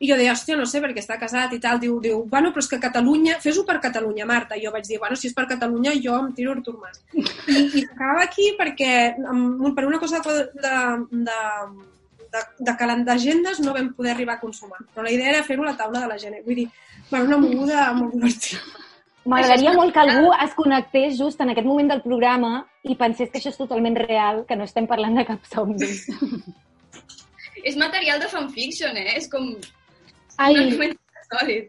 I 0.00 0.08
jo 0.08 0.16
deia, 0.16 0.32
hòstia, 0.32 0.56
no 0.56 0.64
sé, 0.68 0.80
perquè 0.80 1.02
està 1.02 1.18
casat 1.20 1.52
i 1.52 1.58
tal. 1.60 1.80
Diu, 1.80 1.98
diu 2.00 2.22
bueno, 2.28 2.54
però 2.54 2.64
és 2.64 2.68
que 2.72 2.78
Catalunya, 2.80 3.36
fes-ho 3.40 3.66
per 3.68 3.76
Catalunya, 3.84 4.24
Marta. 4.28 4.56
I 4.56 4.64
jo 4.64 4.72
vaig 4.72 4.86
dir, 4.88 4.96
bueno, 5.00 5.16
si 5.16 5.28
és 5.28 5.36
per 5.36 5.44
Catalunya, 5.48 5.92
jo 6.00 6.16
em 6.16 6.30
tiro 6.36 6.54
Artur 6.56 6.78
Mas. 6.80 7.02
I, 7.12 7.66
i 7.82 7.84
acabava 7.84 8.24
aquí 8.24 8.48
perquè, 8.60 8.94
amb, 9.28 9.66
per 9.76 9.84
una 9.88 10.00
cosa 10.00 10.22
de, 10.24 10.36
de, 10.56 10.74
de, 11.28 11.40
de, 12.32 12.44
de 12.70 13.04
d'agendes 13.08 13.60
no 13.60 13.76
vam 13.76 13.92
poder 13.96 14.14
arribar 14.14 14.38
a 14.38 14.40
consumar. 14.40 14.80
Però 14.94 15.04
la 15.04 15.12
idea 15.12 15.34
era 15.34 15.44
fer-ho 15.44 15.68
a 15.68 15.72
la 15.72 15.76
taula 15.76 16.00
de 16.00 16.12
la 16.14 16.20
gent. 16.20 16.40
Vull 16.48 16.62
dir, 16.62 16.70
bueno, 17.10 17.26
una 17.26 17.42
moguda 17.44 17.90
molt 17.92 18.16
divertida. 18.16 18.88
M'agradaria 19.30 19.72
molt 19.76 19.94
que 19.94 20.00
algú 20.02 20.30
es 20.44 20.54
connectés 20.58 21.18
just 21.18 21.40
en 21.40 21.52
aquest 21.52 21.66
moment 21.68 21.90
del 21.92 22.02
programa 22.02 22.52
i 22.82 22.96
pensés 22.98 23.30
que 23.30 23.38
això 23.38 23.52
és 23.52 23.58
totalment 23.60 23.96
real, 24.00 24.44
que 24.48 24.56
no 24.58 24.64
estem 24.66 24.86
parlant 24.90 25.14
de 25.20 25.24
cap 25.28 25.44
somni. 25.52 25.86
És 27.68 27.76
material 27.76 28.20
de 28.22 28.28
fanfiction, 28.32 28.96
eh? 28.96 29.16
És 29.18 29.28
com... 29.28 29.50
Ai, 30.40 30.54
Un 30.54 30.62
argument 30.62 30.94
sòlid. 31.28 31.66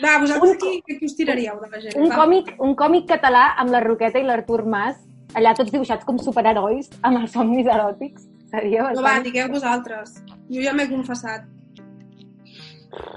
Va, 0.00 0.14
vosaltres 0.22 0.54
Un- 0.56 0.62
qui, 0.86 0.96
qui 0.98 1.06
us 1.08 1.16
tiraríeu 1.16 1.58
de 1.60 1.68
la 1.72 1.80
gent? 1.82 1.96
Un 2.00 2.08
Va. 2.08 2.16
còmic, 2.22 2.54
un 2.64 2.72
còmic 2.76 3.04
català 3.10 3.50
amb 3.60 3.70
la 3.74 3.82
Roqueta 3.84 4.20
i 4.20 4.24
l'Artur 4.24 4.62
Mas, 4.64 4.96
allà 5.36 5.52
tots 5.56 5.72
dibuixats 5.72 6.04
com 6.08 6.18
superherois, 6.20 6.88
amb 7.02 7.20
els 7.20 7.36
somnis 7.36 7.68
eròtics. 7.68 8.24
Seria 8.50 8.86
No, 8.88 9.02
va, 9.02 9.02
bastant... 9.02 9.28
digueu 9.28 9.48
vosaltres. 9.52 10.16
Jo 10.48 10.64
ja 10.64 10.72
m'he 10.76 10.88
confessat. 10.88 11.44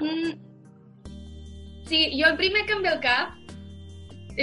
Mm. 0.00 0.32
Sí, 1.88 2.04
jo 2.20 2.28
el 2.28 2.36
primer 2.38 2.66
que 2.68 2.76
em 2.76 2.82
ve 2.84 2.90
al 2.92 3.00
cap 3.02 3.39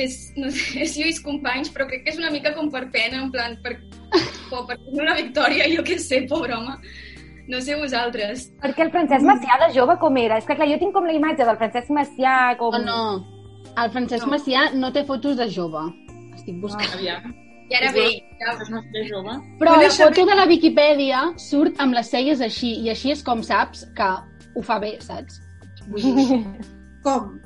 és, 0.04 0.18
no 0.38 0.50
sé, 0.54 0.66
és 0.86 0.96
Lluís 1.00 1.22
Companys, 1.26 1.72
però 1.74 1.88
crec 1.90 2.06
que 2.06 2.14
és 2.16 2.20
una 2.22 2.32
mica 2.34 2.54
com 2.56 2.72
per 2.74 2.88
pena, 2.94 3.22
en 3.24 3.32
plan, 3.34 3.58
per, 3.64 3.78
per 4.52 4.78
tenir 4.78 5.04
una 5.06 5.16
victòria, 5.18 5.70
jo 5.74 5.86
què 5.88 6.00
sé, 6.02 6.24
pobre 6.30 6.56
home. 6.58 6.78
No 7.48 7.62
sé 7.64 7.78
vosaltres. 7.80 8.50
Perquè 8.60 8.84
el 8.84 8.92
Francesc 8.92 9.24
Macià 9.24 9.56
de 9.62 9.72
jove 9.76 9.96
com 10.02 10.18
era? 10.20 10.36
És 10.42 10.48
que 10.48 10.56
clar, 10.58 10.68
jo 10.68 10.80
tinc 10.82 10.92
com 10.96 11.08
la 11.08 11.16
imatge 11.16 11.48
del 11.48 11.60
Francesc 11.62 11.94
Macià 11.96 12.38
com... 12.60 12.76
no, 12.84 13.00
no. 13.08 13.34
El 13.78 13.92
Francesc 13.94 14.26
No. 14.26 14.34
Macià 14.34 14.70
no 14.76 14.92
té 14.92 15.06
fotos 15.08 15.38
de 15.40 15.48
jove. 15.54 15.84
Estic 16.36 16.58
buscant. 16.64 16.90
Aviam. 16.98 17.32
I 17.68 17.76
ara 17.76 17.92
ve, 17.96 18.08
Ja. 18.40 18.54
Però 19.60 19.74
No 19.76 19.82
la 19.82 19.90
foto 19.92 20.26
de 20.26 20.36
la 20.36 20.46
Viquipèdia 20.48 21.24
surt 21.42 21.80
amb 21.84 21.96
les 21.98 22.10
celles 22.12 22.42
així, 22.42 22.74
i 22.84 22.92
així 22.94 23.12
és 23.12 23.24
com 23.24 23.42
saps 23.44 23.86
que 23.98 24.08
ho 24.56 24.64
fa 24.64 24.80
bé, 24.80 24.96
saps? 25.04 25.42
Vull 25.88 26.16
dir, 26.20 26.40
Com? 27.04 27.38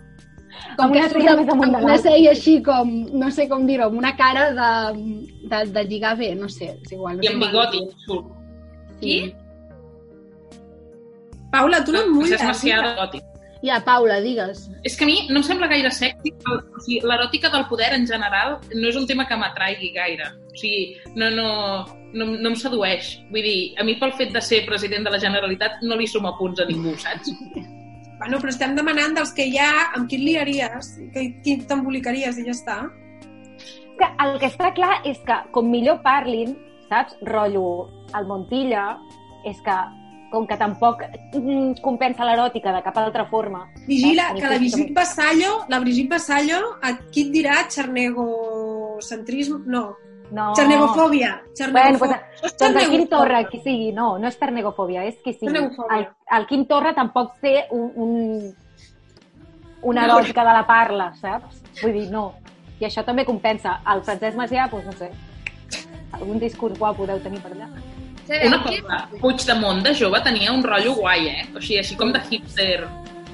Com 0.78 0.86
Amb 0.86 0.94
que 0.94 1.00
una 1.00 1.10
surt 1.10 1.30
amb, 1.32 1.42
més 1.42 1.54
amunt 1.54 1.76
amb 1.76 1.88
una 1.88 1.98
cella 2.02 2.34
així 2.36 2.58
com, 2.66 2.92
no 3.24 3.32
sé 3.34 3.48
com 3.52 3.66
dir-ho, 3.70 3.90
amb 3.90 4.00
una 4.02 4.14
cara 4.20 4.50
de, 4.58 4.72
de, 5.52 5.64
de 5.76 5.84
lligar 5.90 6.16
bé, 6.20 6.34
no 6.36 6.50
sé, 6.52 6.74
és 6.78 6.96
igual. 6.96 7.20
No 7.20 7.26
I 7.26 7.30
sé 7.30 7.34
amb 7.34 7.46
bigoti. 7.48 7.84
surt. 8.06 8.32
Qui? 9.02 9.18
Paula, 11.52 11.84
tu 11.84 11.94
no 11.96 12.06
em 12.06 12.16
mulles. 12.16 12.38
És 12.40 12.48
Macià 12.48 12.80
de 12.86 12.96
gòtic. 13.00 13.28
Ja, 13.62 13.78
Paula, 13.86 14.18
digues. 14.24 14.64
És 14.88 14.96
que 14.98 15.06
a 15.06 15.10
mi 15.10 15.18
no 15.30 15.42
em 15.42 15.46
sembla 15.46 15.70
gaire 15.70 15.92
sexy. 15.94 16.32
O 16.50 16.82
sigui, 16.82 17.02
l'eròtica 17.06 17.52
del 17.54 17.68
poder 17.70 17.92
en 17.94 18.08
general 18.10 18.58
no 18.74 18.88
és 18.90 18.98
un 18.98 19.06
tema 19.10 19.28
que 19.30 19.38
m'atraigui 19.38 19.92
gaire. 19.94 20.32
O 20.50 20.56
sigui, 20.58 20.96
no, 21.14 21.30
no, 21.36 21.50
no, 22.16 22.30
no 22.32 22.54
em 22.54 22.58
sedueix. 22.58 23.14
Vull 23.30 23.46
dir, 23.46 23.60
a 23.78 23.86
mi 23.86 24.00
pel 24.02 24.16
fet 24.18 24.34
de 24.34 24.42
ser 24.42 24.64
president 24.66 25.06
de 25.06 25.14
la 25.14 25.22
Generalitat 25.22 25.84
no 25.86 26.00
li 26.00 26.10
suma 26.10 26.34
punts 26.40 26.64
a 26.64 26.68
ningú, 26.72 26.96
saps? 27.04 27.30
Bueno, 28.22 28.38
però 28.38 28.52
estem 28.54 28.76
demanant 28.78 29.16
dels 29.18 29.32
que 29.34 29.48
hi 29.50 29.56
ha, 29.58 29.70
amb 29.98 30.06
qui 30.10 30.20
liaries, 30.22 30.92
que, 31.10 31.24
qui 31.42 31.56
t'embolicaries 31.66 32.38
i 32.38 32.44
ja 32.46 32.54
està. 32.54 32.76
que 33.98 34.10
el 34.24 34.38
que 34.42 34.50
està 34.50 34.68
clar 34.78 35.02
és 35.10 35.18
que 35.26 35.38
com 35.54 35.66
millor 35.70 36.04
parlin, 36.06 36.54
saps? 36.90 37.18
Rotllo, 37.26 37.90
el 38.18 38.30
Montilla, 38.30 38.86
és 39.50 39.58
que 39.66 39.78
com 40.32 40.46
que 40.48 40.58
tampoc 40.58 41.02
mm, 41.34 41.82
compensa 41.82 42.26
l'eròtica 42.30 42.72
de 42.78 42.84
cap 42.86 42.98
altra 43.02 43.26
forma. 43.26 43.66
Vigila, 43.88 44.30
saps? 44.30 44.40
que 44.40 44.54
la 44.54 44.62
Brigitte 44.62 44.94
Vassallo, 45.00 45.52
la 45.74 45.80
Brigitte 45.82 46.14
Vassallo, 46.14 46.62
qui 47.10 47.26
et 47.26 47.34
dirà 47.34 47.58
xernegocentrisme? 47.74 49.64
No, 49.66 49.96
No. 50.32 50.54
xernegofòbia. 50.56 51.30
Bueno, 51.36 51.56
Xernegofòbia. 51.58 52.20
pues, 52.40 52.54
doncs 52.58 52.62
el 52.62 52.72
Quim 52.72 53.02
xernegofòbia. 53.04 53.10
Torra, 53.10 53.44
qui 53.50 53.60
sigui, 53.60 53.92
no, 53.92 54.18
no 54.18 54.28
és 54.28 54.38
ternegofòbia, 54.40 55.04
és 55.10 55.18
qui 55.24 55.34
sigui. 55.34 55.64
El, 55.98 56.06
el 56.38 56.46
Quim 56.48 56.66
Torra 56.70 56.94
tampoc 56.96 57.34
té 57.42 57.66
un, 57.76 57.92
un, 57.96 58.54
una 59.92 60.06
eròtica 60.08 60.46
de 60.48 60.54
la 60.56 60.64
parla, 60.68 61.12
saps? 61.20 61.60
Vull 61.82 61.98
dir, 62.00 62.06
no. 62.14 62.30
I 62.80 62.88
això 62.88 63.04
també 63.06 63.26
compensa. 63.28 63.82
El 63.92 64.06
Francesc 64.08 64.40
Macià, 64.40 64.70
doncs 64.72 64.88
no 64.88 64.96
sé, 64.98 65.12
algun 66.16 66.40
discurs 66.40 66.80
guapo 66.80 67.06
deu 67.10 67.20
tenir 67.20 67.42
per 67.44 67.52
allà. 67.52 67.68
Sabeu, 68.26 68.48
Una 68.48 68.62
cosa, 68.64 69.04
Puigdemont 69.20 69.84
de 69.84 69.94
jove 69.98 70.22
tenia 70.24 70.54
un 70.54 70.64
rotllo 70.64 70.96
guai, 70.96 71.28
eh? 71.28 71.46
O 71.56 71.60
sigui, 71.60 71.82
així 71.82 71.98
com 72.00 72.14
de 72.14 72.22
hipster. 72.30 72.88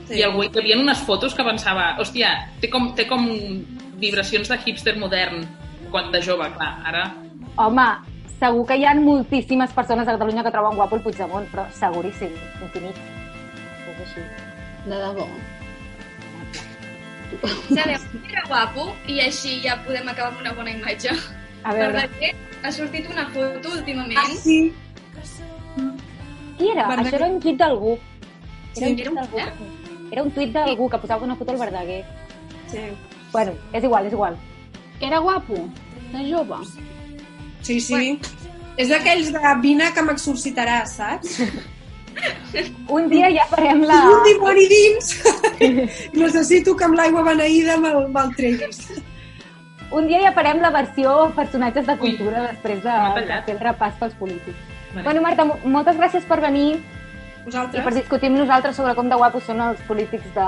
Sí. 0.07 0.17
I 0.17 0.23
algú, 0.23 0.43
hi 0.47 0.49
havia 0.49 0.79
unes 0.79 0.99
fotos 1.05 1.35
que 1.35 1.45
pensava, 1.45 1.91
hòstia, 1.99 2.33
té 2.61 2.69
com, 2.71 2.93
té 2.95 3.05
com 3.05 3.27
vibracions 3.99 4.49
de 4.49 4.57
hipster 4.65 4.95
modern 4.97 5.45
quan 5.91 6.11
de 6.11 6.21
jove, 6.21 6.47
clar. 6.55 6.71
Ara 6.85 7.03
Home, 7.57 7.85
segur 8.39 8.65
que 8.69 8.77
hi 8.77 8.85
ha 8.85 8.93
moltíssimes 8.95 9.71
persones 9.73 10.07
a 10.07 10.13
Catalunya 10.13 10.43
que 10.45 10.51
troben 10.53 10.77
guapo 10.77 10.97
el 10.97 11.01
Puigdemont, 11.01 11.47
però 11.51 11.65
seguríssim, 11.73 12.35
infinit. 12.61 12.99
És 13.87 14.01
així. 14.05 14.25
De 14.85 14.99
debò. 15.01 15.25
Sabeu, 17.67 18.03
era 18.29 18.43
guapo 18.47 18.85
i 19.11 19.17
així 19.23 19.57
ja 19.63 19.79
podem 19.87 20.07
acabar 20.07 20.29
amb 20.31 20.43
una 20.45 20.53
bona 20.59 20.75
imatge. 20.75 21.15
A 21.63 21.73
veure, 21.73 21.97
Verdaguer 21.97 22.35
ha 22.63 22.71
sortit 22.71 23.09
una 23.09 23.25
foto 23.33 23.73
últimament. 23.73 24.21
Ah, 24.21 24.29
sí. 24.37 24.73
qui 26.57 26.69
era? 26.71 26.87
Verdaguer. 26.87 27.07
Això 27.07 27.19
era 27.19 27.31
un 27.33 27.41
tuit 27.41 27.57
d'algú. 27.57 27.97
Sí, 28.77 28.85
un 28.85 28.99
era 29.01 29.11
un 29.11 29.17
tuit 29.17 29.41
d'algú. 29.41 29.73
Era 30.11 30.23
un 30.23 30.31
tuit 30.31 30.53
d'algú 30.53 30.89
que 30.93 31.01
posava 31.03 31.25
una 31.25 31.35
foto 31.35 31.51
al 31.51 31.61
Verdaguer. 31.65 32.03
Sí, 32.67 32.85
Bueno, 33.31 33.53
és 33.73 33.83
igual, 33.83 34.05
és 34.07 34.13
igual. 34.13 34.37
Era 35.01 35.19
guapo, 35.19 35.67
de 36.13 36.23
jove. 36.31 36.63
sí. 37.61 37.79
sí. 37.81 38.19
És 38.77 38.89
d'aquells 38.93 39.31
de 39.33 39.51
vine 39.61 39.87
que 39.93 40.01
m'exorcitaràs, 40.05 40.91
saps? 40.99 41.39
Un 42.93 43.07
dia 43.09 43.29
ja 43.33 43.45
farem 43.49 43.81
la... 43.89 43.95
Un 44.09 44.23
dimoni 44.25 44.67
dins! 44.69 45.07
Necessito 46.21 46.75
que 46.77 46.85
amb 46.85 46.93
l'aigua 46.97 47.23
beneïda 47.25 47.77
me'l 47.81 48.07
me 48.13 48.23
treguis. 48.37 48.83
Un 49.93 50.05
dia 50.09 50.19
ja 50.27 50.31
farem 50.35 50.61
la 50.61 50.69
versió 50.75 51.15
personatges 51.35 51.85
de 51.89 51.95
cultura 51.97 52.43
després 52.51 52.83
de, 52.85 52.95
de 53.17 53.41
fer 53.47 53.55
el 53.55 53.61
repàs 53.65 53.97
pels 53.99 54.13
polítics. 54.19 54.61
Vale. 54.93 55.03
Bueno, 55.09 55.21
Marta, 55.25 55.45
mo- 55.49 55.57
moltes 55.65 55.97
gràcies 55.97 56.25
per 56.29 56.37
venir 56.45 56.67
i 56.75 56.77
per 56.77 57.47
Vosaltres? 57.49 57.95
discutir 58.01 58.29
amb 58.29 58.41
nosaltres 58.43 58.75
sobre 58.77 58.93
com 58.97 59.09
de 59.09 59.15
guapos 59.21 59.45
són 59.47 59.61
els 59.71 59.81
polítics 59.87 60.29
de, 60.35 60.47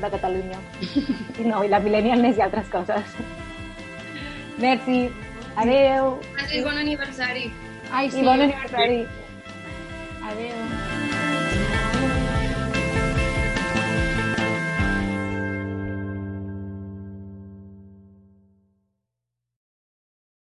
de 0.00 0.10
Catalunya. 0.16 0.60
I 1.42 1.44
no, 1.48 1.64
i 1.64 1.72
la 1.72 1.80
millennialness 1.84 2.38
i 2.40 2.44
altres 2.48 2.68
coses. 2.72 3.16
Merci. 4.58 5.10
Adeu. 5.56 6.20
Facis 6.36 6.62
bon 6.64 6.76
aniversari. 6.76 7.52
Ai, 7.90 8.06
I 8.06 8.22
bon 8.22 8.40
aniversari. 8.40 9.06
Adeu. 10.30 10.97